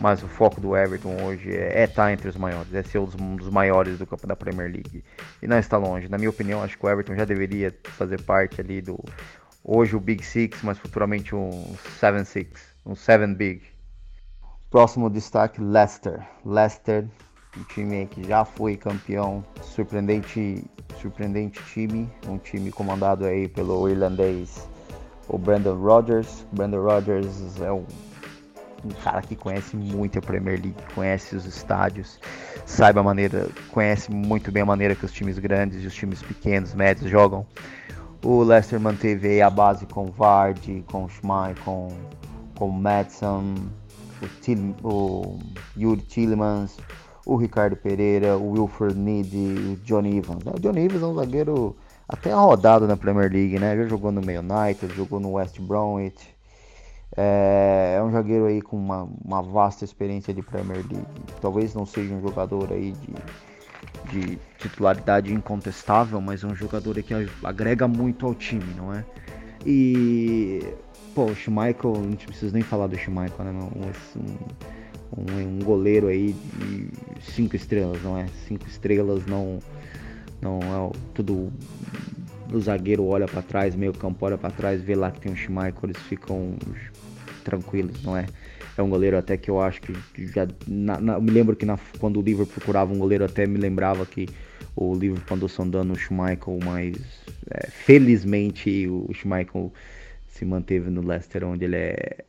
Mas 0.00 0.22
o 0.22 0.28
foco 0.28 0.60
do 0.60 0.76
Everton 0.76 1.22
hoje 1.22 1.54
é, 1.54 1.82
é 1.82 1.84
estar 1.84 2.06
tá 2.06 2.12
entre 2.12 2.28
os 2.28 2.36
maiores, 2.36 2.74
é 2.74 2.82
ser 2.82 2.98
um 2.98 3.36
dos 3.36 3.48
maiores 3.48 3.98
do 3.98 4.06
campo 4.06 4.26
da 4.26 4.34
Premier 4.34 4.70
League. 4.70 5.04
E 5.40 5.46
não 5.46 5.58
está 5.58 5.76
longe. 5.76 6.08
Na 6.08 6.18
minha 6.18 6.30
opinião, 6.30 6.62
acho 6.62 6.76
que 6.76 6.84
o 6.84 6.90
Everton 6.90 7.14
já 7.14 7.24
deveria 7.24 7.74
fazer 7.84 8.20
parte 8.22 8.60
ali 8.60 8.80
do. 8.80 8.98
Hoje 9.64 9.94
o 9.94 10.00
Big 10.00 10.24
Six, 10.24 10.60
mas 10.62 10.78
futuramente 10.78 11.34
um 11.36 11.76
Seven 12.00 12.24
Six, 12.24 12.60
um 12.84 12.96
Seven 12.96 13.34
Big. 13.34 13.62
Próximo 14.70 15.08
destaque, 15.08 15.60
Leicester. 15.60 16.20
Leicester 16.44 17.06
um 17.56 17.64
time 17.64 18.06
que 18.06 18.24
já 18.24 18.44
foi 18.44 18.76
campeão, 18.76 19.44
surpreendente, 19.62 20.64
surpreendente 21.00 21.62
time, 21.64 22.08
um 22.26 22.38
time 22.38 22.70
comandado 22.70 23.24
aí 23.24 23.48
pelo 23.48 23.88
irlandês, 23.88 24.68
o 25.28 25.38
Brandon 25.38 25.74
Rodgers. 25.74 26.46
Brandon 26.52 26.82
Rodgers 26.82 27.60
é 27.60 27.72
um, 27.72 27.84
um 28.84 28.90
cara 29.02 29.22
que 29.22 29.36
conhece 29.36 29.76
muito 29.76 30.18
a 30.18 30.22
Premier 30.22 30.60
League, 30.60 30.76
conhece 30.94 31.36
os 31.36 31.46
estádios, 31.46 32.18
sabe 32.66 32.98
a 32.98 33.02
maneira, 33.02 33.48
conhece 33.70 34.10
muito 34.10 34.50
bem 34.50 34.62
a 34.62 34.66
maneira 34.66 34.94
que 34.94 35.04
os 35.04 35.12
times 35.12 35.38
grandes 35.38 35.82
e 35.82 35.86
os 35.86 35.94
times 35.94 36.22
pequenos, 36.22 36.74
médios 36.74 37.10
jogam. 37.10 37.46
O 38.24 38.42
Leicester 38.42 38.78
manteve 38.78 39.42
a 39.42 39.50
base 39.50 39.84
com 39.86 40.06
Vardy, 40.06 40.84
com 40.86 41.08
Schmeichel, 41.08 41.64
com, 41.64 41.88
com 42.56 42.68
Madison, 42.68 43.54
o, 44.22 44.28
Til, 44.40 44.76
o 44.84 45.38
Yuri 45.76 46.02
Tillemans, 46.02 46.76
o 47.26 47.36
Ricardo 47.36 47.74
Pereira, 47.74 48.36
o 48.36 48.52
Wilford 48.52 48.96
Need, 48.96 49.36
o 49.36 49.76
Johnny 49.84 50.18
Evans. 50.18 50.44
O 50.46 50.60
Johnny 50.60 50.84
Evans 50.84 51.02
é 51.02 51.06
um 51.06 51.14
zagueiro 51.16 51.76
até 52.12 52.32
rodado 52.32 52.86
na 52.86 52.96
Premier 52.96 53.32
League, 53.32 53.58
né? 53.58 53.76
Já 53.76 53.86
jogou 53.86 54.12
no 54.12 54.20
United, 54.20 54.94
jogou 54.94 55.18
no 55.18 55.32
West 55.32 55.58
Bromwich. 55.60 56.22
É, 57.16 57.96
é 57.98 58.02
um 58.02 58.10
zagueiro 58.10 58.46
aí 58.46 58.60
com 58.60 58.76
uma, 58.76 59.08
uma, 59.24 59.42
vasta 59.42 59.84
experiência 59.84 60.32
de 60.32 60.42
Premier 60.42 60.78
League. 60.78 61.06
Talvez 61.40 61.74
não 61.74 61.86
seja 61.86 62.14
um 62.14 62.20
jogador 62.20 62.70
aí 62.70 62.92
de, 64.10 64.28
de 64.28 64.38
titularidade 64.58 65.32
incontestável, 65.32 66.20
mas 66.20 66.44
é 66.44 66.46
um 66.46 66.54
jogador 66.54 66.94
que 67.02 67.14
agrega 67.42 67.88
muito 67.88 68.26
ao 68.26 68.34
time, 68.34 68.74
não 68.76 68.94
é? 68.94 69.04
E 69.64 70.74
pô, 71.14 71.24
o 71.26 71.34
Schmeichel, 71.34 71.92
não 71.92 72.16
precisa 72.16 72.52
nem 72.52 72.62
falar 72.62 72.86
do 72.86 72.96
Schmeichel, 72.96 73.44
né? 73.44 73.52
Um, 73.52 74.32
um, 75.18 75.56
um 75.56 75.58
goleiro 75.60 76.08
aí 76.08 76.32
de 76.32 76.90
cinco 77.20 77.56
estrelas, 77.56 78.02
não 78.02 78.16
é? 78.16 78.26
Cinco 78.46 78.66
estrelas 78.66 79.26
não 79.26 79.58
não 80.42 80.58
é 80.58 80.98
tudo 81.14 81.52
o 82.52 82.60
zagueiro 82.60 83.06
olha 83.06 83.26
para 83.26 83.40
trás, 83.40 83.74
meio 83.74 83.92
campo 83.92 84.26
olha 84.26 84.36
para 84.36 84.50
trás, 84.50 84.82
vê 84.82 84.94
lá 84.94 85.10
que 85.10 85.20
tem 85.20 85.32
um 85.32 85.36
Schmeichel, 85.36 85.80
eles 85.84 85.96
ficam 86.02 86.54
tranquilos, 87.44 88.02
não 88.02 88.16
é? 88.16 88.26
É 88.76 88.82
um 88.82 88.90
goleiro 88.90 89.16
até 89.16 89.36
que 89.36 89.50
eu 89.50 89.60
acho 89.60 89.80
que 89.80 89.94
já 90.26 90.46
na, 90.66 91.00
na, 91.00 91.20
me 91.20 91.30
lembro 91.30 91.54
que 91.54 91.64
na, 91.64 91.78
quando 91.98 92.18
o 92.18 92.22
Liverpool 92.22 92.54
procurava 92.54 92.92
um 92.92 92.98
goleiro 92.98 93.24
até 93.24 93.46
me 93.46 93.58
lembrava 93.58 94.04
que 94.04 94.28
o 94.74 94.94
Liverpool 94.94 95.36
andou 95.36 95.48
sondando 95.48 95.92
o 95.92 95.96
Schmeichel, 95.96 96.58
mas 96.64 96.96
é, 97.50 97.68
felizmente 97.68 98.88
o 98.88 99.12
Schmeichel 99.12 99.72
se 100.28 100.44
manteve 100.44 100.90
no 100.90 101.06
Leicester 101.06 101.44
onde 101.44 101.64
ele 101.64 101.76
é 101.76 102.24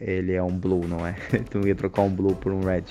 ele 0.00 0.32
é 0.32 0.42
um 0.42 0.50
blue, 0.50 0.86
não 0.86 1.06
é? 1.06 1.14
então 1.32 1.66
ia 1.66 1.74
trocar 1.74 2.02
um 2.02 2.10
blue 2.10 2.34
por 2.34 2.52
um 2.52 2.60
red. 2.60 2.84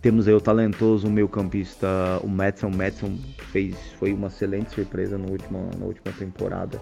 Temos 0.00 0.26
aí 0.26 0.34
o 0.34 0.40
talentoso 0.40 1.08
meio 1.08 1.28
campista, 1.28 1.86
o 2.22 2.28
Madison. 2.28 2.68
O 2.68 2.76
Madison 2.76 3.16
fez, 3.50 3.76
foi 3.98 4.12
uma 4.12 4.28
excelente 4.28 4.70
surpresa 4.70 5.16
no 5.16 5.30
último, 5.30 5.70
na 5.78 5.86
última 5.86 6.12
temporada. 6.18 6.80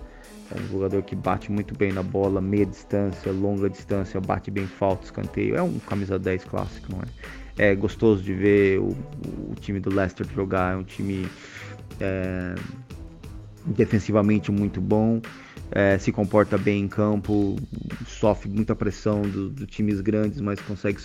É 0.54 0.60
um 0.60 0.66
jogador 0.68 1.02
que 1.02 1.14
bate 1.14 1.52
muito 1.52 1.76
bem 1.76 1.92
na 1.92 2.02
bola, 2.02 2.40
meia 2.40 2.66
distância, 2.66 3.30
longa 3.30 3.68
distância, 3.68 4.20
bate 4.20 4.50
bem 4.50 4.66
falta, 4.66 5.04
escanteio. 5.04 5.54
É 5.54 5.62
um 5.62 5.78
camisa 5.78 6.18
10 6.18 6.44
clássico, 6.44 6.90
não 6.90 7.00
é? 7.00 7.70
É 7.70 7.74
gostoso 7.74 8.22
de 8.22 8.32
ver 8.32 8.80
o, 8.80 8.88
o 9.50 9.54
time 9.60 9.78
do 9.80 9.94
Leicester 9.94 10.26
jogar. 10.34 10.74
É 10.74 10.76
um 10.76 10.82
time 10.82 11.28
é, 12.00 12.54
defensivamente 13.66 14.50
muito 14.50 14.80
bom, 14.80 15.20
é, 15.70 15.98
se 15.98 16.10
comporta 16.10 16.56
bem 16.58 16.84
em 16.84 16.88
campo, 16.88 17.56
sofre 18.06 18.48
muita 18.48 18.74
pressão 18.74 19.22
dos 19.22 19.52
do 19.52 19.66
times 19.66 20.00
grandes, 20.00 20.40
mas 20.40 20.60
consegue 20.60 21.00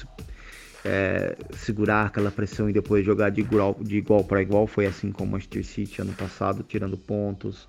é, 0.85 1.35
segurar 1.53 2.05
aquela 2.05 2.29
pressão 2.29 2.69
e 2.69 2.73
depois 2.73 3.03
jogar 3.03 3.31
de 3.31 3.41
igual, 3.41 3.75
de 3.81 3.97
igual 3.97 4.23
para 4.23 4.41
igual. 4.41 4.67
Foi 4.67 4.85
assim 4.85 5.11
com 5.11 5.23
o 5.23 5.27
Manchester 5.27 5.65
City 5.65 6.01
ano 6.01 6.13
passado, 6.13 6.63
tirando 6.63 6.95
pontos, 6.95 7.67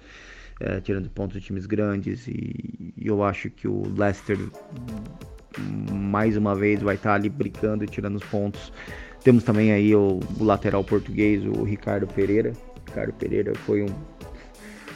é, 0.61 0.81
tirando 0.81 1.09
pontos 1.09 1.41
de 1.41 1.47
times 1.47 1.65
grandes. 1.65 2.29
E, 2.29 2.93
e, 2.97 3.07
eu 3.07 3.25
acho 3.25 3.49
que 3.49 3.67
o 3.67 3.83
Leicester 3.97 4.39
mais 5.91 6.37
uma 6.37 6.55
vez 6.55 6.83
vai 6.83 6.97
estar 6.97 7.15
ali 7.15 7.31
brigando 7.31 7.83
e 7.83 7.87
tirando 7.87 8.17
os 8.17 8.25
pontos. 8.25 8.71
Temos 9.25 9.43
também 9.43 9.73
aí 9.73 9.95
o, 9.95 10.21
o 10.39 10.45
lateral 10.45 10.85
português, 10.85 11.43
o 11.45 11.65
Ricardo 11.65 12.07
Pereira. 12.07 12.53
Ricardo 12.87 13.15
Pereira 13.15 13.55
foi 13.55 13.83
um 13.83 13.89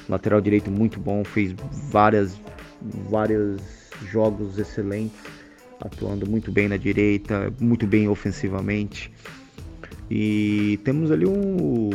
lateral 0.08 0.40
direito 0.40 0.70
muito 0.70 1.00
bom, 1.00 1.24
fez 1.24 1.54
várias, 1.90 2.38
vários 3.08 3.62
jogos 4.10 4.58
excelentes, 4.58 5.39
atuando 5.80 6.28
muito 6.28 6.52
bem 6.52 6.68
na 6.68 6.76
direita, 6.76 7.52
muito 7.58 7.86
bem 7.86 8.08
ofensivamente. 8.08 9.10
E 10.10 10.78
temos 10.84 11.10
ali 11.10 11.24
um, 11.24 11.90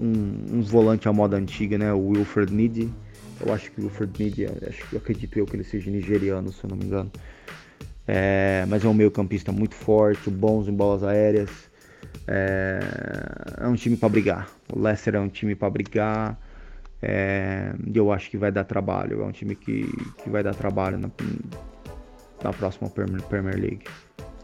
um, 0.00 0.58
um 0.58 0.62
volante 0.62 1.08
à 1.08 1.12
moda 1.12 1.36
antiga, 1.36 1.76
né? 1.76 1.92
O 1.92 2.08
Wilfred 2.08 2.52
Nidi. 2.52 2.88
Eu 3.44 3.52
acho 3.52 3.70
que 3.70 3.80
o 3.80 3.84
Wilfred 3.84 4.22
Nidi, 4.22 4.46
acho, 4.46 4.96
acredito 4.96 5.36
eu 5.38 5.44
que 5.44 5.56
ele 5.56 5.64
seja 5.64 5.90
nigeriano, 5.90 6.52
se 6.52 6.62
eu 6.64 6.70
não 6.70 6.76
me 6.76 6.84
engano. 6.84 7.10
É, 8.06 8.64
mas 8.68 8.84
é 8.84 8.88
um 8.88 8.94
meio 8.94 9.10
campista 9.10 9.50
muito 9.50 9.74
forte, 9.74 10.30
bons 10.30 10.68
em 10.68 10.72
bolas 10.72 11.02
aéreas. 11.02 11.50
É, 12.28 12.80
é 13.58 13.66
um 13.66 13.74
time 13.74 13.96
para 13.96 14.08
brigar. 14.08 14.48
O 14.72 14.78
Leicester 14.78 15.16
é 15.16 15.20
um 15.20 15.28
time 15.28 15.56
para 15.56 15.68
brigar. 15.68 16.38
É, 17.02 17.74
eu 17.92 18.12
acho 18.12 18.30
que 18.30 18.36
vai 18.36 18.52
dar 18.52 18.62
trabalho. 18.62 19.22
É 19.22 19.24
um 19.24 19.32
time 19.32 19.56
que, 19.56 19.90
que 20.22 20.30
vai 20.30 20.42
dar 20.42 20.54
trabalho 20.54 20.98
na, 20.98 21.10
na 22.42 22.52
próxima 22.52 22.90
Premier 22.90 23.56
League. 23.56 23.84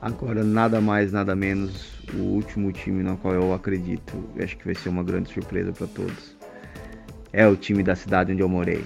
Agora, 0.01 0.43
nada 0.43 0.81
mais, 0.81 1.13
nada 1.13 1.37
menos, 1.37 1.93
o 2.15 2.23
último 2.23 2.73
time 2.73 3.03
no 3.03 3.17
qual 3.17 3.35
eu 3.35 3.55
acredito, 3.55 4.13
acho 4.43 4.57
que 4.57 4.65
vai 4.65 4.75
ser 4.75 4.89
uma 4.89 5.05
grande 5.05 5.33
surpresa 5.33 5.73
para 5.73 5.87
todos. 5.87 6.37
É 7.33 7.47
o 7.47 7.57
time 7.57 7.83
da 7.83 7.95
cidade 7.95 8.33
onde 8.33 8.43
eu 8.43 8.49
morei. 8.49 8.85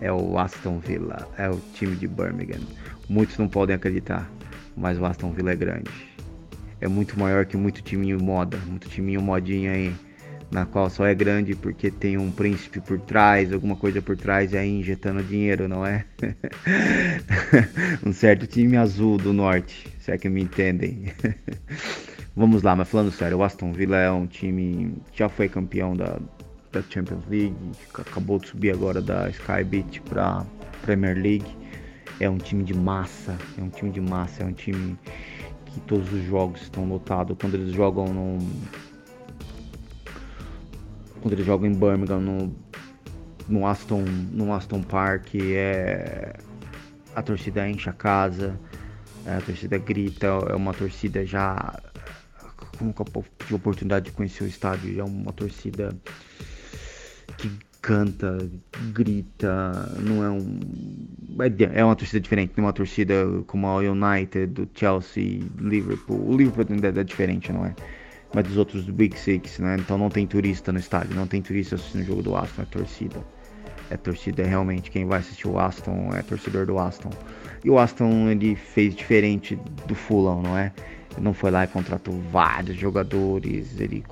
É 0.00 0.12
o 0.12 0.38
Aston 0.38 0.78
Villa. 0.78 1.28
É 1.36 1.50
o 1.50 1.60
time 1.74 1.96
de 1.96 2.06
Birmingham. 2.06 2.60
Muitos 3.08 3.36
não 3.38 3.48
podem 3.48 3.74
acreditar, 3.74 4.30
mas 4.76 4.98
o 4.98 5.04
Aston 5.04 5.32
Villa 5.32 5.50
é 5.50 5.56
grande. 5.56 5.90
É 6.80 6.86
muito 6.86 7.18
maior 7.18 7.44
que 7.44 7.56
muito 7.56 7.82
timinho 7.82 8.22
moda, 8.22 8.56
muito 8.66 8.88
timinho 8.88 9.20
modinha 9.20 9.72
aí 9.72 9.94
na 10.50 10.64
qual 10.64 10.88
só 10.88 11.06
é 11.06 11.14
grande 11.14 11.54
porque 11.54 11.90
tem 11.90 12.16
um 12.16 12.30
príncipe 12.30 12.80
por 12.80 12.98
trás, 13.00 13.52
alguma 13.52 13.76
coisa 13.76 14.00
por 14.00 14.16
trás 14.16 14.52
e 14.52 14.56
aí 14.56 14.70
injetando 14.70 15.22
dinheiro, 15.22 15.68
não 15.68 15.84
é? 15.84 16.04
um 18.04 18.12
certo 18.12 18.46
time 18.46 18.76
azul 18.76 19.18
do 19.18 19.32
norte, 19.32 19.88
se 19.98 20.12
é 20.12 20.18
que 20.18 20.28
me 20.28 20.42
entendem. 20.42 21.06
Vamos 22.36 22.62
lá, 22.62 22.76
mas 22.76 22.88
falando 22.88 23.10
sério, 23.10 23.38
o 23.38 23.42
Aston 23.42 23.72
Villa 23.72 23.96
é 23.96 24.10
um 24.10 24.26
time 24.26 24.94
que 25.10 25.18
já 25.18 25.28
foi 25.28 25.48
campeão 25.48 25.96
da, 25.96 26.18
da 26.70 26.82
Champions 26.82 27.24
League, 27.28 27.56
acabou 27.94 28.38
de 28.38 28.48
subir 28.48 28.72
agora 28.72 29.00
da 29.00 29.28
Sky 29.30 29.64
Beat 29.64 30.00
para 30.02 30.44
Premier 30.82 31.16
League. 31.16 31.56
É 32.20 32.30
um 32.30 32.38
time 32.38 32.62
de 32.62 32.74
massa, 32.74 33.36
é 33.58 33.62
um 33.62 33.68
time 33.68 33.90
de 33.90 34.00
massa, 34.00 34.42
é 34.42 34.46
um 34.46 34.52
time 34.52 34.98
que 35.66 35.80
todos 35.80 36.10
os 36.12 36.24
jogos 36.24 36.62
estão 36.62 36.86
lotados. 36.86 37.36
Quando 37.38 37.54
eles 37.54 37.72
jogam 37.72 38.06
no, 38.06 38.38
quando 41.26 41.32
eles 41.32 41.46
jogam 41.46 41.68
em 41.68 41.74
Birmingham, 41.74 42.20
no, 42.20 42.56
no, 43.48 43.66
Aston, 43.66 44.04
no 44.30 44.52
Aston 44.52 44.80
Park, 44.80 45.34
é, 45.34 46.36
a 47.16 47.20
torcida 47.20 47.68
enche 47.68 47.90
a 47.90 47.92
casa, 47.92 48.56
é, 49.26 49.34
a 49.34 49.40
torcida 49.40 49.76
grita, 49.76 50.28
é 50.48 50.54
uma 50.54 50.72
torcida 50.72 51.26
já. 51.26 51.80
Como 52.78 52.94
que 52.94 53.00
eu 53.00 53.24
tive 53.40 53.54
a 53.54 53.56
oportunidade 53.56 54.04
de 54.04 54.12
conhecer 54.12 54.44
o 54.44 54.46
estádio, 54.46 55.00
é 55.00 55.02
uma 55.02 55.32
torcida 55.32 55.96
que 57.38 57.50
canta, 57.82 58.48
grita, 58.92 59.96
não 60.00 60.22
é 60.22 60.30
um. 60.30 60.60
É, 61.40 61.80
é 61.80 61.84
uma 61.84 61.96
torcida 61.96 62.20
diferente, 62.20 62.52
não 62.56 62.62
é 62.62 62.66
uma 62.68 62.72
torcida 62.72 63.26
como 63.48 63.66
a 63.66 63.78
United, 63.78 64.46
do 64.46 64.68
Chelsea, 64.72 65.40
Liverpool. 65.58 66.24
O 66.24 66.36
Liverpool 66.36 66.76
é 66.84 67.02
diferente, 67.02 67.52
não 67.52 67.66
é? 67.66 67.74
Mas 68.36 68.46
dos 68.46 68.58
outros 68.58 68.84
do 68.84 68.92
Big 68.92 69.18
Six, 69.18 69.60
né? 69.60 69.78
Então 69.80 69.96
não 69.96 70.10
tem 70.10 70.26
turista 70.26 70.70
no 70.70 70.78
estádio, 70.78 71.16
não 71.16 71.26
tem 71.26 71.40
turista 71.40 71.76
assistindo 71.76 72.02
o 72.02 72.04
jogo 72.04 72.22
do 72.22 72.36
Aston, 72.36 72.60
é 72.60 72.64
torcida. 72.66 73.16
É 73.88 73.96
torcida, 73.96 74.42
é 74.42 74.46
realmente 74.46 74.90
quem 74.90 75.06
vai 75.06 75.20
assistir 75.20 75.48
o 75.48 75.58
Aston 75.58 76.10
é 76.14 76.20
torcedor 76.20 76.66
do 76.66 76.78
Aston. 76.78 77.08
E 77.64 77.70
o 77.70 77.78
Aston 77.78 78.28
ele 78.28 78.54
fez 78.54 78.94
diferente 78.94 79.58
do 79.86 79.94
Fulham, 79.94 80.42
não 80.42 80.58
é? 80.58 80.70
Ele 81.12 81.24
não 81.24 81.32
foi 81.32 81.50
lá 81.50 81.64
e 81.64 81.66
contratou 81.66 82.20
vários 82.30 82.76
jogadores, 82.76 83.80
ele 83.80 84.04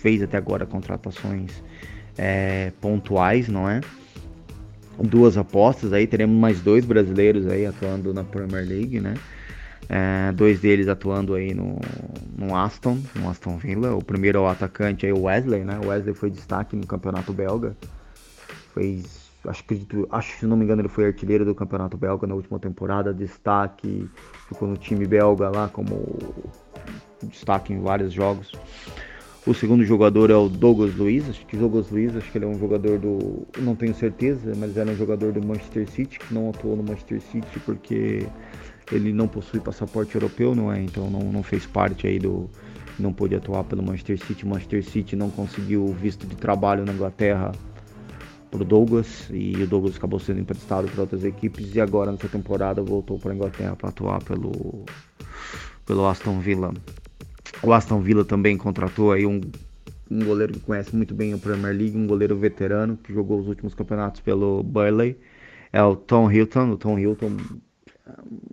fez 0.00 0.22
até 0.22 0.36
agora 0.36 0.64
contratações 0.64 1.50
é, 2.16 2.70
pontuais, 2.80 3.48
não 3.48 3.68
é? 3.68 3.80
Duas 5.00 5.36
apostas 5.36 5.92
aí, 5.92 6.06
teremos 6.06 6.38
mais 6.38 6.60
dois 6.60 6.84
brasileiros 6.84 7.48
aí 7.48 7.66
atuando 7.66 8.14
na 8.14 8.22
Premier 8.22 8.64
League, 8.64 9.00
né? 9.00 9.14
É, 9.88 10.32
dois 10.32 10.60
deles 10.60 10.88
atuando 10.88 11.34
aí 11.34 11.52
no, 11.52 11.78
no 12.36 12.56
Aston, 12.56 12.98
no 13.14 13.28
Aston 13.28 13.56
Villa. 13.58 13.94
O 13.94 14.02
primeiro 14.02 14.38
é 14.38 14.40
o 14.40 14.46
atacante 14.46 15.06
aí, 15.06 15.12
o 15.12 15.22
Wesley, 15.22 15.64
né? 15.64 15.78
O 15.82 15.88
Wesley 15.88 16.14
foi 16.14 16.30
destaque 16.30 16.74
no 16.76 16.86
campeonato 16.86 17.32
belga. 17.32 17.76
Fez, 18.72 19.30
acho 19.46 19.64
que, 19.64 19.76
se 19.76 20.46
não 20.46 20.56
me 20.56 20.64
engano, 20.64 20.80
ele 20.80 20.88
foi 20.88 21.06
artilheiro 21.06 21.44
do 21.44 21.54
campeonato 21.54 21.96
belga 21.96 22.26
na 22.26 22.34
última 22.34 22.58
temporada. 22.58 23.12
Destaque, 23.12 24.08
ficou 24.48 24.68
no 24.68 24.76
time 24.76 25.06
belga 25.06 25.48
lá 25.50 25.68
como 25.68 26.18
destaque 27.22 27.72
em 27.72 27.80
vários 27.80 28.12
jogos. 28.12 28.52
O 29.46 29.52
segundo 29.52 29.84
jogador 29.84 30.30
é 30.30 30.34
o 30.34 30.48
Douglas 30.48 30.94
Luiz, 30.94 31.28
acho 31.28 31.44
que 31.44 31.54
Douglas 31.54 31.90
Luiz, 31.90 32.16
acho 32.16 32.32
que 32.32 32.38
ele 32.38 32.46
é 32.46 32.48
um 32.48 32.58
jogador 32.58 32.98
do. 32.98 33.46
Não 33.58 33.76
tenho 33.76 33.94
certeza, 33.94 34.54
mas 34.56 34.74
era 34.74 34.90
um 34.90 34.96
jogador 34.96 35.32
do 35.32 35.46
Manchester 35.46 35.86
City, 35.90 36.18
que 36.18 36.32
não 36.32 36.48
atuou 36.48 36.74
no 36.74 36.82
Manchester 36.82 37.20
City 37.20 37.60
porque 37.60 38.26
ele 38.92 39.12
não 39.12 39.26
possui 39.26 39.60
passaporte 39.60 40.14
europeu, 40.14 40.54
não 40.54 40.72
é? 40.72 40.82
Então 40.82 41.10
não, 41.10 41.20
não 41.32 41.42
fez 41.42 41.66
parte 41.66 42.06
aí 42.06 42.18
do. 42.18 42.48
Não 42.98 43.12
pôde 43.12 43.34
atuar 43.34 43.64
pelo 43.64 43.82
Manchester 43.82 44.18
City. 44.24 44.44
O 44.44 44.48
Manchester 44.48 44.84
City 44.84 45.16
não 45.16 45.28
conseguiu 45.28 45.86
visto 45.88 46.26
de 46.26 46.36
trabalho 46.36 46.84
na 46.84 46.92
Inglaterra 46.92 47.50
para 48.54 48.62
o 48.62 48.64
Douglas 48.64 49.28
e 49.32 49.52
o 49.60 49.66
Douglas 49.66 49.96
acabou 49.96 50.20
sendo 50.20 50.38
emprestado 50.38 50.88
para 50.88 51.00
outras 51.00 51.24
equipes 51.24 51.74
e 51.74 51.80
agora 51.80 52.12
nessa 52.12 52.28
temporada 52.28 52.80
voltou 52.80 53.18
para 53.18 53.32
a 53.32 53.34
Inglaterra 53.34 53.74
para 53.74 53.88
atuar 53.88 54.22
pelo, 54.22 54.84
pelo 55.84 56.06
Aston 56.06 56.38
Villa. 56.38 56.72
O 57.64 57.72
Aston 57.72 58.00
Villa 58.00 58.24
também 58.24 58.56
contratou 58.56 59.10
aí 59.10 59.26
um, 59.26 59.40
um 60.08 60.24
goleiro 60.24 60.52
que 60.52 60.60
conhece 60.60 60.94
muito 60.94 61.12
bem 61.14 61.32
a 61.32 61.38
Premier 61.38 61.74
League, 61.76 61.96
um 61.96 62.06
goleiro 62.06 62.36
veterano 62.36 62.96
que 62.96 63.12
jogou 63.12 63.40
os 63.40 63.48
últimos 63.48 63.74
campeonatos 63.74 64.20
pelo 64.20 64.62
Burley. 64.62 65.18
É 65.72 65.82
o 65.82 65.96
Tom 65.96 66.30
Hilton. 66.30 66.70
O 66.70 66.76
Tom 66.76 66.96
Hilton 66.96 67.36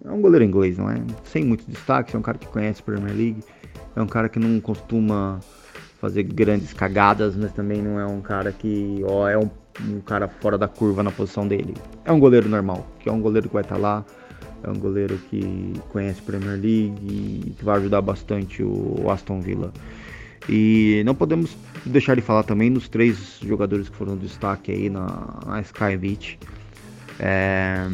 é 0.05 0.11
um 0.11 0.21
goleiro 0.21 0.45
inglês, 0.45 0.77
não 0.77 0.89
é? 0.89 1.01
Sem 1.23 1.43
muito 1.43 1.69
destaque, 1.69 2.15
é 2.15 2.19
um 2.19 2.21
cara 2.21 2.37
que 2.37 2.47
conhece 2.47 2.81
a 2.81 2.83
Premier 2.83 3.15
League, 3.15 3.43
é 3.95 4.01
um 4.01 4.07
cara 4.07 4.29
que 4.29 4.39
não 4.39 4.59
costuma 4.59 5.39
fazer 5.99 6.23
grandes 6.23 6.73
cagadas, 6.73 7.35
mas 7.35 7.51
também 7.51 7.81
não 7.81 7.99
é 7.99 8.05
um 8.05 8.21
cara 8.21 8.51
que, 8.51 9.01
ó, 9.05 9.27
é 9.27 9.37
um, 9.37 9.49
um 9.87 9.99
cara 10.01 10.27
fora 10.27 10.57
da 10.57 10.67
curva 10.67 11.03
na 11.03 11.11
posição 11.11 11.47
dele. 11.47 11.75
É 12.05 12.11
um 12.11 12.19
goleiro 12.19 12.49
normal, 12.49 12.87
que 12.99 13.09
é 13.09 13.11
um 13.11 13.21
goleiro 13.21 13.47
que 13.47 13.53
vai 13.53 13.63
estar 13.63 13.75
tá 13.75 13.81
lá, 13.81 14.05
é 14.63 14.69
um 14.69 14.79
goleiro 14.79 15.17
que 15.29 15.73
conhece 15.89 16.21
Premier 16.21 16.53
League 16.53 16.99
e 17.01 17.53
que 17.57 17.63
vai 17.63 17.77
ajudar 17.77 18.01
bastante 18.01 18.63
o 18.63 19.09
Aston 19.09 19.41
Villa. 19.41 19.71
E 20.49 21.03
não 21.05 21.13
podemos 21.13 21.55
deixar 21.85 22.15
de 22.15 22.21
falar 22.21 22.43
também 22.43 22.71
dos 22.71 22.89
três 22.89 23.37
jogadores 23.41 23.89
que 23.89 23.95
foram 23.95 24.17
destaque 24.17 24.71
aí 24.71 24.89
na, 24.89 25.39
na 25.45 25.61
Sky 25.61 25.97
Beach. 25.97 26.39
É, 27.19 27.85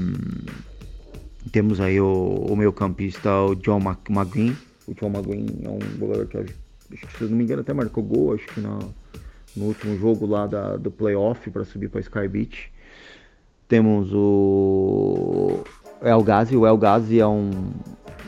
temos 1.48 1.80
aí 1.80 2.00
o, 2.00 2.46
o 2.50 2.56
meu 2.56 2.72
campista, 2.74 3.30
o 3.42 3.56
John 3.56 3.80
McGuinn. 3.80 4.56
O 4.88 4.94
John 4.94 5.08
McGuinn 5.08 5.46
é 5.64 5.70
um 5.70 5.80
jogador 6.00 6.26
que, 6.28 6.38
se 7.18 7.24
não 7.24 7.38
me 7.38 7.44
engano, 7.44 7.62
até 7.62 7.74
marcou 7.74 8.04
gol, 8.04 8.34
acho 8.34 8.48
que 8.48 8.62
no, 8.62 8.80
no 9.56 9.66
último 9.66 9.98
jogo 9.98 10.26
lá 10.26 10.48
da, 10.48 10.78
do 10.78 10.92
playoff 10.92 11.50
para 11.50 11.66
subir 11.66 11.90
para 11.90 12.02
Sky 12.02 12.28
Beach. 12.28 12.72
Temos 13.68 14.10
o 14.14 15.64
El 16.02 16.24
Ghazi. 16.24 16.56
O 16.56 16.66
El 16.66 16.78
Ghazi 16.78 17.20
é 17.20 17.28
um, 17.28 17.52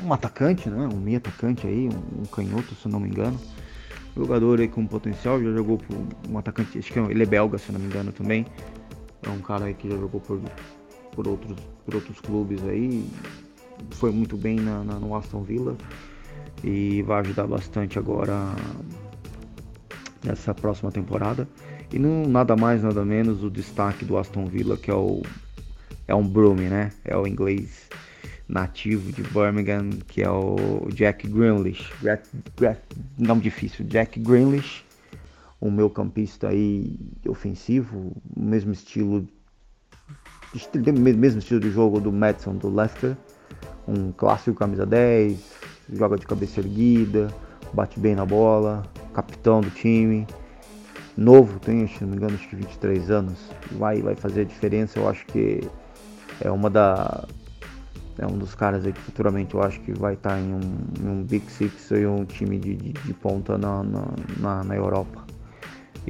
um 0.04 0.14
atacante, 0.14 0.70
né? 0.70 0.90
um 0.94 0.98
meio 0.98 1.18
atacante 1.18 1.66
aí, 1.66 1.88
um, 1.88 2.22
um 2.22 2.26
canhoto, 2.26 2.76
se 2.76 2.88
não 2.88 3.00
me 3.00 3.10
engano. 3.10 3.40
Jogador 4.18 4.60
aí 4.60 4.68
com 4.68 4.86
potencial, 4.86 5.42
já 5.42 5.52
jogou 5.52 5.78
por 5.78 5.96
um 6.30 6.38
atacante, 6.38 6.78
acho 6.78 6.92
que 6.92 7.00
ele 7.00 7.24
é 7.24 7.26
belga, 7.26 7.58
se 7.58 7.72
não 7.72 7.80
me 7.80 7.86
engano 7.86 8.12
também. 8.12 8.46
É 9.24 9.30
um 9.30 9.40
cara 9.40 9.66
aí 9.66 9.74
que 9.74 9.90
já 9.90 9.96
jogou 9.96 10.20
por 10.20 10.42
por 11.12 11.28
outros, 11.28 11.58
por 11.86 11.96
outros 11.96 12.20
clubes 12.20 12.64
aí. 12.64 13.10
Foi 13.92 14.12
muito 14.12 14.36
bem 14.36 14.60
na, 14.60 14.84
na, 14.84 15.00
no 15.00 15.16
Aston 15.16 15.42
Villa 15.44 15.78
e 16.64 17.02
vai 17.04 17.22
ajudar 17.22 17.48
bastante 17.48 17.98
agora 17.98 18.54
nessa 20.24 20.54
próxima 20.54 20.92
temporada. 20.92 21.48
E 21.92 21.98
não 21.98 22.28
nada 22.28 22.56
mais, 22.56 22.84
nada 22.84 23.04
menos 23.04 23.44
o 23.44 23.50
destaque 23.50 24.06
do 24.06 24.18
Aston 24.18 24.46
Villa, 24.46 24.78
que 24.78 24.92
é 24.92 24.96
o 24.96 25.22
é 26.08 26.16
um 26.16 26.28
Broome, 26.28 26.64
né? 26.64 26.92
É 27.06 27.16
o 27.16 27.28
inglês 27.28 27.88
nativo 28.48 29.12
de 29.12 29.22
Birmingham, 29.22 29.90
que 30.08 30.24
é 30.24 30.30
o 30.30 30.90
Jack 30.92 31.28
Grealish. 31.28 31.94
Jack, 32.02 32.28
Jack, 32.60 32.82
nome 33.18 33.42
difícil, 33.42 33.86
Jack 33.86 34.20
Grealish, 34.20 34.84
um 35.62 35.70
meu 35.70 35.90
campista 35.90 36.50
aí 36.50 36.98
ofensivo, 37.28 38.12
mesmo 38.36 38.72
estilo 38.72 39.28
mesmo 40.94 41.40
estilo 41.40 41.60
de 41.60 41.72
jogo 41.72 42.00
do 42.00 42.12
Madison 42.12 42.56
do 42.56 42.74
Leicester, 42.74 43.16
um 43.88 44.12
clássico 44.12 44.58
camisa 44.58 44.86
10, 44.86 45.38
joga 45.94 46.18
de 46.18 46.26
cabeça 46.26 46.60
erguida, 46.60 47.28
bate 47.74 48.00
bem 48.00 48.16
na 48.16 48.26
bola, 48.26 48.84
capitão 49.14 49.62
do 49.62 49.70
time, 49.70 50.28
novo, 51.16 51.60
tem, 51.60 51.88
se 51.88 52.02
não 52.02 52.10
me 52.10 52.18
engano, 52.18 52.36
acho 52.36 52.48
que 52.48 52.56
23 52.56 53.12
anos, 53.12 53.38
vai, 53.72 54.02
vai 54.02 54.16
fazer 54.16 54.42
a 54.42 54.46
diferença, 54.46 55.00
eu 55.00 55.08
acho 55.08 55.26
que 55.26 55.62
é 56.42 56.50
uma 56.50 56.70
da 56.70 57.26
é 58.20 58.28
um 58.28 58.38
dos 58.38 58.54
caras 58.54 58.86
aí 58.86 58.92
que 58.92 59.00
futuramente 59.00 59.56
eu 59.56 59.64
acho 59.64 59.80
que 59.80 59.94
vai 59.94 60.14
estar 60.14 60.32
tá 60.32 60.40
em 60.40 60.54
um, 60.54 60.60
em 61.02 61.08
um 61.08 61.24
Big 61.24 61.50
Six 61.50 61.90
ou 61.92 62.20
um 62.20 62.26
time 62.26 62.60
de, 62.60 62.76
de, 62.76 62.92
de 62.92 63.14
ponta 63.14 63.58
na, 63.58 63.82
na, 64.38 64.64
na, 64.66 64.76
Europa. 64.76 65.26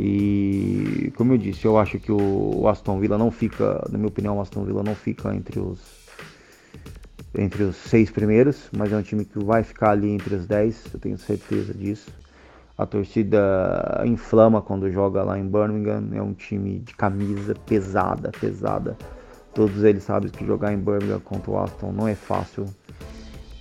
E 0.02 1.12
como 1.18 1.34
eu 1.34 1.38
disse, 1.38 1.66
eu 1.66 1.78
acho 1.78 2.00
que 2.00 2.10
o 2.10 2.68
Aston 2.70 3.00
Villa 3.00 3.18
não 3.18 3.30
fica, 3.30 3.86
na 3.92 3.98
minha 3.98 4.08
opinião, 4.08 4.38
o 4.38 4.42
Aston 4.42 4.64
Villa 4.64 4.82
não 4.82 4.96
fica 4.96 5.36
entre 5.36 5.60
os 5.60 6.00
entre 7.38 7.64
os 7.64 7.76
seis 7.76 8.10
primeiros, 8.10 8.70
mas 8.76 8.92
é 8.92 8.98
um 8.98 9.02
time 9.02 9.24
que 9.26 9.38
vai 9.44 9.62
ficar 9.62 9.92
ali 9.92 10.10
entre 10.10 10.34
os 10.34 10.48
dez, 10.48 10.84
eu 10.94 11.00
tenho 11.00 11.18
certeza 11.18 11.74
disso. 11.74 12.10
A 12.78 12.86
torcida 12.86 14.02
inflama 14.06 14.62
quando 14.62 14.90
joga 14.90 15.22
lá 15.22 15.38
em 15.38 15.46
Birmingham, 15.46 16.10
é 16.14 16.22
um 16.22 16.34
time 16.34 16.80
de 16.80 16.96
camisa 16.96 17.54
pesada, 17.54 18.32
pesada 18.40 18.98
Todos 19.54 19.84
eles 19.84 20.04
sabem 20.04 20.30
que 20.30 20.46
jogar 20.46 20.74
em 20.74 20.78
Birmingham 20.78 21.20
contra 21.20 21.52
o 21.52 21.60
Aston 21.60 21.92
não 21.92 22.08
é 22.08 22.16
fácil. 22.16 22.66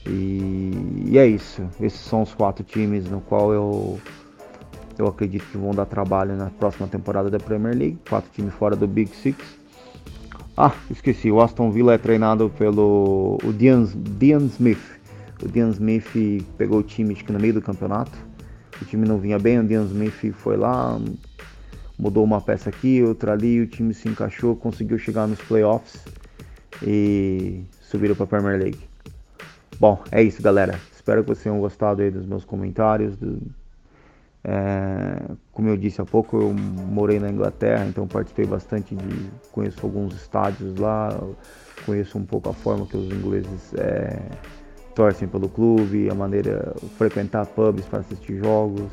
E, 0.07 0.71
e, 1.07 1.19
é 1.19 1.27
isso. 1.27 1.69
Esses 1.81 2.01
são 2.01 2.23
os 2.23 2.35
quatro 2.35 2.63
times 2.63 3.09
no 3.11 3.21
qual 3.21 3.53
eu 3.53 3.99
eu 4.99 5.07
acredito 5.07 5.45
que 5.51 5.57
vão 5.57 5.73
dar 5.73 5.87
trabalho 5.87 6.37
na 6.37 6.51
próxima 6.51 6.89
temporada 6.89 7.31
da 7.31 7.39
Premier 7.39 7.77
League. 7.77 7.99
Quatro 8.09 8.31
times 8.33 8.53
fora 8.55 8.75
do 8.75 8.87
Big 8.87 9.15
Six. 9.15 9.39
Ah, 10.57 10.75
esqueci. 10.91 11.31
O 11.31 11.41
Aston 11.41 11.71
Villa 11.71 11.95
é 11.95 11.99
treinado 11.99 12.51
pelo 12.59 13.39
o 13.45 13.53
Dean, 13.53 13.85
Dean 13.95 14.47
Smith. 14.47 14.99
O 15.43 15.49
Dean 15.49 15.71
Smith 15.71 16.45
pegou 16.57 16.81
o 16.81 16.83
time 16.83 17.15
acho 17.15 17.25
que 17.25 17.33
no 17.33 17.39
meio 17.39 17.55
do 17.55 17.63
campeonato. 17.63 18.19
O 18.83 18.85
time 18.85 19.07
não 19.07 19.19
vinha 19.19 19.39
bem. 19.39 19.61
O 19.61 19.65
Dean 19.65 19.85
Smith 19.85 20.33
foi 20.33 20.57
lá, 20.57 21.01
mudou 21.97 22.25
uma 22.25 22.41
peça 22.41 22.69
aqui, 22.69 23.03
outra 23.03 23.33
ali, 23.33 23.61
o 23.61 23.67
time 23.67 23.95
se 23.95 24.09
encaixou, 24.09 24.57
conseguiu 24.57 24.99
chegar 24.99 25.27
nos 25.29 25.41
playoffs 25.41 26.05
e 26.83 27.63
subiram 27.83 28.15
para 28.15 28.25
a 28.25 28.29
Premier 28.29 28.59
League. 28.59 28.79
Bom, 29.79 30.03
é 30.11 30.23
isso, 30.23 30.43
galera. 30.43 30.79
Espero 30.93 31.23
que 31.23 31.29
vocês 31.29 31.45
tenham 31.45 31.61
gostado 31.61 32.03
aí 32.03 32.11
dos 32.11 32.27
meus 32.27 32.45
comentários. 32.45 33.17
Do, 33.17 33.41
é, 34.45 35.35
como 35.53 35.69
eu 35.69 35.77
disse 35.77 36.01
há 36.01 36.05
pouco, 36.05 36.41
eu 36.41 36.55
morei 36.55 37.19
na 37.19 37.29
Inglaterra, 37.29 37.85
então 37.87 38.07
participei 38.07 38.47
bastante 38.47 38.95
de. 38.95 39.31
Conheço 39.53 39.79
alguns 39.83 40.15
estádios 40.15 40.77
lá, 40.79 41.19
conheço 41.85 42.17
um 42.19 42.25
pouco 42.25 42.49
a 42.49 42.55
forma 42.55 42.87
que 42.87 42.97
os 42.97 43.07
ingleses 43.13 43.75
é, 43.75 44.21
torcem 44.95 45.27
pelo 45.29 45.49
clube, 45.49 46.09
a 46.11 46.15
maneira 46.15 46.75
de 46.81 46.89
frequentar 46.91 47.47
pubs 47.47 47.85
para 47.87 48.01
assistir 48.01 48.39
jogos. 48.39 48.91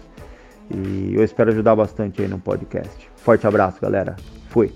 E 0.72 1.14
eu 1.14 1.24
espero 1.24 1.52
ajudar 1.52 1.76
bastante 1.76 2.22
aí 2.22 2.28
no 2.28 2.40
podcast. 2.40 3.10
Forte 3.18 3.46
abraço, 3.46 3.80
galera. 3.80 4.16
Fui. 4.50 4.74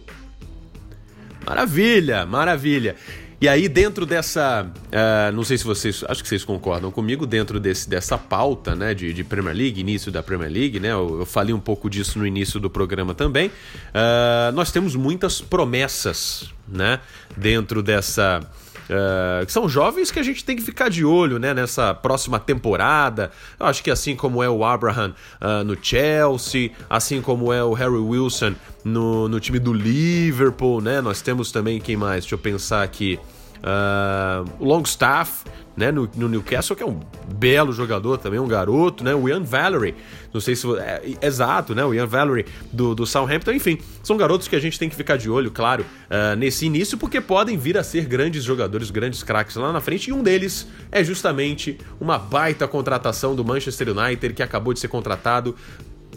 Maravilha, 1.46 2.26
maravilha. 2.28 2.96
E 3.42 3.48
aí, 3.48 3.70
dentro 3.70 4.06
dessa. 4.06 4.70
Uh, 4.88 5.32
não 5.34 5.46
sei 5.46 5.58
se 5.58 5.64
vocês. 5.64 6.04
Acho 6.10 6.22
que 6.22 6.28
vocês 6.28 6.44
concordam 6.44 6.92
comigo, 6.92 7.26
dentro 7.26 7.58
desse, 7.58 7.90
dessa 7.90 8.18
pauta 8.18 8.76
né, 8.76 8.94
de, 8.94 9.14
de 9.14 9.24
Premier 9.24 9.56
League, 9.56 9.80
início 9.80 10.12
da 10.12 10.22
Premier 10.22 10.52
League, 10.52 10.78
né? 10.78 10.92
Eu, 10.92 11.20
eu 11.20 11.26
falei 11.26 11.54
um 11.54 11.60
pouco 11.60 11.90
disso 11.90 12.20
no 12.20 12.28
início 12.28 12.60
do 12.60 12.70
programa 12.70 13.16
também. 13.16 13.48
Uh, 13.48 14.52
nós 14.54 14.74
temos 14.74 14.94
muitas 14.94 15.40
promessas 15.40 16.54
né, 16.68 17.00
dentro 17.38 17.82
dessa 17.82 18.42
Uh, 18.90 19.46
que 19.46 19.52
são 19.52 19.70
jovens 19.70 20.10
que 20.10 20.18
a 20.18 20.24
gente 20.24 20.44
tem 20.44 20.56
que 20.56 20.64
ficar 20.64 20.90
de 20.90 21.06
olho 21.06 21.38
né, 21.38 21.54
nessa 21.54 21.94
próxima 21.94 22.40
temporada. 22.40 23.30
Eu 23.60 23.68
acho 23.68 23.84
que 23.84 23.92
assim 23.92 24.16
como 24.16 24.42
é 24.42 24.50
o 24.50 24.66
Abraham 24.66 25.14
uh, 25.40 25.64
no 25.64 25.78
Chelsea, 25.80 26.72
assim 26.90 27.22
como 27.22 27.54
é 27.54 27.64
o 27.64 27.74
Harry 27.74 27.98
Wilson 27.98 28.56
no, 28.84 29.30
no 29.30 29.40
time 29.40 29.60
do 29.60 29.72
Liverpool, 29.72 30.82
né? 30.82 31.02
Nós 31.02 31.22
temos 31.22 31.52
também 31.52 31.80
quem 31.80 31.96
mais? 31.96 32.24
Deixa 32.24 32.34
eu 32.34 32.40
pensar 32.40 32.82
aqui. 32.82 33.20
Uh, 33.60 34.50
Longstaff, 34.60 35.44
né, 35.80 35.94
no, 35.94 36.10
no, 36.14 36.28
Newcastle, 36.28 36.76
que 36.76 36.84
é 36.84 36.86
um 36.86 37.00
belo 37.34 37.72
jogador 37.72 38.18
também, 38.18 38.38
um 38.38 38.48
garoto, 38.48 39.02
né? 39.02 39.16
O 39.16 39.30
Ian 39.30 39.42
Valery, 39.42 39.96
não 40.34 40.42
sei 40.42 40.54
se. 40.54 40.68
É, 40.78 41.02
exato, 41.22 41.74
né? 41.74 41.86
O 41.86 41.94
Ian 41.94 42.06
Valery 42.06 42.46
do, 42.72 42.94
do 42.94 43.06
Southampton, 43.06 43.54
enfim, 43.54 43.80
são 44.04 44.18
garotos 44.18 44.50
que 44.50 44.58
a 44.58 44.60
gente 44.60 44.78
tem 44.78 44.90
que 44.90 44.96
ficar 44.96 45.16
de 45.16 45.30
olho, 45.30 45.50
claro, 45.50 45.84
uh, 45.84 46.36
nesse 46.36 46.66
início, 46.66 46.98
porque 46.98 47.22
podem 47.22 47.58
vir 47.58 47.78
a 47.78 47.84
ser 47.84 48.06
grandes 48.06 48.44
jogadores, 48.44 48.92
grandes 48.92 49.24
craques 49.24 49.56
lá 49.56 49.72
na 49.72 49.80
frente, 49.80 50.10
e 50.10 50.14
um 50.14 50.22
deles 50.22 50.68
é 50.92 51.02
justamente 51.02 51.78
uma 51.98 52.20
baita 52.20 52.68
contratação 52.68 53.34
do 53.34 53.46
Manchester 53.46 53.98
United, 53.98 54.34
que 54.34 54.44
acabou 54.44 54.74
de 54.74 54.82
ser 54.82 54.90
contratado, 54.90 55.56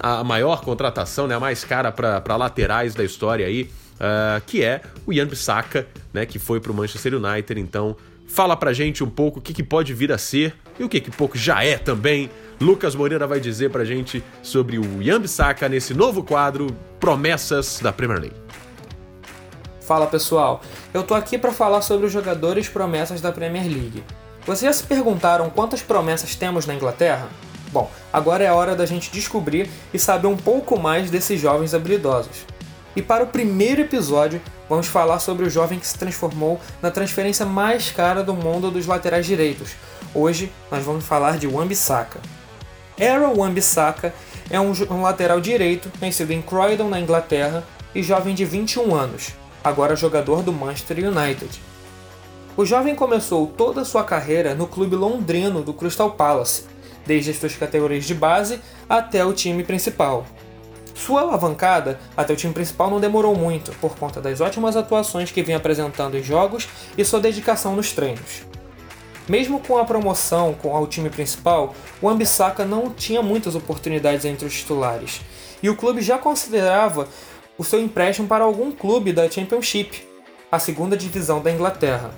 a 0.00 0.24
maior 0.24 0.62
contratação, 0.62 1.28
né, 1.28 1.36
a 1.36 1.40
mais 1.40 1.64
cara 1.64 1.92
para 1.92 2.36
laterais 2.36 2.94
da 2.94 3.04
história 3.04 3.46
aí 3.46 3.70
uh, 4.02 4.42
que 4.46 4.62
é 4.62 4.82
o 5.06 5.12
Ian 5.12 5.26
Bissaka, 5.26 5.86
né, 6.12 6.26
que 6.26 6.38
foi 6.38 6.60
para 6.60 6.72
o 6.72 6.74
Manchester 6.74 7.14
United. 7.14 7.60
Então, 7.60 7.96
fala 8.32 8.56
pra 8.56 8.72
gente 8.72 9.04
um 9.04 9.10
pouco 9.10 9.38
o 9.38 9.42
que, 9.42 9.52
que 9.52 9.62
pode 9.62 9.92
vir 9.92 10.10
a 10.10 10.16
ser 10.16 10.54
e 10.78 10.84
o 10.84 10.88
que, 10.88 11.00
que 11.00 11.10
pouco 11.10 11.36
já 11.36 11.62
é 11.62 11.76
também. 11.76 12.30
Lucas 12.58 12.94
Moreira 12.94 13.26
vai 13.26 13.38
dizer 13.38 13.70
pra 13.70 13.84
gente 13.84 14.24
sobre 14.42 14.78
o 14.78 15.02
Ian 15.02 15.20
Bissaka 15.20 15.68
nesse 15.68 15.92
novo 15.92 16.22
quadro 16.22 16.68
Promessas 16.98 17.78
da 17.82 17.92
Premier 17.92 18.20
League. 18.20 18.36
Fala 19.82 20.06
pessoal, 20.06 20.62
eu 20.94 21.02
tô 21.02 21.14
aqui 21.14 21.36
para 21.36 21.52
falar 21.52 21.82
sobre 21.82 22.06
os 22.06 22.12
jogadores 22.12 22.68
promessas 22.68 23.20
da 23.20 23.30
Premier 23.30 23.64
League. 23.64 24.02
Vocês 24.46 24.60
já 24.60 24.72
se 24.72 24.84
perguntaram 24.84 25.50
quantas 25.50 25.82
promessas 25.82 26.34
temos 26.34 26.64
na 26.64 26.74
Inglaterra? 26.74 27.28
Bom, 27.70 27.90
agora 28.12 28.44
é 28.44 28.48
a 28.48 28.54
hora 28.54 28.74
da 28.74 28.86
gente 28.86 29.10
descobrir 29.10 29.68
e 29.92 29.98
saber 29.98 30.28
um 30.28 30.36
pouco 30.36 30.78
mais 30.78 31.10
desses 31.10 31.40
jovens 31.40 31.74
habilidosos. 31.74 32.46
E 32.94 33.00
para 33.00 33.24
o 33.24 33.26
primeiro 33.26 33.80
episódio, 33.80 34.40
vamos 34.68 34.86
falar 34.86 35.18
sobre 35.18 35.46
o 35.46 35.50
jovem 35.50 35.78
que 35.78 35.86
se 35.86 35.98
transformou 35.98 36.60
na 36.82 36.90
transferência 36.90 37.46
mais 37.46 37.90
cara 37.90 38.22
do 38.22 38.34
mundo 38.34 38.70
dos 38.70 38.86
laterais 38.86 39.24
direitos. 39.24 39.70
Hoje 40.14 40.52
nós 40.70 40.84
vamos 40.84 41.06
falar 41.06 41.38
de 41.38 41.46
Wan-Bissaka. 41.46 42.20
Aaron 43.00 43.34
Wan-Bissaka 43.38 44.12
é 44.50 44.60
um, 44.60 44.72
um 44.90 45.00
lateral 45.00 45.40
direito 45.40 45.90
nascido 46.00 46.32
em 46.32 46.42
Croydon, 46.42 46.88
na 46.90 47.00
Inglaterra, 47.00 47.64
e 47.94 48.02
jovem 48.02 48.34
de 48.34 48.44
21 48.44 48.94
anos, 48.94 49.32
agora 49.64 49.96
jogador 49.96 50.42
do 50.42 50.52
Manchester 50.52 50.98
United. 50.98 51.60
O 52.56 52.66
jovem 52.66 52.94
começou 52.94 53.46
toda 53.46 53.80
a 53.80 53.84
sua 53.84 54.04
carreira 54.04 54.54
no 54.54 54.66
clube 54.66 54.96
londrino 54.96 55.62
do 55.62 55.72
Crystal 55.72 56.10
Palace, 56.10 56.64
desde 57.06 57.30
as 57.30 57.38
suas 57.38 57.56
categorias 57.56 58.04
de 58.04 58.14
base 58.14 58.60
até 58.88 59.24
o 59.24 59.32
time 59.32 59.64
principal. 59.64 60.26
Sua 61.04 61.22
alavancada 61.22 61.98
até 62.16 62.32
o 62.32 62.36
time 62.36 62.54
principal 62.54 62.88
não 62.88 63.00
demorou 63.00 63.34
muito, 63.34 63.72
por 63.80 63.96
conta 63.96 64.20
das 64.20 64.40
ótimas 64.40 64.76
atuações 64.76 65.32
que 65.32 65.42
vinha 65.42 65.56
apresentando 65.56 66.16
em 66.16 66.22
jogos 66.22 66.68
e 66.96 67.04
sua 67.04 67.18
dedicação 67.18 67.74
nos 67.74 67.90
treinos. 67.90 68.42
Mesmo 69.28 69.58
com 69.58 69.78
a 69.78 69.84
promoção 69.84 70.54
ao 70.62 70.86
time 70.86 71.10
principal, 71.10 71.74
o 72.00 72.08
Ambissaca 72.08 72.64
não 72.64 72.88
tinha 72.88 73.20
muitas 73.20 73.56
oportunidades 73.56 74.24
entre 74.24 74.46
os 74.46 74.54
titulares, 74.54 75.20
e 75.60 75.68
o 75.68 75.74
clube 75.74 76.00
já 76.02 76.18
considerava 76.18 77.08
o 77.58 77.64
seu 77.64 77.80
empréstimo 77.80 78.28
para 78.28 78.44
algum 78.44 78.70
clube 78.70 79.12
da 79.12 79.28
Championship, 79.28 80.06
a 80.52 80.60
segunda 80.60 80.96
divisão 80.96 81.40
da 81.40 81.50
Inglaterra. 81.50 82.12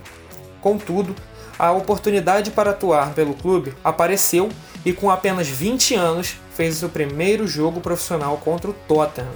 Contudo, 0.61 1.17
a 1.59 1.73
oportunidade 1.73 2.51
para 2.51 2.73
atuar 2.73 3.15
pelo 3.15 3.33
clube 3.33 3.73
apareceu 3.83 4.51
e 4.85 4.93
com 4.93 5.11
apenas 5.11 5.49
20 5.49 5.95
anos 5.95 6.37
fez 6.55 6.83
o 6.83 6.89
primeiro 6.89 7.47
jogo 7.47 7.81
profissional 7.81 8.37
contra 8.39 8.71
o 8.71 8.75
Tottenham. 8.89 9.29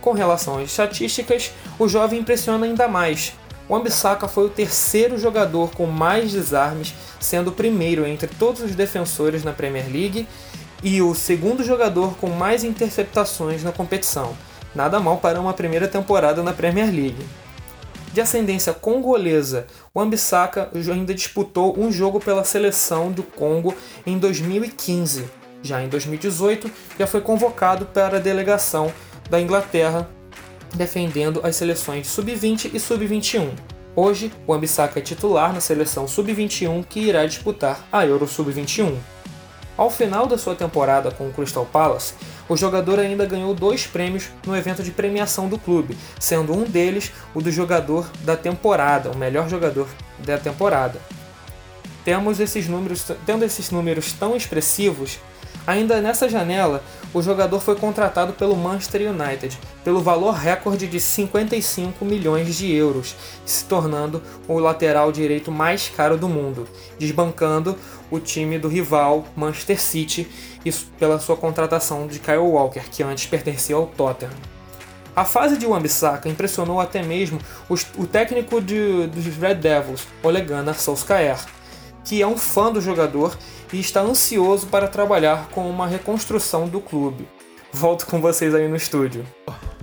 Com 0.00 0.12
relação 0.12 0.58
às 0.58 0.70
estatísticas, 0.70 1.52
o 1.78 1.88
jovem 1.88 2.20
impressiona 2.20 2.66
ainda 2.66 2.86
mais. 2.86 3.32
O 3.68 3.76
Ambissaca 3.76 4.26
foi 4.26 4.46
o 4.46 4.50
terceiro 4.50 5.18
jogador 5.18 5.70
com 5.72 5.86
mais 5.86 6.32
desarmes, 6.32 6.94
sendo 7.20 7.48
o 7.48 7.52
primeiro 7.52 8.06
entre 8.06 8.26
todos 8.26 8.62
os 8.62 8.74
defensores 8.74 9.44
na 9.44 9.52
Premier 9.52 9.86
League 9.90 10.26
e 10.82 11.02
o 11.02 11.14
segundo 11.14 11.64
jogador 11.64 12.16
com 12.16 12.28
mais 12.28 12.64
interceptações 12.64 13.62
na 13.62 13.72
competição. 13.72 14.34
Nada 14.74 15.00
mal 15.00 15.18
para 15.18 15.40
uma 15.40 15.52
primeira 15.52 15.88
temporada 15.88 16.42
na 16.42 16.52
Premier 16.52 16.86
League. 16.86 17.26
De 18.12 18.20
ascendência 18.20 18.72
congolesa, 18.72 19.66
o 19.92 20.00
Ambissaca 20.00 20.70
ainda 20.90 21.14
disputou 21.14 21.78
um 21.78 21.92
jogo 21.92 22.18
pela 22.20 22.44
seleção 22.44 23.12
do 23.12 23.22
Congo 23.22 23.74
em 24.06 24.18
2015. 24.18 25.37
Já 25.62 25.82
em 25.82 25.88
2018, 25.88 26.70
já 26.98 27.06
foi 27.06 27.20
convocado 27.20 27.86
para 27.86 28.18
a 28.18 28.20
delegação 28.20 28.92
da 29.28 29.40
Inglaterra, 29.40 30.08
defendendo 30.74 31.40
as 31.42 31.56
seleções 31.56 32.06
sub-20 32.06 32.70
e 32.72 32.80
sub-21. 32.80 33.50
Hoje, 33.96 34.32
o 34.46 34.54
Ambissaca 34.54 35.00
é 35.00 35.02
titular 35.02 35.52
na 35.52 35.60
seleção 35.60 36.06
sub-21 36.06 36.84
que 36.88 37.00
irá 37.00 37.26
disputar 37.26 37.84
a 37.90 38.06
Euro 38.06 38.28
Sub-21. 38.28 38.96
Ao 39.76 39.90
final 39.90 40.26
da 40.26 40.38
sua 40.38 40.54
temporada 40.54 41.10
com 41.10 41.28
o 41.28 41.32
Crystal 41.32 41.66
Palace, 41.66 42.14
o 42.48 42.56
jogador 42.56 42.98
ainda 42.98 43.26
ganhou 43.26 43.54
dois 43.54 43.86
prêmios 43.86 44.28
no 44.46 44.56
evento 44.56 44.82
de 44.82 44.90
premiação 44.90 45.48
do 45.48 45.58
clube, 45.58 45.96
sendo 46.18 46.52
um 46.52 46.64
deles 46.64 47.12
o 47.34 47.40
do 47.40 47.50
jogador 47.50 48.08
da 48.22 48.36
temporada, 48.36 49.10
o 49.10 49.16
melhor 49.16 49.48
jogador 49.48 49.88
da 50.18 50.38
temporada. 50.38 51.00
Temos 52.04 52.40
esses 52.40 52.66
números, 52.66 53.04
tendo 53.26 53.44
esses 53.44 53.70
números 53.70 54.12
tão 54.12 54.34
expressivos, 54.34 55.18
Ainda 55.68 56.00
nessa 56.00 56.30
janela, 56.30 56.82
o 57.12 57.20
jogador 57.20 57.60
foi 57.60 57.76
contratado 57.76 58.32
pelo 58.32 58.56
Manchester 58.56 59.02
United 59.12 59.58
pelo 59.84 60.00
valor 60.00 60.32
recorde 60.32 60.86
de 60.86 60.98
55 60.98 62.06
milhões 62.06 62.56
de 62.56 62.72
euros, 62.72 63.14
se 63.44 63.66
tornando 63.66 64.22
o 64.48 64.58
lateral 64.58 65.12
direito 65.12 65.52
mais 65.52 65.90
caro 65.90 66.16
do 66.16 66.26
mundo, 66.26 66.66
desbancando 66.98 67.76
o 68.10 68.18
time 68.18 68.58
do 68.58 68.66
rival 68.66 69.26
Manchester 69.36 69.78
City 69.78 70.26
pela 70.98 71.18
sua 71.18 71.36
contratação 71.36 72.06
de 72.06 72.18
Kyle 72.18 72.38
Walker, 72.38 72.84
que 72.90 73.02
antes 73.02 73.26
pertencia 73.26 73.76
ao 73.76 73.88
Tottenham. 73.88 74.32
A 75.14 75.26
fase 75.26 75.58
de 75.58 75.66
Wan-Bissaka 75.66 76.30
impressionou 76.30 76.80
até 76.80 77.02
mesmo 77.02 77.38
os, 77.68 77.86
o 77.98 78.06
técnico 78.06 78.58
de, 78.58 79.06
dos 79.08 79.26
Red 79.36 79.56
Devils, 79.56 80.08
Ole 80.22 80.40
Gunnar 80.40 80.78
Solskjaer, 80.80 81.38
que 82.08 82.22
é 82.22 82.26
um 82.26 82.38
fã 82.38 82.72
do 82.72 82.80
jogador 82.80 83.36
e 83.70 83.78
está 83.78 84.00
ansioso 84.00 84.66
para 84.68 84.88
trabalhar 84.88 85.50
com 85.50 85.68
uma 85.68 85.86
reconstrução 85.86 86.66
do 86.66 86.80
clube. 86.80 87.28
Volto 87.70 88.06
com 88.06 88.18
vocês 88.18 88.54
aí 88.54 88.66
no 88.66 88.76
estúdio. 88.76 89.26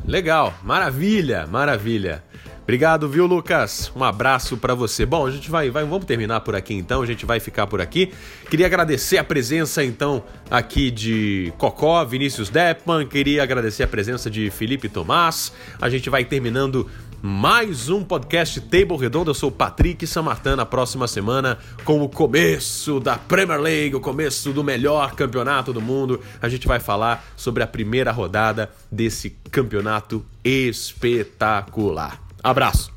Legal, 0.04 0.52
maravilha, 0.64 1.46
maravilha. 1.46 2.24
Obrigado, 2.64 3.08
viu, 3.08 3.28
Lucas? 3.28 3.92
Um 3.96 4.04
abraço 4.04 4.58
para 4.58 4.74
você. 4.74 5.06
Bom, 5.06 5.28
a 5.28 5.30
gente 5.30 5.52
vai, 5.52 5.70
vai, 5.70 5.86
vamos 5.86 6.04
terminar 6.06 6.42
por 6.42 6.56
aqui 6.56 6.74
então, 6.74 7.04
a 7.04 7.06
gente 7.06 7.24
vai 7.24 7.40
ficar 7.40 7.68
por 7.68 7.80
aqui. 7.80 8.12
Queria 8.50 8.66
agradecer 8.66 9.20
a 9.20 9.24
presença 9.24 9.84
então 9.84 10.24
aqui 10.50 10.90
de 10.90 11.54
Cocó, 11.60 12.04
Vinícius 12.04 12.50
Deppman, 12.50 13.06
queria 13.06 13.44
agradecer 13.44 13.84
a 13.84 13.88
presença 13.88 14.32
de 14.32 14.50
Felipe 14.50 14.90
Tomás. 14.90 15.54
A 15.80 15.90
gente 15.90 16.10
vai 16.10 16.26
terminando 16.26 16.90
mais 17.22 17.90
um 17.90 18.04
podcast 18.04 18.62
Table 18.62 18.98
Redondo. 18.98 19.32
Eu 19.32 19.36
sou 19.36 19.50
o 19.50 19.52
Patrick 19.52 20.06
Samartan. 20.06 20.56
Na 20.56 20.66
próxima 20.66 21.08
semana, 21.08 21.58
com 21.84 22.02
o 22.02 22.10
começo 22.10 23.00
da 23.00 23.18
Premier 23.18 23.60
League, 23.60 23.96
o 23.96 24.00
começo 24.00 24.52
do 24.54 24.64
melhor 24.64 25.16
campeonato 25.16 25.74
do 25.74 25.82
mundo, 25.82 26.20
a 26.42 26.50
gente 26.50 26.68
vai 26.68 26.80
falar 26.80 27.26
sobre 27.36 27.64
a 27.64 27.68
primeira 27.68 28.12
rodada 28.12 28.72
desse 28.92 29.32
campeonato 29.52 30.26
espetacular. 30.44 32.22
Abraço. 32.44 32.94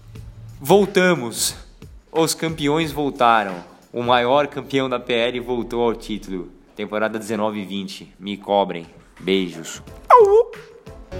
Voltamos. 0.60 1.56
Os 2.12 2.34
campeões 2.34 2.92
voltaram. 2.92 3.64
O 3.92 4.02
maior 4.02 4.46
campeão 4.46 4.88
da 4.88 5.00
PL 5.00 5.40
voltou 5.40 5.82
ao 5.82 5.94
título. 5.94 6.48
Temporada 6.76 7.18
19 7.18 7.60
e 7.60 7.64
20. 7.64 8.14
Me 8.18 8.36
cobrem. 8.36 8.86
Beijos. 9.20 9.82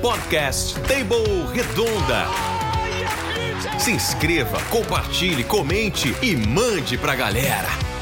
Podcast 0.00 0.74
Table 0.82 1.46
Redonda. 1.52 2.67
Se 3.78 3.90
inscreva, 3.90 4.60
compartilhe, 4.68 5.44
comente 5.44 6.14
e 6.22 6.36
mande 6.36 6.96
pra 6.96 7.14
galera. 7.14 7.97